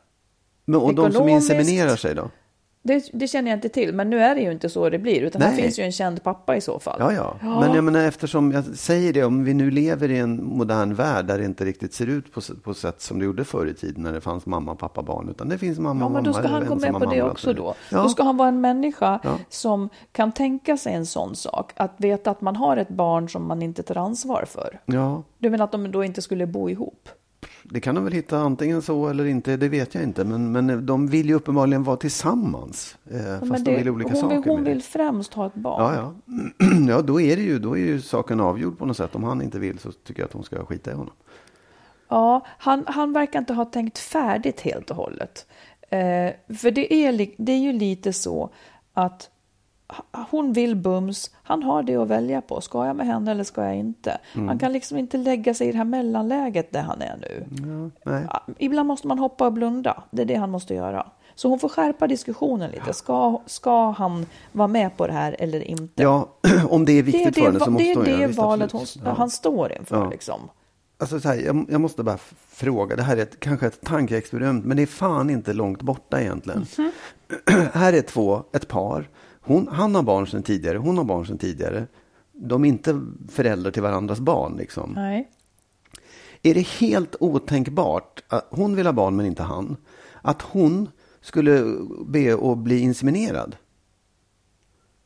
Men, 0.65 0.81
och 0.81 0.95
de 0.95 1.11
som 1.11 1.29
inseminerar 1.29 1.95
sig 1.95 2.15
då? 2.15 2.29
Det, 2.87 3.09
det 3.13 3.27
känner 3.27 3.51
jag 3.51 3.57
inte 3.57 3.69
till, 3.69 3.93
men 3.93 4.09
nu 4.09 4.19
är 4.19 4.35
det 4.35 4.41
ju 4.41 4.51
inte 4.51 4.69
så 4.69 4.89
det 4.89 4.99
blir. 4.99 5.21
Utan 5.21 5.41
Nej. 5.41 5.55
finns 5.55 5.79
ju 5.79 5.83
en 5.83 5.91
känd 5.91 6.23
pappa 6.23 6.55
i 6.55 6.61
så 6.61 6.79
fall. 6.79 6.97
Ja, 6.99 7.13
ja. 7.13 7.59
Men 7.59 7.73
jag 7.75 7.83
menar, 7.83 7.99
eftersom 7.99 8.51
jag 8.51 8.65
säger 8.65 9.13
det, 9.13 9.23
om 9.23 9.43
vi 9.43 9.53
nu 9.53 9.71
lever 9.71 10.11
i 10.11 10.17
en 10.17 10.43
modern 10.45 10.93
värld 10.93 11.25
där 11.25 11.37
det 11.37 11.45
inte 11.45 11.65
riktigt 11.65 11.93
ser 11.93 12.07
ut 12.07 12.33
på, 12.33 12.41
på 12.63 12.73
sätt 12.73 13.01
som 13.01 13.19
det 13.19 13.25
gjorde 13.25 13.43
förr 13.45 13.65
i 13.67 13.73
tiden 13.73 14.03
när 14.03 14.13
det 14.13 14.21
fanns 14.21 14.45
mamma, 14.45 14.75
pappa, 14.75 15.01
barn. 15.01 15.29
Utan 15.29 15.49
det 15.49 15.57
finns 15.57 15.79
mamma, 15.79 16.05
Ja, 16.05 16.09
men 16.09 16.23
då 16.23 16.31
mamma 16.31 16.43
ska 16.43 16.53
han 16.53 16.65
gå 16.65 16.75
med 16.75 16.93
på 16.93 17.05
det 17.05 17.21
också 17.21 17.53
då. 17.53 17.73
Ja. 17.91 18.03
Då 18.03 18.09
ska 18.09 18.23
han 18.23 18.37
vara 18.37 18.47
en 18.49 18.61
människa 18.61 19.19
Ja. 19.23 19.37
som 19.49 19.89
kan 20.11 20.31
tänka 20.31 20.77
sig 20.77 20.93
en 20.93 21.05
sån 21.05 21.35
sak. 21.35 21.71
Att 21.75 21.93
veta 21.97 22.31
att 22.31 22.41
man 22.41 22.55
har 22.55 22.77
ett 22.77 22.89
barn 22.89 23.29
som 23.29 23.47
man 23.47 23.61
inte 23.61 23.83
tar 23.83 23.95
ansvar 23.95 24.45
för. 24.47 24.79
ja, 24.85 25.23
Du 25.37 25.49
menar 25.49 25.65
att 25.65 25.71
de 25.71 25.91
då 25.91 26.03
inte 26.03 26.21
skulle 26.21 26.47
bo 26.47 26.69
ihop? 26.69 27.09
Det 27.69 27.79
kan 27.79 27.95
de 27.95 28.03
väl 28.03 28.13
hitta 28.13 28.37
antingen 28.39 28.81
så 28.81 29.07
eller 29.07 29.25
inte, 29.25 29.57
det 29.57 29.69
vet 29.69 29.95
jag 29.95 30.03
inte. 30.03 30.23
Men, 30.23 30.51
men 30.51 30.85
de 30.85 31.07
vill 31.07 31.27
ju 31.29 31.33
uppenbarligen 31.35 31.83
vara 31.83 31.97
tillsammans. 31.97 32.97
Eh, 33.11 33.17
Ja, 33.27 33.39
fast 33.39 33.51
men 33.51 33.63
de 33.63 33.71
det, 33.71 33.77
vill 33.77 33.89
olika 33.89 34.09
hon 34.09 34.21
saker. 34.21 34.49
hon 34.49 34.63
det. 34.63 34.69
vill 34.69 34.81
främst 34.83 35.33
ha 35.33 35.45
ett 35.47 35.55
barn. 35.55 35.93
Ja, 35.95 36.13
ja. 36.25 36.35
ja 36.89 37.01
då, 37.01 37.21
är 37.21 37.35
det 37.35 37.41
ju, 37.41 37.59
då 37.59 37.77
är 37.77 37.81
ju 37.81 38.01
saken 38.01 38.39
avgjord 38.39 38.77
på 38.77 38.85
något 38.85 38.97
sätt. 38.97 39.15
Om 39.15 39.23
han 39.23 39.41
inte 39.41 39.59
vill 39.59 39.79
så 39.79 39.91
tycker 39.91 40.21
jag 40.21 40.27
att 40.27 40.33
hon 40.33 40.43
ska 40.43 40.65
skita 40.65 40.91
i 40.91 40.93
honom. 40.93 41.13
Ja, 42.09 42.45
han, 42.57 42.83
han 42.87 43.13
verkar 43.13 43.39
inte 43.39 43.53
ha 43.53 43.65
tänkt 43.65 43.97
färdigt 43.97 44.61
helt 44.61 44.89
och 44.91 44.97
hållet. 44.97 45.45
Eh, 45.89 46.55
för 46.57 46.71
det 46.71 46.93
är, 46.93 47.27
det 47.37 47.51
är 47.51 47.57
ju 47.59 47.71
lite 47.73 48.13
så 48.13 48.49
att 48.93 49.29
hon 50.29 50.53
vill 50.53 50.75
bums, 50.75 51.31
han 51.43 51.63
har 51.63 51.83
det 51.83 51.95
att 51.95 52.07
välja 52.07 52.41
på. 52.41 52.61
Ska 52.61 52.85
jag 52.85 52.95
med 52.95 53.07
henne 53.07 53.31
eller 53.31 53.43
ska 53.43 53.63
jag 53.63 53.75
inte? 53.75 54.17
Mm. 54.35 54.47
Han 54.47 54.59
kan 54.59 54.73
liksom 54.73 54.97
inte 54.97 55.17
lägga 55.17 55.53
sig 55.53 55.67
i 55.67 55.71
det 55.71 55.77
här 55.77 55.85
mellanläget 55.85 56.73
där 56.73 56.81
han 56.81 57.01
är 57.01 57.17
nu. 57.21 57.91
Ja, 58.03 58.43
Ibland 58.57 58.87
måste 58.87 59.07
man 59.07 59.19
hoppa 59.19 59.45
och 59.45 59.53
blunda. 59.53 60.03
Det 60.11 60.21
är 60.21 60.25
det 60.25 60.35
han 60.35 60.51
måste 60.51 60.73
göra. 60.73 61.07
Så 61.35 61.49
hon 61.49 61.59
får 61.59 61.69
skärpa 61.69 62.07
diskussionen 62.07 62.71
lite. 62.71 62.93
Ska, 62.93 63.41
ska 63.45 63.91
han 63.91 64.25
vara 64.51 64.67
med 64.67 64.97
på 64.97 65.07
det 65.07 65.13
här 65.13 65.35
eller 65.39 65.61
inte? 65.61 66.03
Ja, 66.03 66.29
om 66.69 66.85
det 66.85 66.91
är 66.91 66.93
det 66.93 66.99
är 66.99 67.03
viktigt 67.03 67.35
det, 67.35 67.41
för 67.41 67.47
henne 67.47 67.59
så 67.59 67.71
måste 67.71 67.83
det, 67.83 67.91
är 67.91 67.95
hon 67.95 68.05
göra 68.05 68.17
det 68.17 68.27
visst, 68.27 68.39
valet 68.39 68.71
hon. 68.71 68.85
Ja. 69.05 69.13
han 69.17 69.29
står 69.29 69.71
inför. 69.71 69.95
Ja. 69.95 70.09
Liksom. 70.09 70.49
Alltså 70.99 71.19
så 71.19 71.27
här, 71.27 71.35
jag, 71.35 71.65
jag 71.69 71.81
måste 71.81 72.03
bara 72.03 72.17
fråga, 72.49 72.95
det 72.95 73.03
här 73.03 73.17
är 73.17 73.21
ett, 73.21 73.39
kanske 73.39 73.67
ett 73.67 73.81
tankeexperiment, 73.81 74.65
men 74.65 74.77
det 74.77 74.83
är 74.83 74.87
fan 74.87 75.29
inte 75.29 75.53
långt 75.53 75.81
borta 75.81 76.21
egentligen. 76.21 76.65
Mhm. 76.77 76.91
här 77.73 77.93
är 77.93 78.01
två, 78.01 78.43
ett 78.53 78.67
par. 78.67 79.09
Hon, 79.47 79.67
han 79.67 79.95
har 79.95 80.03
barn 80.03 80.27
sedan 80.27 80.43
tidigare, 80.43 80.77
hon 80.77 80.97
har 80.97 81.03
barn 81.03 81.25
sedan 81.25 81.37
tidigare. 81.37 81.87
De 82.33 82.65
är 82.65 82.69
inte 82.69 83.01
föräldrar 83.29 83.71
till 83.71 83.81
varandras 83.81 84.19
barn. 84.19 84.57
Liksom. 84.57 84.91
Nej. 84.95 85.29
Är 86.43 86.53
det 86.53 86.67
helt 86.67 87.15
otänkbart, 87.19 88.23
att 88.27 88.47
hon 88.49 88.75
vill 88.75 88.85
ha 88.85 88.93
barn 88.93 89.15
men 89.15 89.25
inte 89.25 89.43
han, 89.43 89.77
att 90.21 90.41
hon 90.41 90.89
skulle 91.21 91.77
be 92.05 92.51
att 92.51 92.57
bli 92.57 92.79
inseminerad? 92.79 93.55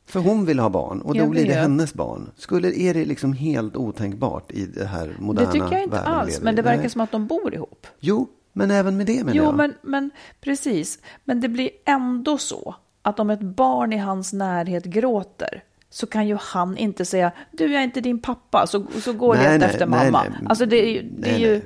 För 0.06 0.20
hon 0.20 0.46
vill 0.46 0.60
ha 0.60 0.70
barn 0.70 1.02
och 1.02 1.16
då 1.16 1.28
blir 1.28 1.46
det 1.46 1.54
hennes 1.54 1.94
barn. 1.94 2.32
Skulle, 2.38 2.74
är 2.74 2.94
det 2.94 3.06
liksom 3.06 3.34
helt 3.34 3.76
otänkbart 3.76 4.52
i 4.52 4.66
det 4.66 4.86
här 4.86 5.16
moderna 5.20 5.48
Det 5.48 5.54
tycker 5.54 5.72
jag 5.72 5.84
inte 5.84 5.96
världen 5.96 6.14
alls, 6.14 6.42
men 6.42 6.56
det 6.56 6.62
verkar 6.62 6.82
Nej. 6.82 6.89
som 6.89 7.02
att 7.02 7.12
de 7.12 7.28
bor 7.28 7.54
ihop. 7.54 7.88
Jo, 8.00 8.28
men 8.54 8.72
även 8.72 8.98
med 8.98 9.06
det 9.06 9.24
menar 9.24 9.34
Jo, 9.34 9.44
jag. 9.44 9.56
men, 9.56 9.74
men 9.82 10.12
precis. 10.42 11.00
Men 11.24 11.42
det 11.42 11.50
blir 11.50 11.70
ändå 11.86 12.38
så 12.38 12.76
att 13.02 13.20
om 13.20 13.30
ett 13.30 13.41
barn 13.41 13.93
i 13.93 13.97
hans 13.97 14.34
närhet 14.34 14.86
gråter 14.86 15.64
så 15.89 16.08
kan 16.08 16.28
ju 16.28 16.38
han 16.41 16.78
inte 16.78 17.06
säga 17.06 17.32
du 17.52 17.72
jag 17.74 17.80
är 17.82 17.84
inte 17.84 18.02
din 18.02 18.20
pappa 18.22 18.68
så, 18.68 18.86
så 19.04 19.14
går 19.14 19.36
Nej, 19.36 19.43
det 19.43 19.58
nej, 19.58 19.70
efter 19.70 19.86
nej, 19.88 20.12
mamma. 20.12 20.24
nej. 20.30 20.47
Alltså 20.49 20.66
det 20.66 20.76
är, 20.76 20.89
ju- 20.89 21.10
det 21.18 21.30
är 21.30 21.38
ju 21.38 21.62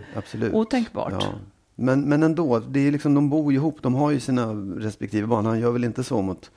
otänkbart. 0.53 1.13
Ja. 1.19 1.27
Men, 1.75 2.01
men 2.01 2.23
ändå, 2.23 2.59
det 2.59 2.87
är 2.87 2.91
liksom, 2.91 3.13
de 3.15 3.29
bor 3.29 3.51
ju 3.51 3.57
ihop, 3.57 3.77
de 3.81 3.95
har 3.95 4.11
ju 4.11 4.19
sina 4.19 4.53
respektive 4.77 5.27
barn. 5.27 5.45
Han 5.45 5.59
gör 5.59 5.71
väl 5.71 5.83
inte 5.83 6.03
så 6.03 6.21
mot, 6.21 6.51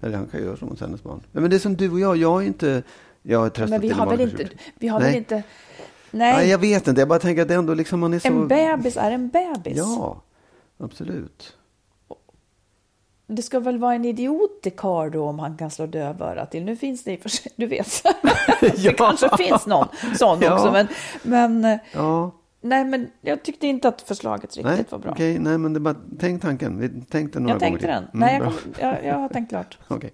eller 0.00 0.16
han 0.16 0.26
kan 0.26 0.42
göra 0.42 0.56
så 0.56 0.64
mot 0.66 0.80
hennes 0.80 1.02
barn. 1.02 1.20
Men 1.32 1.50
det 1.50 1.56
är 1.56 1.60
som 1.60 1.76
du 1.76 1.90
och 1.90 2.00
jag, 2.00 2.16
jag 2.16 2.42
är 2.42 2.46
inte, 2.46 2.82
jag 3.22 3.38
har 3.38 3.48
tröstat 3.48 3.70
Men 3.70 3.80
vi 3.80 3.88
har 3.90 4.06
väl 4.06 4.20
inte, 4.20 4.48
vi 4.78 4.88
har 4.88 5.00
Nej. 5.00 5.08
väl 5.08 5.16
inte, 5.18 5.34
Nej. 6.10 6.32
nej, 6.36 6.48
jag 6.48 6.58
vet 6.58 6.88
inte, 6.88 7.00
jag 7.00 7.08
bara 7.08 7.18
tänker 7.18 7.42
att 7.42 7.48
det 7.48 7.54
ändå 7.54 7.74
liksom, 7.74 8.00
man 8.00 8.14
är 8.14 8.18
så... 8.18 8.28
en 8.28 8.48
bebis 8.48 8.96
är 8.96 9.10
en 9.10 9.28
bebis. 9.28 9.76
Ja, 9.76 10.22
absolut. 10.78 11.56
Det 13.26 13.42
ska 13.42 13.60
väl 13.60 13.78
vara 13.78 13.94
en 13.94 14.04
idiot 14.04 14.66
i 14.66 14.70
karl 14.70 15.10
då 15.10 15.28
om 15.28 15.38
han 15.38 15.56
kan 15.56 15.70
slå 15.70 15.86
dövörat 15.86 16.50
till. 16.50 16.64
Nu 16.64 16.76
finns 16.76 17.04
det 17.04 17.12
i 17.12 17.16
och 17.16 17.20
för 17.20 17.28
sig, 17.28 17.52
du 17.56 17.66
vet. 17.66 18.02
det 18.60 18.78
Ja. 18.78 18.92
kanske 18.96 19.36
finns 19.36 19.66
någon 19.66 19.88
sån 20.18 20.38
Ja. 20.42 20.54
också. 20.54 20.72
Men, 20.72 20.86
men 21.22 21.64
eh, 21.64 21.78
Ja, 21.92 22.30
Nej, 22.60 22.84
men 22.84 23.10
jag 23.20 23.42
tyckte 23.42 23.66
inte 23.66 23.88
att 23.88 24.02
förslaget 24.02 24.56
riktigt 24.56 24.64
Nej, 24.64 24.84
var 24.90 24.98
bra. 24.98 25.10
okej, 25.12 25.38
nej, 25.38 25.58
men 25.58 25.72
det 25.72 25.80
bara, 25.80 25.94
tänk 26.20 26.42
tanken. 26.42 26.78
Vi 26.78 26.88
tänkte 27.04 27.40
några 27.40 27.54
jag 27.54 27.60
tänkte 27.60 27.86
gånger 27.86 28.00
den. 28.00 28.10
till. 28.10 28.20
Nej, 28.20 28.36
Mm, 28.36 28.52
jag, 28.80 28.92
jag, 28.94 29.04
jag 29.04 29.14
har 29.18 29.28
tänkt 29.28 29.48
klart. 29.48 29.78
Okej. 29.88 30.10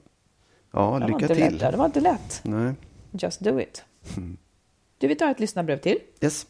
Ja, 0.72 0.98
Det 1.00 1.06
lycka 1.06 1.34
till. 1.34 1.38
Lätt. 1.58 1.70
Det 1.72 1.76
var 1.76 1.84
inte 1.86 2.00
lätt. 2.00 2.40
Nej. 2.42 2.72
Just 3.10 3.40
do 3.40 3.60
it. 3.60 3.84
Du, 4.98 5.08
vi 5.08 5.14
tar 5.14 5.30
ett 5.30 5.40
lyssnarbrev 5.40 5.76
till. 5.78 5.98
Yes. 6.20 6.46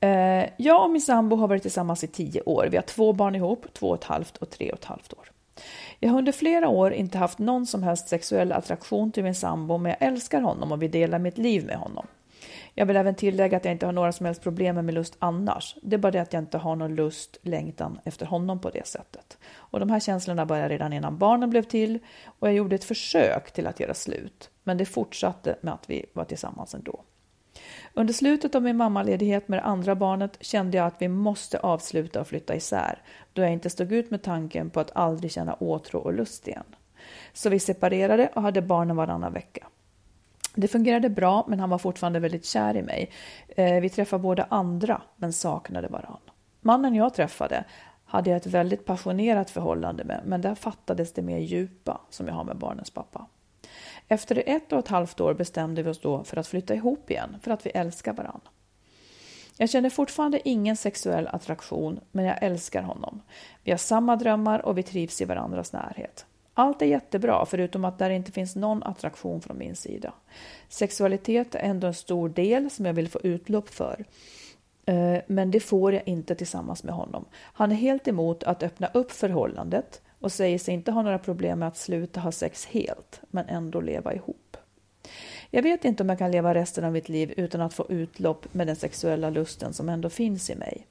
Eh, 0.00 0.10
jag 0.58 0.84
och 0.84 0.90
min 0.90 1.02
sambo 1.02 1.36
har 1.36 1.48
varit 1.48 1.62
tillsammans 1.62 2.04
i 2.04 2.06
tio 2.06 2.40
år. 2.42 2.68
Vi 2.70 2.76
har 2.76 2.82
två 2.84 3.12
barn 3.12 3.34
ihop, 3.34 3.66
två 3.72 3.88
och 3.88 3.94
ett 3.94 4.04
halvt 4.04 4.36
och 4.36 4.50
tre 4.50 4.72
och 4.72 4.78
ett 4.78 4.84
halvt 4.84 5.12
år. 5.12 5.30
Jag 5.98 6.10
har 6.10 6.18
under 6.18 6.32
flera 6.32 6.68
år 6.68 6.92
inte 6.92 7.18
haft 7.18 7.38
någon 7.38 7.66
som 7.66 7.82
helst 7.82 8.08
sexuell 8.08 8.52
attraktion 8.52 9.12
till 9.12 9.24
min 9.24 9.34
sambo, 9.34 9.78
men 9.78 9.90
jag 9.90 10.08
älskar 10.08 10.40
honom 10.40 10.72
och 10.72 10.82
vill 10.82 10.90
dela 10.90 11.18
mitt 11.18 11.38
liv 11.38 11.66
med 11.66 11.76
honom. 11.76 12.06
Jag 12.74 12.86
vill 12.86 12.96
även 12.96 13.14
tillägga 13.14 13.56
att 13.56 13.64
jag 13.64 13.72
inte 13.72 13.86
har 13.86 13.92
några 13.92 14.12
som 14.12 14.26
helst 14.26 14.42
problem 14.42 14.86
med 14.86 14.94
lust 14.94 15.16
annars. 15.18 15.76
Det 15.82 15.96
är 15.96 15.98
bara 15.98 16.12
det 16.12 16.22
att 16.22 16.32
jag 16.32 16.42
inte 16.42 16.58
har 16.58 16.76
någon 16.76 16.94
lust, 16.94 17.36
längtan 17.42 18.00
efter 18.04 18.26
honom 18.26 18.60
på 18.60 18.70
det 18.70 18.86
sättet. 18.86 19.38
Och 19.54 19.80
de 19.80 19.90
här 19.90 20.00
känslorna 20.00 20.46
började 20.46 20.74
redan 20.74 20.92
innan 20.92 21.18
barnen 21.18 21.50
blev 21.50 21.62
till 21.62 21.98
och 22.24 22.48
jag 22.48 22.54
gjorde 22.54 22.74
ett 22.74 22.84
försök 22.84 23.52
till 23.52 23.66
att 23.66 23.80
göra 23.80 23.94
slut. 23.94 24.50
Men 24.64 24.78
det 24.78 24.84
fortsatte 24.84 25.56
med 25.60 25.74
att 25.74 25.90
vi 25.90 26.06
var 26.12 26.24
tillsammans 26.24 26.74
ändå. 26.74 27.04
Under 27.94 28.14
slutet 28.14 28.54
av 28.54 28.62
min 28.62 28.76
mammaledighet 28.76 29.48
med 29.48 29.58
det 29.58 29.62
andra 29.62 29.94
barnet 29.94 30.36
kände 30.40 30.76
jag 30.76 30.86
att 30.86 31.02
vi 31.02 31.08
måste 31.08 31.58
avsluta 31.58 32.20
och 32.20 32.28
flytta 32.28 32.56
isär, 32.56 33.02
då 33.32 33.42
jag 33.42 33.52
inte 33.52 33.70
stod 33.70 33.92
ut 33.92 34.10
med 34.10 34.22
tanken 34.22 34.70
på 34.70 34.80
att 34.80 34.96
aldrig 34.96 35.32
känna 35.32 35.54
åtrå 35.54 36.00
och 36.00 36.12
lust 36.12 36.48
igen. 36.48 36.64
Så 37.32 37.48
vi 37.48 37.58
separerade 37.58 38.30
och 38.34 38.42
hade 38.42 38.62
barnen 38.62 38.96
varannan 38.96 39.32
vecka. 39.32 39.66
Det 40.54 40.68
fungerade 40.68 41.10
bra, 41.10 41.44
men 41.48 41.60
han 41.60 41.70
var 41.70 41.78
fortfarande 41.78 42.20
väldigt 42.20 42.44
kär 42.44 42.76
i 42.76 42.82
mig. 42.82 43.10
Eh, 43.48 43.80
vi 43.80 43.90
träffade 43.90 44.22
båda 44.22 44.46
andra, 44.50 45.02
men 45.16 45.32
saknade 45.32 45.88
varann. 45.88 46.20
Mannen 46.60 46.94
jag 46.94 47.14
träffade 47.14 47.64
hade 48.04 48.30
jag 48.30 48.36
ett 48.36 48.46
väldigt 48.46 48.84
passionerat 48.84 49.50
förhållande 49.50 50.04
med, 50.04 50.20
men 50.24 50.40
där 50.40 50.54
fattades 50.54 51.12
det 51.12 51.22
mer 51.22 51.38
djupa 51.38 52.00
som 52.10 52.26
jag 52.26 52.34
har 52.34 52.44
med 52.44 52.56
barnens 52.56 52.90
pappa. 52.90 53.26
Efter 54.08 54.42
ett 54.46 54.72
och 54.72 54.78
ett 54.78 54.88
halvt 54.88 55.20
år 55.20 55.34
bestämde 55.34 55.82
vi 55.82 55.90
oss 55.90 56.00
då 56.00 56.24
för 56.24 56.36
att 56.36 56.46
flytta 56.46 56.74
ihop 56.74 57.10
igen, 57.10 57.36
för 57.42 57.50
att 57.50 57.66
vi 57.66 57.70
älskar 57.70 58.12
varandra. 58.12 58.50
Jag 59.60 59.70
känner 59.70 59.90
fortfarande 59.90 60.48
ingen 60.48 60.76
sexuell 60.76 61.26
attraktion, 61.26 62.00
men 62.12 62.24
jag 62.24 62.42
älskar 62.42 62.82
honom. 62.82 63.22
Vi 63.64 63.70
har 63.70 63.78
samma 63.78 64.16
drömmar 64.16 64.66
och 64.66 64.78
vi 64.78 64.82
trivs 64.82 65.20
i 65.20 65.24
varandras 65.24 65.72
närhet. 65.72 66.26
Allt 66.54 66.82
är 66.82 66.86
jättebra, 66.86 67.46
förutom 67.46 67.84
att 67.84 67.98
där 67.98 68.10
inte 68.10 68.32
finns 68.32 68.56
någon 68.56 68.82
attraktion 68.82 69.40
från 69.40 69.58
min 69.58 69.76
sida. 69.76 70.12
Sexualitet 70.68 71.54
är 71.54 71.58
ändå 71.58 71.86
en 71.86 71.94
stor 71.94 72.28
del 72.28 72.70
som 72.70 72.86
jag 72.86 72.92
vill 72.92 73.08
få 73.08 73.20
utlopp 73.22 73.68
för. 73.68 74.04
Eh, 74.86 75.18
men 75.26 75.50
det 75.50 75.60
får 75.60 75.92
jag 75.92 76.08
inte 76.08 76.34
tillsammans 76.34 76.84
med 76.84 76.94
honom. 76.94 77.24
Han 77.34 77.72
är 77.72 77.76
helt 77.76 78.08
emot 78.08 78.42
att 78.42 78.62
öppna 78.62 78.86
upp 78.86 79.12
förhållandet 79.12 80.02
och 80.20 80.32
säger 80.32 80.58
sig 80.58 80.74
inte 80.74 80.92
ha 80.92 81.02
några 81.02 81.18
problem 81.18 81.58
med 81.58 81.68
att 81.68 81.76
sluta 81.76 82.20
ha 82.20 82.32
sex 82.32 82.66
helt, 82.66 83.20
men 83.30 83.48
ändå 83.48 83.80
leva 83.80 84.14
ihop. 84.14 84.39
Jag 85.52 85.62
vet 85.62 85.84
inte 85.84 86.02
om 86.02 86.08
jag 86.08 86.18
kan 86.18 86.30
leva 86.30 86.54
resten 86.54 86.84
av 86.84 86.92
mitt 86.92 87.08
liv 87.08 87.34
utan 87.36 87.60
att 87.60 87.74
få 87.74 87.86
utlopp 87.88 88.54
med 88.54 88.66
den 88.66 88.76
sexuella 88.76 89.30
lusten 89.30 89.72
som 89.72 89.88
ändå 89.88 90.10
finns 90.10 90.50
i 90.50 90.54
mig. 90.54 90.86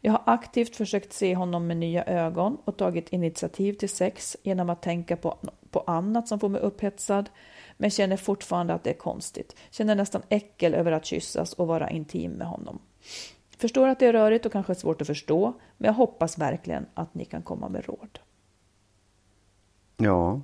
Jag 0.00 0.12
har 0.12 0.22
aktivt 0.26 0.76
försökt 0.76 1.12
se 1.12 1.34
honom 1.34 1.66
med 1.66 1.76
nya 1.76 2.04
ögon 2.04 2.58
och 2.64 2.76
tagit 2.76 3.08
initiativ 3.08 3.72
till 3.72 3.88
sex 3.88 4.36
genom 4.42 4.70
att 4.70 4.82
tänka 4.82 5.16
på, 5.16 5.38
på 5.70 5.80
annat 5.80 6.28
som 6.28 6.40
får 6.40 6.48
mig 6.48 6.60
upphetsad, 6.60 7.30
men 7.76 7.90
känner 7.90 8.16
fortfarande 8.16 8.74
att 8.74 8.84
det 8.84 8.90
är 8.90 8.94
konstigt. 8.94 9.56
Känner 9.70 9.94
nästan 9.94 10.22
äckel 10.28 10.74
över 10.74 10.92
att 10.92 11.04
kyssas 11.04 11.52
och 11.52 11.66
vara 11.66 11.90
intim 11.90 12.32
med 12.32 12.46
honom. 12.46 12.78
Förstår 13.58 13.88
att 13.88 13.98
det 13.98 14.06
är 14.06 14.12
rörigt 14.12 14.46
och 14.46 14.52
kanske 14.52 14.74
svårt 14.74 15.00
att 15.00 15.06
förstå, 15.06 15.52
men 15.76 15.86
jag 15.86 15.94
hoppas 15.94 16.38
verkligen 16.38 16.86
att 16.94 17.14
ni 17.14 17.24
kan 17.24 17.42
komma 17.42 17.68
med 17.68 17.86
råd. 17.86 18.18
Ja. 19.96 20.40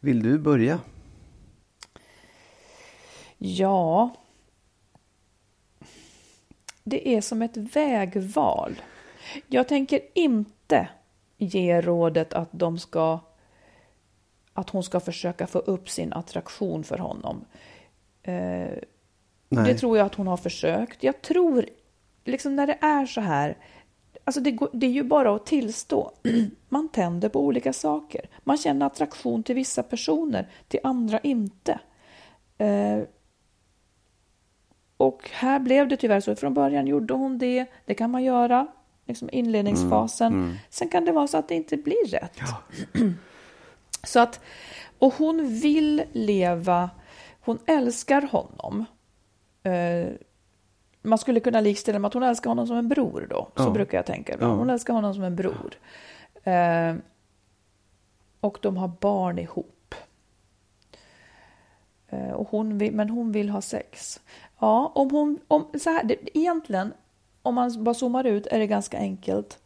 Vill 0.00 0.22
du 0.22 0.38
börja? 0.38 0.80
Ja, 3.38 4.10
det 6.84 7.08
är 7.08 7.20
som 7.20 7.42
ett 7.42 7.56
vägval. 7.56 8.80
Jag 9.46 9.68
tänker 9.68 10.00
inte 10.14 10.88
ge 11.38 11.80
rådet 11.80 12.32
att 12.32 12.48
de 12.52 12.78
ska 12.78 13.20
att 14.52 14.70
hon 14.70 14.82
ska 14.82 15.00
försöka 15.00 15.46
få 15.46 15.58
upp 15.58 15.90
sin 15.90 16.12
attraktion 16.12 16.84
för 16.84 16.98
honom. 16.98 17.44
Eh, 18.22 18.78
det 19.48 19.74
tror 19.74 19.98
jag 19.98 20.06
att 20.06 20.14
hon 20.14 20.26
har 20.26 20.36
försökt. 20.36 21.02
Jag 21.02 21.22
tror, 21.22 21.66
liksom 22.24 22.56
när 22.56 22.66
det 22.66 22.78
är 22.80 23.06
så 23.06 23.20
här, 23.20 23.56
alltså 24.24 24.40
det, 24.40 24.50
går, 24.50 24.68
det 24.72 24.86
är 24.86 24.90
ju 24.90 25.02
bara 25.02 25.34
att 25.34 25.46
tillstå. 25.46 26.12
Man 26.68 26.88
tänder 26.88 27.28
på 27.28 27.40
olika 27.40 27.72
saker. 27.72 28.28
Man 28.44 28.56
känner 28.56 28.86
attraktion 28.86 29.42
till 29.42 29.54
vissa 29.54 29.82
personer, 29.82 30.48
till 30.68 30.80
andra 30.82 31.18
inte. 31.18 31.80
Eh, 32.58 32.98
och 34.96 35.30
här 35.32 35.58
blev 35.58 35.88
det 35.88 35.96
tyvärr 35.96 36.20
så. 36.20 36.36
Från 36.36 36.54
början 36.54 36.86
gjorde 36.86 37.14
hon 37.14 37.38
det. 37.38 37.66
Det 37.84 37.94
kan 37.94 38.10
man 38.10 38.24
göra, 38.24 38.66
liksom 39.06 39.28
inledningsfasen. 39.32 40.58
Sen 40.70 40.88
kan 40.88 41.04
det 41.04 41.12
vara 41.12 41.26
så 41.26 41.38
att 41.38 41.48
det 41.48 41.54
inte 41.54 41.76
blir 41.76 42.06
rätt. 42.10 42.38
Så 44.02 44.20
att, 44.20 44.40
och 44.98 45.14
hon 45.14 45.48
vill 45.60 46.02
leva, 46.12 46.90
hon 47.40 47.58
älskar 47.66 48.22
honom. 48.22 48.84
Eh, 49.62 50.08
man 51.02 51.18
skulle 51.18 51.40
kunna 51.40 51.60
likställa 51.60 51.98
med 51.98 52.06
att 52.08 52.14
hon 52.14 52.22
älskar 52.22 52.50
honom 52.50 52.66
som 52.66 52.76
en 52.76 52.88
bror 52.88 53.26
då. 53.30 53.48
Så 53.56 53.62
Ja. 53.62 53.70
brukar 53.70 53.98
jag 53.98 54.06
tänka. 54.06 54.36
Ja. 54.40 54.46
Hon 54.46 54.70
älskar 54.70 54.94
honom 54.94 55.14
som 55.14 55.22
en 55.22 55.36
bror. 55.36 55.74
Eh, 56.44 56.94
och 58.40 58.58
de 58.62 58.76
har 58.76 58.88
barn 59.00 59.38
ihop. 59.38 59.94
Eh, 62.08 62.30
och 62.30 62.48
hon 62.50 62.78
vill, 62.78 62.92
men 62.94 63.10
hon 63.10 63.32
vill 63.32 63.48
ha 63.50 63.60
sex. 63.60 64.20
Ja, 64.58 64.92
om 64.94 65.10
hon, 65.10 65.38
om, 65.48 65.66
så 65.80 65.90
här, 65.90 66.04
det, 66.04 66.38
egentligen, 66.38 66.92
om 67.42 67.54
man 67.54 67.84
bara 67.84 67.94
zoomar 67.94 68.24
ut 68.24 68.46
är 68.46 68.58
det 68.58 68.66
ganska 68.66 68.98
enkelt. 68.98 69.58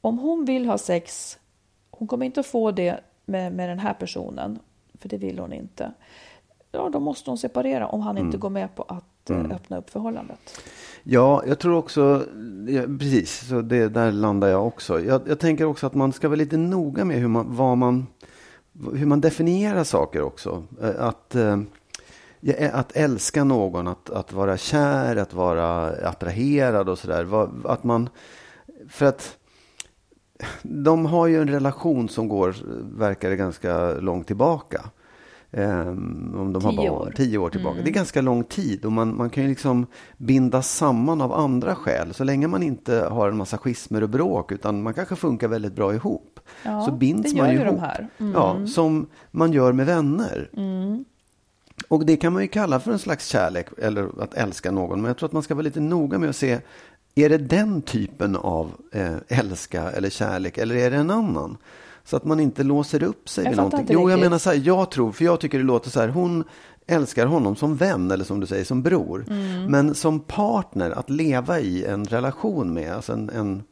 Om 0.00 0.18
hon 0.18 0.44
vill 0.44 0.66
ha 0.66 0.78
sex, 0.78 1.38
hon 1.90 2.08
kommer 2.08 2.26
inte 2.26 2.40
att 2.40 2.46
få 2.46 2.70
det 2.70 3.00
med, 3.24 3.52
med 3.52 3.68
den 3.68 3.78
här 3.78 3.94
personen, 3.94 4.58
för 4.98 5.08
det 5.08 5.16
vill 5.16 5.38
hon 5.38 5.52
inte. 5.52 5.92
Ja, 6.72 6.88
då 6.92 7.00
måste 7.00 7.30
hon 7.30 7.38
separera 7.38 7.86
om 7.86 8.00
han 8.00 8.18
inte 8.18 8.38
går 8.38 8.50
med 8.50 8.74
på 8.74 8.82
att 8.82 9.30
eh, 9.30 9.44
öppna 9.50 9.76
upp 9.78 9.90
förhållandet. 9.90 10.60
Ja, 11.02 11.42
jag 11.46 11.58
tror 11.58 11.76
också, 11.76 12.26
ja, 12.68 12.82
precis, 12.98 13.48
så 13.48 13.60
det, 13.60 13.88
där 13.88 14.12
landar 14.12 14.48
jag 14.48 14.66
också. 14.66 15.00
Jag, 15.00 15.28
jag 15.28 15.38
tänker 15.38 15.64
också 15.64 15.86
att 15.86 15.94
man 15.94 16.12
ska 16.12 16.28
vara 16.28 16.36
lite 16.36 16.56
noga 16.56 17.04
med 17.04 17.16
hur 17.16 17.28
man, 17.28 17.56
vad 17.56 17.78
man, 17.78 18.06
hur 18.94 19.06
man 19.06 19.20
definierar 19.20 19.84
saker 19.84 20.22
också. 20.22 20.62
Eh, 20.82 21.04
Att, 21.04 21.34
eh, 21.34 21.60
att 22.72 22.96
älska 22.96 23.44
någon, 23.44 23.88
att, 23.88 24.10
att 24.10 24.32
vara 24.32 24.56
kär, 24.56 25.16
att 25.16 25.34
vara 25.34 25.86
attraherad 26.08 26.88
och 26.88 26.98
sådär. 26.98 27.26
Att 27.64 27.84
man, 27.84 28.08
för 28.88 29.06
att 29.06 29.36
de 30.62 31.06
har 31.06 31.26
ju 31.26 31.40
en 31.42 31.48
relation 31.48 32.08
som 32.08 32.28
går, 32.28 32.54
verkar 32.98 33.32
ganska 33.34 33.92
långt 33.92 34.26
tillbaka. 34.26 34.84
Ehm, 35.50 36.34
om 36.38 36.52
de 36.52 36.64
har 36.64 36.70
Tio 36.72 36.76
barn. 36.90 36.90
år. 37.08 37.12
Tio 37.16 37.38
år 37.38 37.50
tillbaka. 37.50 37.80
Det 37.82 37.90
är 37.90 37.92
ganska 37.92 38.20
lång 38.20 38.44
tid 38.44 38.84
och 38.84 38.92
man, 38.92 39.16
man 39.16 39.30
kan 39.30 39.42
ju 39.42 39.48
liksom 39.48 39.86
binda 40.16 40.62
samman 40.62 41.20
av 41.20 41.32
andra 41.32 41.74
skäl. 41.74 42.14
Så 42.14 42.24
länge 42.24 42.46
man 42.48 42.62
inte 42.62 42.96
har 43.10 43.28
en 43.28 43.36
massa 43.36 43.58
schismer 43.58 44.02
och 44.02 44.08
bråk 44.08 44.52
utan 44.52 44.82
man 44.82 44.94
kanske 44.94 45.16
funkar 45.16 45.48
väldigt 45.48 45.72
bra 45.72 45.94
ihop. 45.94 46.40
Ja, 46.62 46.84
så 46.86 46.92
binds 46.92 47.32
det 47.32 47.38
man 47.42 47.50
ju 47.52 47.60
ihop. 47.60 47.80
här. 47.80 48.08
Mm. 48.18 48.32
Ja, 48.32 48.66
som 48.66 49.06
man 49.30 49.52
gör 49.52 49.72
med 49.72 49.86
vänner. 49.86 50.50
Och 51.88 52.06
det 52.06 52.16
kan 52.16 52.32
man 52.32 52.42
ju 52.42 52.48
kalla 52.48 52.80
för 52.80 52.92
en 52.92 52.98
slags 52.98 53.26
kärlek 53.26 53.66
eller 53.78 54.22
att 54.22 54.34
älska 54.34 54.70
någon. 54.70 55.00
Men 55.00 55.08
jag 55.08 55.16
tror 55.16 55.26
att 55.26 55.32
man 55.32 55.42
ska 55.42 55.54
vara 55.54 55.62
lite 55.62 55.80
noga 55.80 56.18
med 56.18 56.30
att 56.30 56.36
se, 56.36 56.58
är 57.14 57.28
det 57.28 57.38
den 57.38 57.82
typen 57.82 58.36
av 58.36 58.72
eh, 58.92 59.16
älska 59.28 59.90
eller 59.90 60.10
kärlek 60.10 60.58
eller 60.58 60.74
är 60.74 60.90
det 60.90 60.96
en 60.96 61.10
annan? 61.10 61.56
Så 62.04 62.16
att 62.16 62.24
man 62.24 62.40
inte 62.40 62.62
låser 62.62 63.02
upp 63.02 63.28
sig 63.28 63.44
Jag 63.44 63.50
vid 63.50 63.56
någonting. 63.56 63.80
inte 63.80 63.92
Jo, 63.92 64.10
jag 64.10 64.20
menar 64.20 64.38
så 64.38 64.50
här, 64.50 64.60
jag 64.64 64.90
tror, 64.90 65.12
för 65.12 65.24
jag 65.24 65.40
tycker 65.40 65.58
det 65.58 65.64
låter 65.64 65.90
så 65.90 66.00
här, 66.00 66.08
hon 66.08 66.44
älskar 66.86 67.26
honom 67.26 67.56
som 67.56 67.76
vän 67.76 68.10
eller 68.10 68.24
som 68.24 68.40
du 68.40 68.46
säger 68.46 68.64
som 68.64 68.82
bror. 68.82 69.24
Mm. 69.30 69.64
Men 69.64 69.94
som 69.94 70.20
partner 70.20 70.90
att 70.90 71.10
leva 71.10 71.60
i 71.60 71.84
en 71.84 72.04
relation 72.04 72.74
med, 72.74 72.92
alltså 72.92 73.12
en, 73.12 73.30
en 73.30 73.62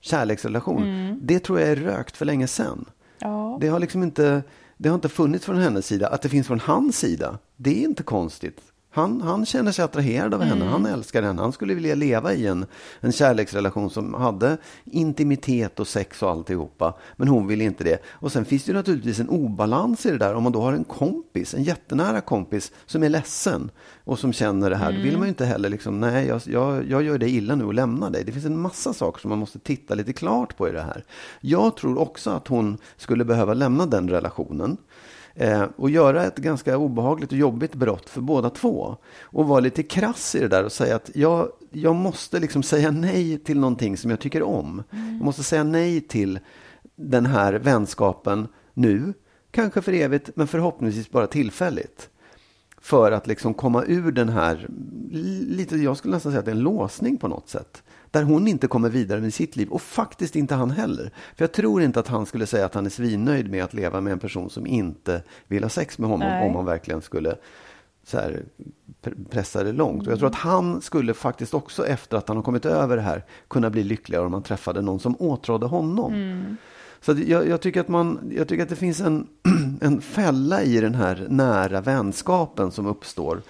kärleksrelation. 0.00 1.18
Det 1.22 1.38
tror 1.38 1.60
jag 1.60 1.68
är 1.68 1.76
rökt 1.76 2.16
för 2.16 2.24
länge 2.24 2.46
sedan. 2.46 2.84
Ja. 3.18 3.58
Det 3.60 3.68
har 3.68 3.80
liksom 3.80 4.02
inte, 4.02 4.42
det 4.76 4.88
har 4.88 4.94
inte 4.94 5.08
funnits 5.08 5.44
från 5.44 5.56
hennes 5.56 5.86
sida. 5.86 6.08
Att 6.08 6.22
det 6.22 6.28
finns 6.28 6.46
från 6.46 6.60
hans 6.60 6.98
sida, 6.98 7.38
det 7.56 7.70
är 7.70 7.84
inte 7.84 8.02
konstigt. 8.02 8.60
Han, 8.96 9.20
han 9.20 9.46
känner 9.46 9.72
sig 9.72 9.84
attraherad 9.84 10.34
av 10.34 10.42
henne, 10.42 10.64
han 10.64 10.86
älskar 10.86 11.22
henne, 11.22 11.42
han 11.42 11.52
skulle 11.52 11.74
vilja 11.74 11.94
leva 11.94 12.32
i 12.32 12.46
en, 12.46 12.66
en 13.00 13.12
kärleksrelation 13.12 13.90
som 13.90 14.14
hade 14.14 14.56
intimitet 14.84 15.80
och 15.80 15.88
sex 15.88 16.22
och 16.22 16.30
alltihopa. 16.30 16.94
Men 17.16 17.28
hon 17.28 17.46
vill 17.46 17.60
inte 17.60 17.84
det. 17.84 18.02
Och 18.06 18.32
sen 18.32 18.44
finns 18.44 18.64
det 18.64 18.70
ju 18.70 18.76
naturligtvis 18.76 19.20
en 19.20 19.28
obalans 19.28 20.06
i 20.06 20.10
det 20.10 20.18
där. 20.18 20.34
Om 20.34 20.42
man 20.42 20.52
då 20.52 20.60
har 20.60 20.72
en 20.72 20.84
kompis, 20.84 21.54
en 21.54 21.62
jättenära 21.62 22.20
kompis 22.20 22.72
som 22.86 23.02
är 23.02 23.08
ledsen 23.08 23.70
och 24.04 24.18
som 24.18 24.32
känner 24.32 24.70
det 24.70 24.76
här. 24.76 24.92
Då 24.92 25.00
vill 25.00 25.16
man 25.18 25.22
ju 25.22 25.28
inte 25.28 25.44
heller 25.44 25.68
liksom, 25.68 26.00
nej 26.00 26.26
jag, 26.26 26.40
jag, 26.44 26.90
jag 26.90 27.02
gör 27.02 27.18
dig 27.18 27.36
illa 27.36 27.54
nu 27.54 27.64
och 27.64 27.74
lämnar 27.74 28.10
dig. 28.10 28.24
Det 28.24 28.32
finns 28.32 28.46
en 28.46 28.60
massa 28.60 28.92
saker 28.92 29.20
som 29.20 29.28
man 29.28 29.38
måste 29.38 29.58
titta 29.58 29.94
lite 29.94 30.12
klart 30.12 30.56
på 30.56 30.68
i 30.68 30.72
det 30.72 30.82
här. 30.82 31.04
Jag 31.40 31.76
tror 31.76 31.98
också 31.98 32.30
att 32.30 32.48
hon 32.48 32.78
skulle 32.96 33.24
behöva 33.24 33.54
lämna 33.54 33.86
den 33.86 34.10
relationen. 34.10 34.76
Eh, 35.38 35.64
och 35.76 35.90
göra 35.90 36.24
ett 36.24 36.36
ganska 36.36 36.76
obehagligt 36.76 37.32
och 37.32 37.38
jobbigt 37.38 37.74
brott 37.74 38.08
för 38.08 38.20
båda 38.20 38.50
två. 38.50 38.96
Och 39.22 39.48
vara 39.48 39.60
lite 39.60 39.82
krass 39.82 40.34
i 40.34 40.40
det 40.40 40.48
där 40.48 40.64
och 40.64 40.72
säga 40.72 40.96
att 40.96 41.10
jag, 41.14 41.48
jag 41.72 41.94
måste 41.94 42.40
liksom 42.40 42.62
säga 42.62 42.90
nej 42.90 43.38
till 43.38 43.60
någonting 43.60 43.96
som 43.96 44.10
jag 44.10 44.20
tycker 44.20 44.42
om. 44.42 44.82
Jag 44.90 45.24
måste 45.24 45.42
säga 45.42 45.64
nej 45.64 46.00
till 46.00 46.38
den 46.96 47.26
här 47.26 47.52
vänskapen 47.52 48.48
nu, 48.74 49.12
kanske 49.50 49.82
för 49.82 49.92
evigt, 49.92 50.30
men 50.34 50.46
förhoppningsvis 50.46 51.10
bara 51.10 51.26
tillfälligt. 51.26 52.08
För 52.80 53.12
att 53.12 53.26
liksom 53.26 53.54
komma 53.54 53.84
ur 53.84 54.12
den 54.12 54.28
här, 54.28 54.68
lite, 55.48 55.76
jag 55.76 55.96
skulle 55.96 56.14
nästan 56.14 56.32
säga 56.32 56.38
att 56.38 56.44
det 56.44 56.50
är 56.50 56.56
en 56.56 56.62
låsning 56.62 57.16
på 57.16 57.28
något 57.28 57.48
sätt. 57.48 57.82
Där 58.10 58.22
hon 58.22 58.48
inte 58.48 58.66
kommer 58.66 58.88
vidare 58.88 59.20
med 59.20 59.34
sitt 59.34 59.56
liv 59.56 59.68
och 59.68 59.82
faktiskt 59.82 60.36
inte 60.36 60.54
han 60.54 60.70
heller. 60.70 61.10
För 61.36 61.44
jag 61.44 61.52
tror 61.52 61.82
inte 61.82 62.00
att 62.00 62.08
han 62.08 62.26
skulle 62.26 62.46
säga 62.46 62.66
att 62.66 62.74
han 62.74 62.86
är 62.86 62.90
svinnöjd 62.90 63.50
med 63.50 63.64
att 63.64 63.74
leva 63.74 64.00
med 64.00 64.12
en 64.12 64.18
person 64.18 64.50
som 64.50 64.66
inte 64.66 65.22
vill 65.46 65.62
ha 65.62 65.70
sex 65.70 65.98
med 65.98 66.10
honom 66.10 66.28
Nej. 66.28 66.48
om 66.48 66.56
han 66.56 66.64
verkligen 66.64 67.02
skulle 67.02 67.36
så 68.06 68.18
här, 68.18 68.42
pr- 69.02 69.28
pressa 69.30 69.64
det 69.64 69.72
långt. 69.72 70.06
Och 70.06 70.12
jag 70.12 70.18
tror 70.18 70.28
att 70.28 70.34
han 70.34 70.80
skulle 70.80 71.14
faktiskt 71.14 71.54
också 71.54 71.86
efter 71.86 72.16
att 72.16 72.28
han 72.28 72.36
har 72.36 72.44
kommit 72.44 72.66
över 72.66 72.96
det 72.96 73.02
här 73.02 73.24
kunna 73.48 73.70
bli 73.70 73.84
lyckligare 73.84 74.26
om 74.26 74.32
han 74.32 74.42
träffade 74.42 74.82
någon 74.82 75.00
som 75.00 75.16
åtrådde 75.18 75.66
honom. 75.66 76.12
Så 77.00 77.12
att 77.12 77.18
jag, 77.18 77.48
jag, 77.48 77.60
tycker 77.60 77.80
att 77.80 77.88
man, 77.88 78.32
jag 78.36 78.48
tycker 78.48 78.62
att 78.62 78.68
det 78.68 78.76
finns 78.76 79.00
en, 79.00 79.26
en 79.80 80.00
fälla 80.00 80.62
i 80.62 80.80
den 80.80 80.94
här 80.94 81.26
nära 81.28 81.80
vänskapen 81.80 82.70
som 82.70 82.86
uppstår. 82.86 83.42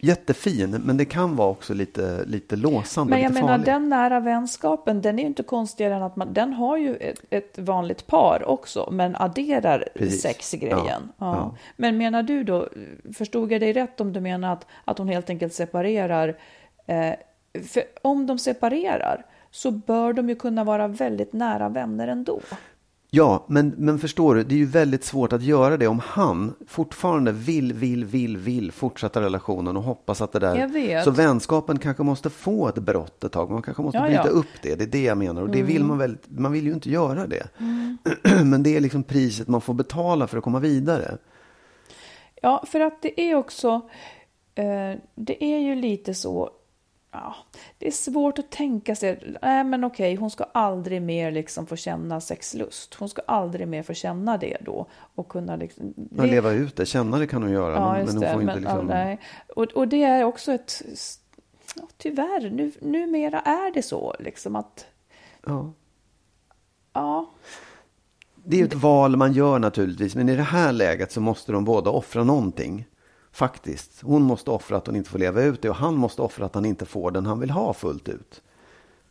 Jättefin, 0.00 0.70
men 0.70 0.96
det 0.96 1.04
kan 1.04 1.36
vara 1.36 1.48
också 1.48 1.74
lite, 1.74 2.24
lite 2.26 2.56
låsande, 2.56 3.10
Men 3.10 3.20
jag 3.22 3.28
lite 3.30 3.42
menar 3.42 3.58
farlig. 3.58 3.66
den 3.74 3.88
nära 3.88 4.20
vänskapen, 4.20 5.02
den 5.02 5.18
är 5.18 5.22
ju 5.22 5.28
inte 5.28 5.42
konstigare 5.42 5.94
än 5.94 6.02
att 6.02 6.16
man, 6.16 6.32
den 6.32 6.52
har 6.52 6.76
ju 6.76 6.96
ett, 6.96 7.20
ett 7.30 7.58
vanligt 7.58 8.06
par 8.06 8.48
också, 8.48 8.88
men 8.92 9.16
adderar 9.16 9.88
Precis. 9.94 10.22
sexgrejen. 10.22 10.78
Ja, 10.86 10.98
Ja. 11.18 11.36
ja. 11.36 11.56
Men 11.76 11.98
menar 11.98 12.22
du 12.22 12.44
då, 12.44 12.68
förstod 13.14 13.52
jag 13.52 13.60
dig 13.60 13.72
rätt 13.72 14.00
om 14.00 14.12
du 14.12 14.20
menar 14.20 14.52
att, 14.52 14.66
att 14.84 14.98
hon 14.98 15.08
helt 15.08 15.30
enkelt 15.30 15.52
separerar? 15.54 16.36
Eh, 16.86 17.12
för 17.68 17.82
om 18.02 18.26
de 18.26 18.38
separerar 18.38 19.26
så 19.50 19.70
bör 19.70 20.12
de 20.12 20.28
ju 20.28 20.34
kunna 20.34 20.64
vara 20.64 20.88
väldigt 20.88 21.32
nära 21.32 21.68
vänner 21.68 22.08
ändå. 22.08 22.40
Ja, 23.10 23.44
men, 23.48 23.74
men 23.76 23.98
förstår 23.98 24.34
du, 24.34 24.44
det 24.44 24.54
är 24.54 24.58
ju 24.58 24.66
väldigt 24.66 25.04
svårt 25.04 25.32
att 25.32 25.42
göra 25.42 25.76
det 25.76 25.86
om 25.86 26.00
han 26.04 26.54
fortfarande 26.66 27.32
vill, 27.32 27.72
vill, 27.72 28.04
vill, 28.04 28.36
vill 28.36 28.72
fortsätta 28.72 29.20
relationen 29.20 29.76
och 29.76 29.82
hoppas 29.82 30.20
att 30.20 30.32
det 30.32 30.38
där... 30.38 31.02
Så 31.02 31.10
vänskapen 31.10 31.78
kanske 31.78 32.02
måste 32.02 32.30
få 32.30 32.68
ett 32.68 32.78
brott 32.78 33.24
ett 33.24 33.32
tag. 33.32 33.50
Man 33.50 33.62
kanske 33.62 33.82
måste 33.82 33.98
Ja, 33.98 34.04
bryta 34.04 34.22
ja. 34.22 34.26
Mm. 34.26 34.38
upp 34.38 34.62
det. 34.62 34.74
Det 34.74 34.84
är 34.84 34.88
det 34.88 35.02
jag 35.02 35.18
menar. 35.18 35.42
Och 35.42 35.50
det 35.50 35.62
vill 35.62 35.84
man 35.84 35.98
väl, 35.98 36.16
man 36.28 36.52
vill 36.52 36.66
ju 36.66 36.72
inte 36.72 36.90
göra 36.90 37.26
det. 37.26 37.48
men 38.44 38.62
det 38.62 38.76
är 38.76 38.80
liksom 38.80 39.02
priset 39.02 39.48
man 39.48 39.60
får 39.60 39.74
betala 39.74 40.26
för 40.26 40.38
att 40.38 40.44
komma 40.44 40.58
vidare. 40.60 41.18
Ja, 42.42 42.64
för 42.66 42.80
att 42.80 43.02
det 43.02 43.20
är 43.20 43.34
också, 43.34 43.88
eh, 44.54 45.00
det 45.14 45.44
är 45.44 45.58
ju 45.58 45.74
lite 45.74 46.14
så, 46.14 46.50
ja, 47.12 47.34
det 47.78 47.86
är 47.86 47.90
svårt 47.90 48.38
att 48.38 48.50
tänka 48.50 48.96
sig, 48.96 49.36
nej 49.42 49.64
men 49.64 49.84
okej, 49.84 50.14
hon 50.14 50.30
ska 50.30 50.44
aldrig 50.44 51.02
mer 51.02 51.30
liksom 51.30 51.66
få 51.66 51.76
känna 51.76 52.20
sexlust. 52.20 52.94
Hon 52.94 53.08
ska 53.08 53.22
aldrig 53.26 53.68
mer 53.68 53.82
få 53.82 53.94
känna 53.94 54.38
det 54.38 54.56
då 54.60 54.86
och 55.14 55.28
kunna 55.28 55.56
liksom... 55.56 55.94
Man 55.96 56.26
det- 56.26 56.32
leva 56.32 56.52
ut 56.52 56.76
det, 56.76 56.86
känna 56.86 57.18
det 57.18 57.26
kan 57.26 57.42
hon 57.42 57.52
göra. 57.52 57.74
Ja, 57.74 57.92
men, 57.92 58.04
men 58.04 58.14
hon 58.14 58.20
det. 58.20 58.32
får 58.32 58.38
Men, 58.42 58.48
inte 58.58 58.60
liksom... 58.60 58.88
ja. 58.90 59.16
Och, 59.56 59.64
och 59.64 59.88
det 59.88 60.02
är 60.02 60.24
också 60.24 60.52
ett, 60.52 60.82
ja, 61.76 61.82
tyvärr, 61.96 62.50
nu, 62.50 62.72
numera 62.80 63.40
är 63.40 63.72
det 63.74 63.82
så 63.82 64.14
liksom 64.18 64.56
att, 64.56 64.86
ja. 65.46 65.72
ja, 66.92 67.30
Det 68.44 68.56
är 68.56 68.60
ju 68.60 68.66
ett 68.66 68.74
val 68.74 69.16
man 69.16 69.32
gör 69.32 69.58
naturligtvis, 69.58 70.14
men 70.14 70.28
i 70.28 70.36
det 70.36 70.42
här 70.42 70.72
läget 70.72 71.12
så 71.12 71.20
måste 71.20 71.52
de 71.52 71.64
båda 71.64 71.90
offra 71.90 72.24
någonting. 72.24 72.86
Faktiskt. 73.32 74.02
Hon 74.02 74.22
måste 74.22 74.50
offra 74.50 74.76
att 74.76 74.86
hon 74.86 74.96
inte 74.96 75.10
får 75.10 75.18
leva 75.18 75.42
ut 75.42 75.62
det 75.62 75.70
och 75.70 75.76
han 75.76 75.94
måste 75.94 76.22
offra 76.22 76.46
att 76.46 76.54
han 76.54 76.64
inte 76.64 76.86
får 76.86 77.10
den 77.10 77.26
han 77.26 77.40
vill 77.40 77.50
ha 77.50 77.72
fullt 77.72 78.08
ut. 78.08 78.42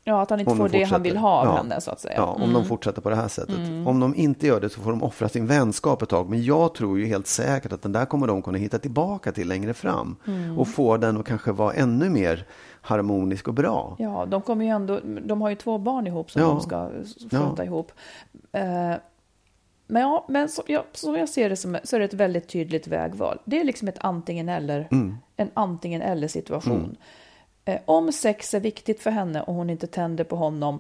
ja, 0.04 0.22
att 0.22 0.30
han 0.30 0.40
inte 0.40 0.52
Om 0.52 0.58
får 0.58 0.70
de 0.70 0.78
det 0.80 0.84
han 0.84 1.04
vill 1.04 1.18
ha 1.18 1.40
av 1.40 1.46
Ja. 1.46 1.56
henne 1.58 1.82
så 1.82 1.92
att 1.92 2.00
säga. 2.00 2.14
Ja, 2.16 2.26
om 2.26 2.54
de 2.54 2.66
fortsätter 2.66 3.02
på 3.02 3.10
det 3.10 3.16
här 3.16 3.28
sättet. 3.28 3.58
Om 3.86 4.00
de 4.00 4.16
inte 4.16 4.48
gör 4.48 4.62
det 4.62 4.70
så 4.70 4.82
får 4.82 4.90
de 4.92 5.04
offra 5.04 5.30
sin 5.30 5.48
vänskap 5.48 6.02
ett 6.02 6.10
tag. 6.10 6.30
Men 6.30 6.44
jag 6.44 6.74
tror 6.74 7.00
ju 7.00 7.06
helt 7.06 7.28
säkert 7.28 7.74
att 7.74 7.82
den 7.82 7.92
där 7.92 8.06
kommer 8.06 8.28
de 8.28 8.42
kunna 8.42 8.58
hitta 8.58 8.80
tillbaka 8.80 9.32
till 9.32 9.48
längre 9.48 9.74
fram. 9.74 10.16
Och 10.58 10.68
få 10.68 10.98
den 10.98 11.18
att 11.18 11.26
kanske 11.26 11.52
vara 11.52 11.74
ännu 11.74 12.10
mer 12.10 12.46
harmonisk 12.82 13.48
och 13.48 13.54
bra. 13.54 13.96
Ja, 14.00 14.26
de 14.26 14.42
kommer 14.42 14.66
ju 14.66 14.72
ändå, 14.72 15.00
de 15.26 15.42
har 15.42 15.50
ju 15.50 15.56
två 15.56 15.78
barn 15.78 16.08
ihop 16.08 16.32
som 16.32 16.42
Ja. 16.42 16.48
de 16.48 16.62
ska 16.62 16.90
fronta 17.30 17.56
Ja. 17.58 17.64
ihop. 17.64 17.92
Eh, 18.52 18.92
men 19.88 20.02
ja, 20.02 20.26
men 20.30 20.50
som 20.50 20.64
jag, 20.68 20.84
som 20.94 21.16
jag 21.16 21.30
ser 21.30 21.50
det 21.50 21.56
som, 21.56 21.78
så 21.84 21.96
är 21.96 22.00
det 22.00 22.06
ett 22.06 22.14
väldigt 22.14 22.48
tydligt 22.48 22.88
vägval. 22.88 23.40
Det 23.46 23.60
är 23.60 23.64
liksom 23.64 23.88
ett 23.88 23.98
antingen 24.00 24.50
eller, 24.50 24.88
Mm. 24.92 25.18
en 25.36 25.50
antingen 25.54 26.02
eller 26.02 26.28
situation. 26.28 26.98
Eh, 27.66 27.80
om 27.86 28.12
sex 28.12 28.54
är 28.54 28.60
viktigt 28.60 29.02
för 29.02 29.12
henne 29.12 29.42
och 29.42 29.54
hon 29.54 29.70
inte 29.70 29.88
tänder 29.88 30.24
på 30.24 30.36
honom, 30.36 30.80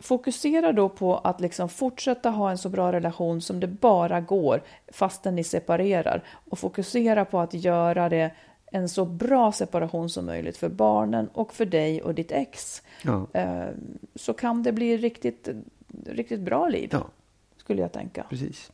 fokusera 0.00 0.72
då 0.72 0.88
på 0.88 1.16
att 1.16 1.40
liksom 1.40 1.68
fortsätta 1.68 2.30
ha 2.30 2.50
en 2.50 2.58
så 2.58 2.68
bra 2.68 2.92
relation 2.92 3.40
som 3.40 3.60
det 3.60 3.66
bara 3.66 4.20
går 4.20 4.62
fastän 4.92 5.34
ni 5.34 5.44
separerar. 5.44 6.22
Och 6.50 6.58
fokusera 6.58 7.24
på 7.24 7.40
att 7.40 7.54
göra 7.54 8.08
det 8.08 8.30
en 8.72 8.88
så 8.88 9.04
bra 9.04 9.52
separation 9.52 10.10
som 10.10 10.26
möjligt 10.26 10.56
för 10.56 10.68
barnen 10.68 11.28
och 11.32 11.54
för 11.54 11.66
dig 11.66 12.02
och 12.02 12.14
ditt 12.14 12.32
ex. 12.32 12.82
Ja. 13.02 13.26
Eh, 13.32 13.68
så 14.14 14.32
kan 14.32 14.62
det 14.62 14.72
bli 14.72 14.96
riktigt, 14.96 15.48
riktigt 16.06 16.40
bra 16.40 16.68
liv, 16.68 16.88
Ja, 16.92 17.06
skulle 17.68 17.82
jag 17.82 17.92
tänka. 17.92 18.22
precis. 18.30 18.72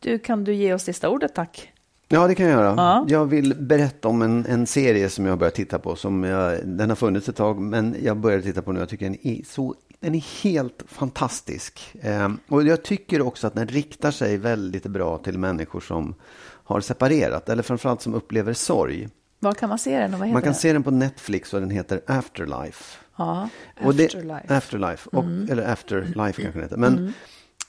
Du, 0.00 0.18
kan 0.18 0.44
du 0.44 0.54
ge 0.54 0.74
oss 0.74 0.82
sista 0.82 1.08
ordet, 1.08 1.34
tack? 1.34 1.72
Ja, 2.08 2.26
det 2.26 2.34
kan 2.34 2.46
jag 2.46 2.52
göra. 2.60 2.74
Ja. 2.76 3.06
Jag 3.08 3.26
vill 3.26 3.54
berätta 3.54 4.08
om 4.08 4.22
en, 4.22 4.46
en 4.46 4.66
serie 4.66 5.08
som 5.08 5.24
jag 5.24 5.32
har 5.32 5.36
börjat 5.36 5.54
titta 5.54 5.78
på. 5.78 5.96
Som 5.96 6.24
jag, 6.24 6.66
den 6.66 6.88
har 6.88 6.96
funnits 6.96 7.28
ett 7.28 7.36
tag, 7.36 7.60
men 7.60 7.96
jag 8.02 8.16
började 8.16 8.42
titta 8.42 8.62
på 8.62 8.72
nu. 8.72 8.80
Jag 8.80 8.88
tycker 8.88 9.04
den 9.04 9.26
är, 9.26 9.40
så, 9.46 9.74
den 10.00 10.14
är 10.14 10.42
helt 10.42 10.82
fantastisk. 10.86 11.94
Ehm, 12.02 12.38
och 12.48 12.62
jag 12.62 12.82
tycker 12.82 13.22
också 13.22 13.46
att 13.46 13.54
den 13.54 13.68
riktar 13.68 14.10
sig 14.10 14.36
väldigt 14.36 14.86
bra 14.86 15.18
till 15.18 15.38
människor 15.38 15.80
som 15.80 16.14
har 16.64 16.80
separerat, 16.80 17.48
eller 17.48 17.62
framförallt 17.62 18.02
som 18.02 18.14
upplever 18.14 18.52
sorg. 18.52 19.08
Var 19.38 19.52
kan 19.52 19.68
man 19.68 19.78
se 19.78 19.98
den 19.98 20.14
och 20.14 20.18
vad 20.18 20.28
heter 20.28 20.32
Man 20.32 20.42
kan 20.42 20.52
den? 20.52 20.60
se 20.60 20.72
den 20.72 20.82
på 20.82 20.90
Netflix 20.90 21.54
och 21.54 21.60
den 21.60 21.70
heter 21.70 22.00
Afterlife. 22.06 22.98
Ja, 23.16 23.48
Och 23.82 23.94
det- 23.94 24.04
Afterlife. 24.04 24.44
Mm. 24.46 24.56
Afterlife. 24.58 25.08
Och, 25.12 25.24
Eller 25.50 25.72
Afterlife 25.72 26.42
kanske 26.42 26.52
den 26.52 26.62
heter. 26.62 26.76
Men 26.76 27.12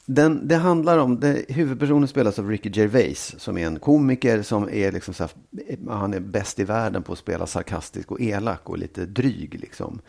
den, 0.06 0.48
det 0.48 0.56
handlar 0.56 0.98
om, 0.98 1.20
det, 1.20 1.46
huvudpersonen 1.50 2.08
spelas 2.08 2.39
av 2.39 2.50
Ricky 2.50 2.70
Gervais 2.74 3.36
som 3.38 3.58
är 3.58 3.68
en 3.68 3.80
komiker 3.80 4.41
som 4.41 4.70
är 4.70 4.91
liksom 4.91 5.14
så 5.14 5.24
här, 5.24 5.32
han 5.89 6.14
är 6.14 6.20
bäst 6.20 6.60
i 6.60 6.64
världen 6.64 7.04
på 7.04 7.14
att 7.14 7.20
spela 7.20 7.48
sarkastisk 7.48 8.12
och 8.12 8.22
elak 8.22 8.70
och 8.70 8.78
lite 8.78 9.06
dryg 9.06 9.60
liksom. 9.62 10.02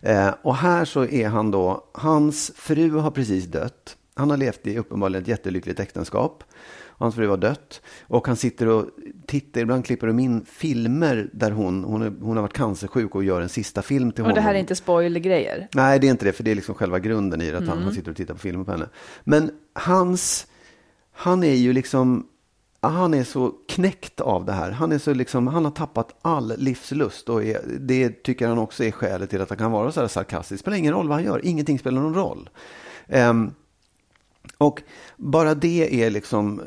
Eh, 0.00 0.30
och 0.42 0.56
här 0.56 0.84
så 0.84 1.04
är 1.06 1.28
han 1.28 1.50
då, 1.50 1.84
hans 1.94 2.52
fru 2.56 2.90
har 2.90 3.10
precis 3.10 3.44
dött. 3.44 3.96
Han 4.14 4.30
har 4.30 4.36
levt 4.36 4.66
i 4.66 4.78
uppenbarligen 4.78 5.22
ett 5.22 5.28
jättelyckligt 5.28 5.80
äktenskap. 5.80 6.44
Hans 7.02 7.14
fru 7.14 7.28
har 7.28 7.36
dött. 7.36 7.80
Och 8.02 8.26
han 8.26 8.36
sitter 8.36 8.68
och 8.68 8.86
tittar, 9.26 9.60
ibland 9.60 9.84
klipper 9.86 10.06
de 10.06 10.18
in 10.18 10.44
filmer 10.44 11.30
där 11.32 11.50
hon, 11.50 11.84
hon, 11.84 12.02
är, 12.02 12.12
hon 12.20 12.36
har 12.36 12.42
varit 12.42 12.52
cancersjuk 12.52 13.14
och 13.14 13.24
gör 13.24 13.40
en 13.40 13.48
sista 13.48 13.82
film 13.82 14.12
till 14.12 14.22
Och 14.22 14.26
honom. 14.26 14.34
det 14.34 14.40
här 14.40 14.54
är 14.54 14.58
inte 14.58 14.74
spoilergrejer? 14.76 15.68
Nej, 15.74 15.98
det 15.98 16.06
är 16.06 16.10
inte 16.10 16.24
det, 16.24 16.32
för 16.32 16.44
det 16.44 16.50
är 16.50 16.54
liksom 16.54 16.74
själva 16.74 16.98
grunden 16.98 17.40
i 17.40 17.50
det, 17.50 17.58
att 17.58 17.64
han, 17.64 17.72
Mm. 17.72 17.84
han 17.84 17.94
sitter 17.94 18.10
och 18.10 18.16
tittar 18.16 18.34
på 18.34 18.40
filmer 18.40 18.64
på 18.64 18.70
henne. 18.70 18.88
Men 19.24 19.50
hans, 19.72 20.46
han 21.12 21.44
är 21.44 21.54
ju 21.54 21.72
liksom, 21.72 22.26
han 22.80 23.14
är 23.14 23.24
så 23.24 23.52
knäckt 23.68 24.20
av 24.20 24.44
det 24.44 24.52
här. 24.52 24.70
Han 24.70 24.92
är 24.92 24.98
så 24.98 25.14
liksom, 25.14 25.46
han 25.46 25.64
har 25.64 25.72
tappat 25.72 26.14
all 26.22 26.52
livslust 26.58 27.28
och 27.28 27.44
är, 27.44 27.60
det 27.80 28.22
tycker 28.22 28.48
han 28.48 28.58
också 28.58 28.84
är 28.84 28.90
skälet 28.90 29.30
till 29.30 29.40
att 29.40 29.48
han 29.48 29.58
kan 29.58 29.72
vara 29.72 29.92
så 29.92 30.00
här 30.00 30.08
sarkastisk. 30.08 30.50
Det 30.50 30.62
spelar 30.62 30.76
ingen 30.78 30.92
roll 30.92 31.08
vad 31.08 31.16
han 31.16 31.24
gör, 31.24 31.40
ingenting 31.46 31.78
spelar 31.78 32.02
någon 32.02 32.14
roll. 32.14 32.48
Ehm, 33.08 33.50
och 34.62 34.82
bara 35.16 35.54
det 35.54 36.02
är 36.04 36.10
liksom, 36.10 36.60
eh, 36.60 36.66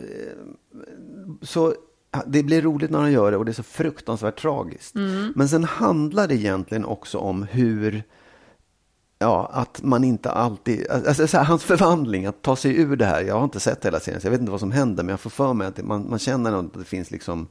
så 1.42 1.74
det 2.26 2.44
blir 2.44 2.62
roligt 2.62 2.92
när 2.92 3.00
han 3.00 3.12
gör 3.12 3.32
det 3.32 3.38
och 3.38 3.46
det 3.46 3.52
är 3.52 3.54
så 3.54 3.64
fruktansvärt 3.64 4.42
tragiskt. 4.42 4.96
Men 5.36 5.50
sen 5.50 5.64
handlar 5.64 6.28
det 6.28 6.36
egentligen 6.36 6.86
också 6.86 7.18
om 7.18 7.44
hur, 7.44 8.04
ja, 9.20 9.50
att 9.54 9.84
man 9.84 10.04
inte 10.04 10.32
alltid, 10.32 10.88
alltså 10.90 11.28
så 11.28 11.38
här, 11.38 11.44
hans 11.44 11.64
förvandling, 11.64 12.26
att 12.26 12.42
ta 12.42 12.56
sig 12.56 12.78
ur 12.82 12.96
det 12.96 13.06
här. 13.06 13.22
Jag 13.22 13.36
har 13.36 13.44
inte 13.44 13.60
sett 13.60 13.86
hela 13.86 14.00
serien, 14.00 14.22
så 14.22 14.28
jag 14.28 14.32
vet 14.32 14.40
inte 14.40 14.52
vad 14.52 14.60
som 14.60 14.72
händer, 14.72 15.04
men 15.04 15.14
jag 15.14 15.20
får 15.20 15.30
för 15.30 15.54
mig 15.54 15.68
att 15.68 15.84
man, 15.84 16.10
man 16.10 16.20
känner 16.20 16.60
att 16.60 16.74
det 16.74 16.84
finns 16.84 17.12
liksom 17.12 17.48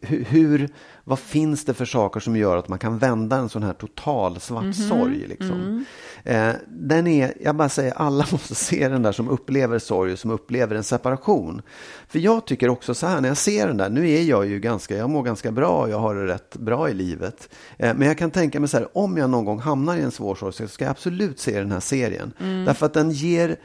hur, 0.00 0.68
vad 1.04 1.18
finns 1.18 1.64
det 1.64 1.74
för 1.74 1.84
saker 1.84 2.20
som 2.20 2.36
gör 2.36 2.56
att 2.56 2.68
man 2.68 2.78
kan 2.78 2.98
vända 2.98 3.36
en 3.36 3.48
sån 3.48 3.62
här 3.62 3.72
total 3.72 4.40
svart 4.40 4.62
mm 4.62 4.72
-hmm. 4.72 4.88
sorg? 4.88 5.26
Liksom? 5.26 5.60
Mm. 5.60 5.84
Eh, 6.24 6.54
den 6.68 7.06
är, 7.06 7.34
jag 7.40 7.56
bara 7.56 7.68
säger, 7.68 7.92
alla 7.92 8.26
måste 8.32 8.54
se 8.54 8.88
den 8.88 9.02
där 9.02 9.12
som 9.12 9.28
upplever 9.28 9.78
sorg, 9.78 10.16
som 10.16 10.30
upplever 10.30 10.76
en 10.76 10.84
separation. 10.84 11.62
För 12.08 12.18
jag 12.18 12.46
tycker 12.46 12.68
också 12.68 12.94
så 12.94 13.06
här, 13.06 13.20
när 13.20 13.28
jag 13.28 13.36
ser 13.36 13.66
den 13.66 13.76
där, 13.76 13.90
nu 13.90 14.10
är 14.10 14.22
jag 14.22 14.46
ju 14.46 14.60
ganska, 14.60 14.96
jag 14.96 15.10
mår 15.10 15.22
ganska 15.22 15.52
bra, 15.52 15.88
jag 15.90 15.98
har 15.98 16.14
det 16.14 16.26
rätt 16.26 16.56
bra 16.56 16.90
i 16.90 16.94
livet. 16.94 17.48
Eh, 17.78 17.94
men 17.94 18.08
jag 18.08 18.18
kan 18.18 18.30
tänka 18.30 18.60
mig 18.60 18.68
så 18.68 18.76
här, 18.76 18.88
om 18.92 19.16
jag 19.16 19.30
någon 19.30 19.44
gång 19.44 19.58
hamnar 19.58 19.96
i 19.96 20.00
en 20.00 20.10
svår 20.10 20.34
sorg 20.34 20.52
så 20.52 20.68
ska 20.68 20.84
jag 20.84 20.90
absolut 20.90 21.40
se 21.40 21.58
den 21.58 21.72
här 21.72 21.80
serien. 21.80 22.32
Mm. 22.40 22.64
Därför 22.64 22.86
att 22.86 22.94
den 22.94 23.10
ger 23.10 23.56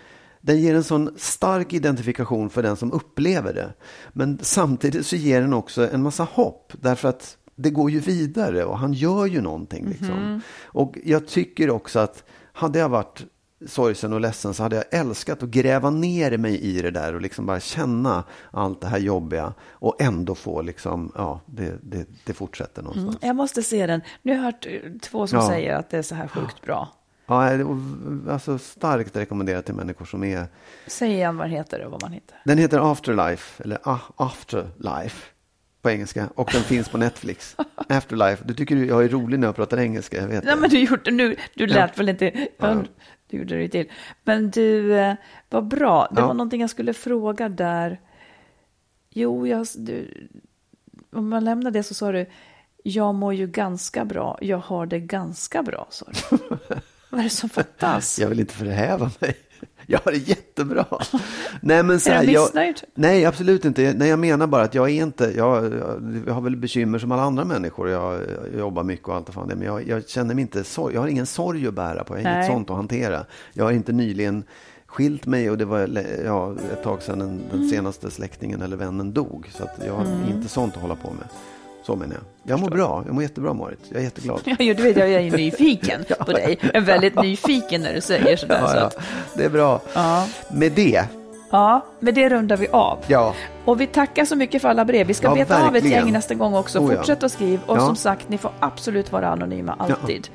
den 0.41 0.59
ger 0.59 0.75
en 0.75 0.83
sån 0.83 1.13
stark 1.17 1.73
identifikation 1.73 2.49
för 2.49 2.63
den 2.63 2.75
som 2.75 2.91
upplever 2.91 3.53
det. 3.53 3.73
Men 4.13 4.39
samtidigt 4.41 5.05
så 5.05 5.15
ger 5.15 5.41
den 5.41 5.53
också 5.53 5.91
en 5.91 6.03
massa 6.03 6.23
hopp. 6.23 6.73
Därför 6.81 7.09
att 7.09 7.37
det 7.55 7.69
går 7.69 7.91
ju 7.91 7.99
vidare 7.99 8.65
och 8.65 8.77
han 8.77 8.93
gör 8.93 9.25
ju 9.25 9.41
någonting. 9.41 9.89
Liksom. 9.89 10.17
Mm. 10.17 10.41
Och 10.63 10.97
jag 11.03 11.27
tycker 11.27 11.69
också 11.69 11.99
att 11.99 12.23
hade 12.53 12.79
jag 12.79 12.89
varit 12.89 13.25
sorgsen 13.65 14.13
och 14.13 14.21
ledsen 14.21 14.53
så 14.53 14.63
hade 14.63 14.75
jag 14.75 14.85
älskat 14.91 15.43
att 15.43 15.49
gräva 15.49 15.89
ner 15.89 16.37
mig 16.37 16.61
i 16.61 16.81
det 16.81 16.91
där 16.91 17.15
och 17.15 17.21
liksom 17.21 17.45
bara 17.45 17.59
känna 17.59 18.23
allt 18.51 18.81
det 18.81 18.87
här 18.87 18.99
jobbiga 18.99 19.53
och 19.69 20.01
ändå 20.01 20.35
få 20.35 20.61
liksom, 20.61 21.11
ja, 21.15 21.41
det, 21.45 21.77
det, 21.81 22.07
det 22.25 22.33
fortsätter 22.33 22.81
någonstans. 22.81 23.15
Mm, 23.15 23.27
jag 23.27 23.35
måste 23.35 23.63
se 23.63 23.87
den. 23.87 24.01
Nu 24.21 24.31
har 24.31 24.37
jag 24.37 24.43
hört 24.43 24.67
två 25.01 25.27
som 25.27 25.39
ja. 25.39 25.47
säger 25.47 25.75
att 25.75 25.89
det 25.89 25.97
är 25.97 26.01
så 26.01 26.15
här 26.15 26.27
sjukt 26.27 26.61
bra. 26.61 26.89
Ja, 27.31 28.31
alltså 28.33 28.57
starkt 28.57 29.15
rekommenderat 29.15 29.65
till 29.65 29.75
människor 29.75 30.05
som 30.05 30.23
är... 30.23 30.47
Säg 30.87 31.11
igen 31.11 31.37
vad 31.37 31.47
den 31.47 31.57
heter 31.57 31.85
och 31.85 31.91
vad 31.91 32.01
man 32.01 32.11
heter. 32.11 32.41
Den 32.45 32.57
heter 32.57 32.91
Afterlife, 32.91 33.63
eller 33.63 33.77
Afterlife 34.15 35.31
på 35.81 35.89
engelska 35.89 36.29
och 36.35 36.49
den 36.53 36.63
finns 36.63 36.89
på 36.89 36.97
Netflix. 36.97 37.55
Afterlife. 37.89 38.43
Du 38.45 38.53
tycker 38.53 38.75
jag 38.75 39.03
är 39.03 39.09
rolig 39.09 39.39
när 39.39 39.47
jag 39.47 39.55
pratar 39.55 39.77
engelska, 39.77 40.17
jag 40.17 40.27
vet 40.27 40.43
Nej, 40.43 40.55
men 40.55 40.69
du 40.69 40.79
gjorde 40.79 41.11
nu, 41.11 41.35
du 41.53 41.67
lät 41.67 41.77
ja. 41.77 41.97
väl 41.97 42.09
inte, 42.09 42.47
ja. 42.57 42.83
du 43.27 43.37
gjorde 43.37 43.57
det 43.57 43.69
till. 43.69 43.91
Men 44.23 44.51
du, 44.51 44.93
eh, 44.95 45.15
vad 45.49 45.67
bra, 45.67 46.07
det 46.11 46.21
ja. 46.21 46.27
var 46.27 46.33
någonting 46.33 46.61
jag 46.61 46.69
skulle 46.69 46.93
fråga 46.93 47.49
där. 47.49 47.99
Jo, 49.09 49.47
jag, 49.47 49.67
du, 49.75 50.27
om 51.11 51.29
man 51.29 51.43
lämnar 51.43 51.71
det 51.71 51.83
så 51.83 51.93
sa 51.93 52.11
du, 52.11 52.25
jag 52.83 53.15
mår 53.15 53.33
ju 53.33 53.47
ganska 53.47 54.05
bra, 54.05 54.37
jag 54.41 54.57
har 54.57 54.85
det 54.85 54.99
ganska 54.99 55.63
bra, 55.63 55.87
sa 55.89 56.05
du. 56.29 56.37
Vad 57.11 57.19
är 57.19 57.23
det 57.23 57.29
som 57.29 57.49
fattas? 57.49 58.19
Jag 58.19 58.29
vill 58.29 58.39
inte 58.39 58.53
förhäva 58.53 59.11
mig. 59.19 59.35
Jag 59.85 59.99
har 60.03 60.11
det 60.11 60.17
jättebra. 60.17 60.85
Nej, 61.61 61.83
men 61.83 61.99
så 61.99 62.09
här, 62.09 62.23
är 62.23 62.27
du 62.27 62.39
missnöjd? 62.39 62.75
Jag, 62.81 62.89
nej, 62.93 63.25
absolut 63.25 63.65
inte. 63.65 63.93
Nej, 63.93 64.09
jag 64.09 64.19
menar 64.19 64.47
bara 64.47 64.63
att 64.63 64.75
jag 64.75 64.89
är 64.89 65.03
inte, 65.03 65.33
jag, 65.37 65.73
jag 66.27 66.33
har 66.33 66.41
väl 66.41 66.55
bekymmer 66.55 66.99
som 66.99 67.11
alla 67.11 67.21
andra 67.21 67.45
människor. 67.45 67.89
Jag, 67.89 68.13
jag 68.51 68.59
jobbar 68.59 68.83
mycket 68.83 69.07
och 69.07 69.15
allt 69.15 69.27
och 69.27 69.33
fan 69.33 69.47
det. 69.47 69.55
Men 69.55 69.67
jag, 69.67 69.87
jag, 69.87 70.09
känner 70.09 70.35
mig 70.35 70.41
inte 70.41 70.63
sorg. 70.63 70.93
Jag 70.93 71.01
har 71.01 71.07
ingen 71.07 71.25
sorg 71.25 71.67
att 71.67 71.73
bära 71.73 72.03
på. 72.03 72.17
Jag 72.17 72.23
har 72.23 72.35
inget 72.35 72.47
sånt 72.47 72.69
att 72.69 72.75
hantera. 72.75 73.25
Jag 73.53 73.63
har 73.63 73.71
inte 73.71 73.91
nyligen 73.91 74.43
skilt 74.85 75.25
mig 75.25 75.49
och 75.49 75.57
det 75.57 75.65
var 75.65 75.89
ja, 76.25 76.55
ett 76.73 76.83
tag 76.83 77.01
sedan 77.01 77.19
den, 77.19 77.41
den 77.49 77.59
mm. 77.59 77.69
senaste 77.69 78.11
släktingen 78.11 78.61
eller 78.61 78.77
vännen 78.77 79.13
dog. 79.13 79.49
Så 79.51 79.69
jag 79.85 79.93
har 79.93 80.05
mm. 80.05 80.29
inte 80.29 80.49
sånt 80.49 80.75
att 80.75 80.81
hålla 80.81 80.95
på 80.95 81.07
med. 81.07 81.27
Så 81.83 81.95
menar 81.95 82.15
jag. 82.15 82.23
Jag 82.43 82.59
mår 82.59 82.69
bra. 82.69 83.03
Jag 83.05 83.13
mår 83.13 83.23
jättebra, 83.23 83.53
Marit. 83.53 83.79
Jag 83.89 83.99
är 83.99 84.03
jätteglad. 84.03 84.41
Ja, 84.45 84.73
du 84.73 84.83
vet, 84.83 84.97
jag 84.97 85.11
är 85.11 85.31
nyfiken 85.31 86.05
ja, 86.09 86.15
på 86.15 86.31
dig. 86.31 86.59
Jag 86.61 86.75
är 86.75 86.81
väldigt 86.81 87.15
nyfiken 87.15 87.81
när 87.81 87.93
du 87.93 88.01
säger 88.01 88.37
sådär. 88.37 88.61
Ja, 88.61 88.75
ja. 88.75 89.03
Det 89.33 89.43
är 89.43 89.49
bra. 89.49 89.81
Ja. 89.93 90.27
Med 90.51 90.71
det. 90.71 91.05
Ja, 91.51 91.85
med 91.99 92.13
det 92.13 92.29
rundar 92.29 92.57
vi 92.57 92.67
av. 92.67 92.97
Ja. 93.07 93.33
Och 93.65 93.81
vi 93.81 93.87
tackar 93.87 94.25
så 94.25 94.35
mycket 94.35 94.61
för 94.61 94.69
alla 94.69 94.85
brev. 94.85 95.07
Vi 95.07 95.13
ska 95.13 95.27
ja, 95.27 95.33
beta 95.33 95.67
av 95.67 95.75
ett 95.75 95.85
gäng 95.85 96.11
nästa 96.11 96.33
gång 96.33 96.53
också. 96.53 96.79
Oh, 96.79 96.95
Fortsätt 96.95 97.23
att 97.23 97.31
skriva. 97.31 97.63
Och 97.65 97.81
som 97.81 97.95
sagt, 97.95 98.29
ni 98.29 98.37
får 98.37 98.51
absolut 98.59 99.11
vara 99.11 99.27
anonyma 99.27 99.75
alltid. 99.79 100.27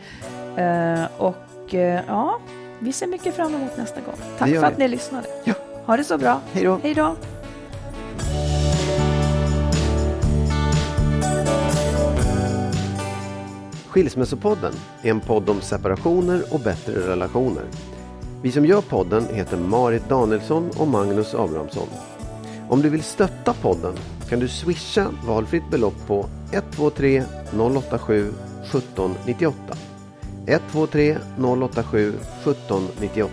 Uh, 0.59 1.05
och 1.17 1.75
uh, 1.75 1.81
ja, 1.81 2.39
vi 2.79 2.93
ser 2.93 3.07
mycket 3.07 3.37
fram 3.37 3.55
emot 3.55 3.77
nästa 3.77 4.01
gång. 4.01 4.15
Tack 4.39 4.51
för 4.51 4.65
att 4.65 4.79
ni 4.79 4.89
lyssnade. 4.89 5.27
Ja. 5.45 5.55
Ha 5.87 5.97
det 5.97 6.05
så 6.05 6.19
bra. 6.19 6.41
Hej 6.53 6.95
då. 6.95 7.17
Skilsmässopodden 13.97 14.73
är 15.03 15.11
en 15.11 15.21
podd 15.21 15.51
om 15.51 15.61
separationer 15.61 16.43
och 16.51 16.61
bättre 16.61 17.09
relationer. 17.09 17.65
Vi 18.43 18.53
som 18.53 18.67
gör 18.67 18.81
podden 18.81 19.27
heter 19.35 19.57
Marit 19.57 20.09
Danielsson 20.09 20.71
och 20.79 20.89
Magnus 20.89 21.35
Abrahamsson. 21.35 21.89
Om 22.69 22.83
du 22.83 22.89
vill 22.89 23.03
stötta 23.03 23.55
podden 23.55 23.95
kan 24.29 24.41
du 24.41 24.49
swisha 24.49 25.11
valfritt 25.27 25.71
belopp 25.71 26.07
på 26.07 26.27
123 26.53 27.25
087 27.53 28.33
1798. 28.63 29.57
123 30.47 31.19
087 31.39 32.09
1798. 32.09 33.33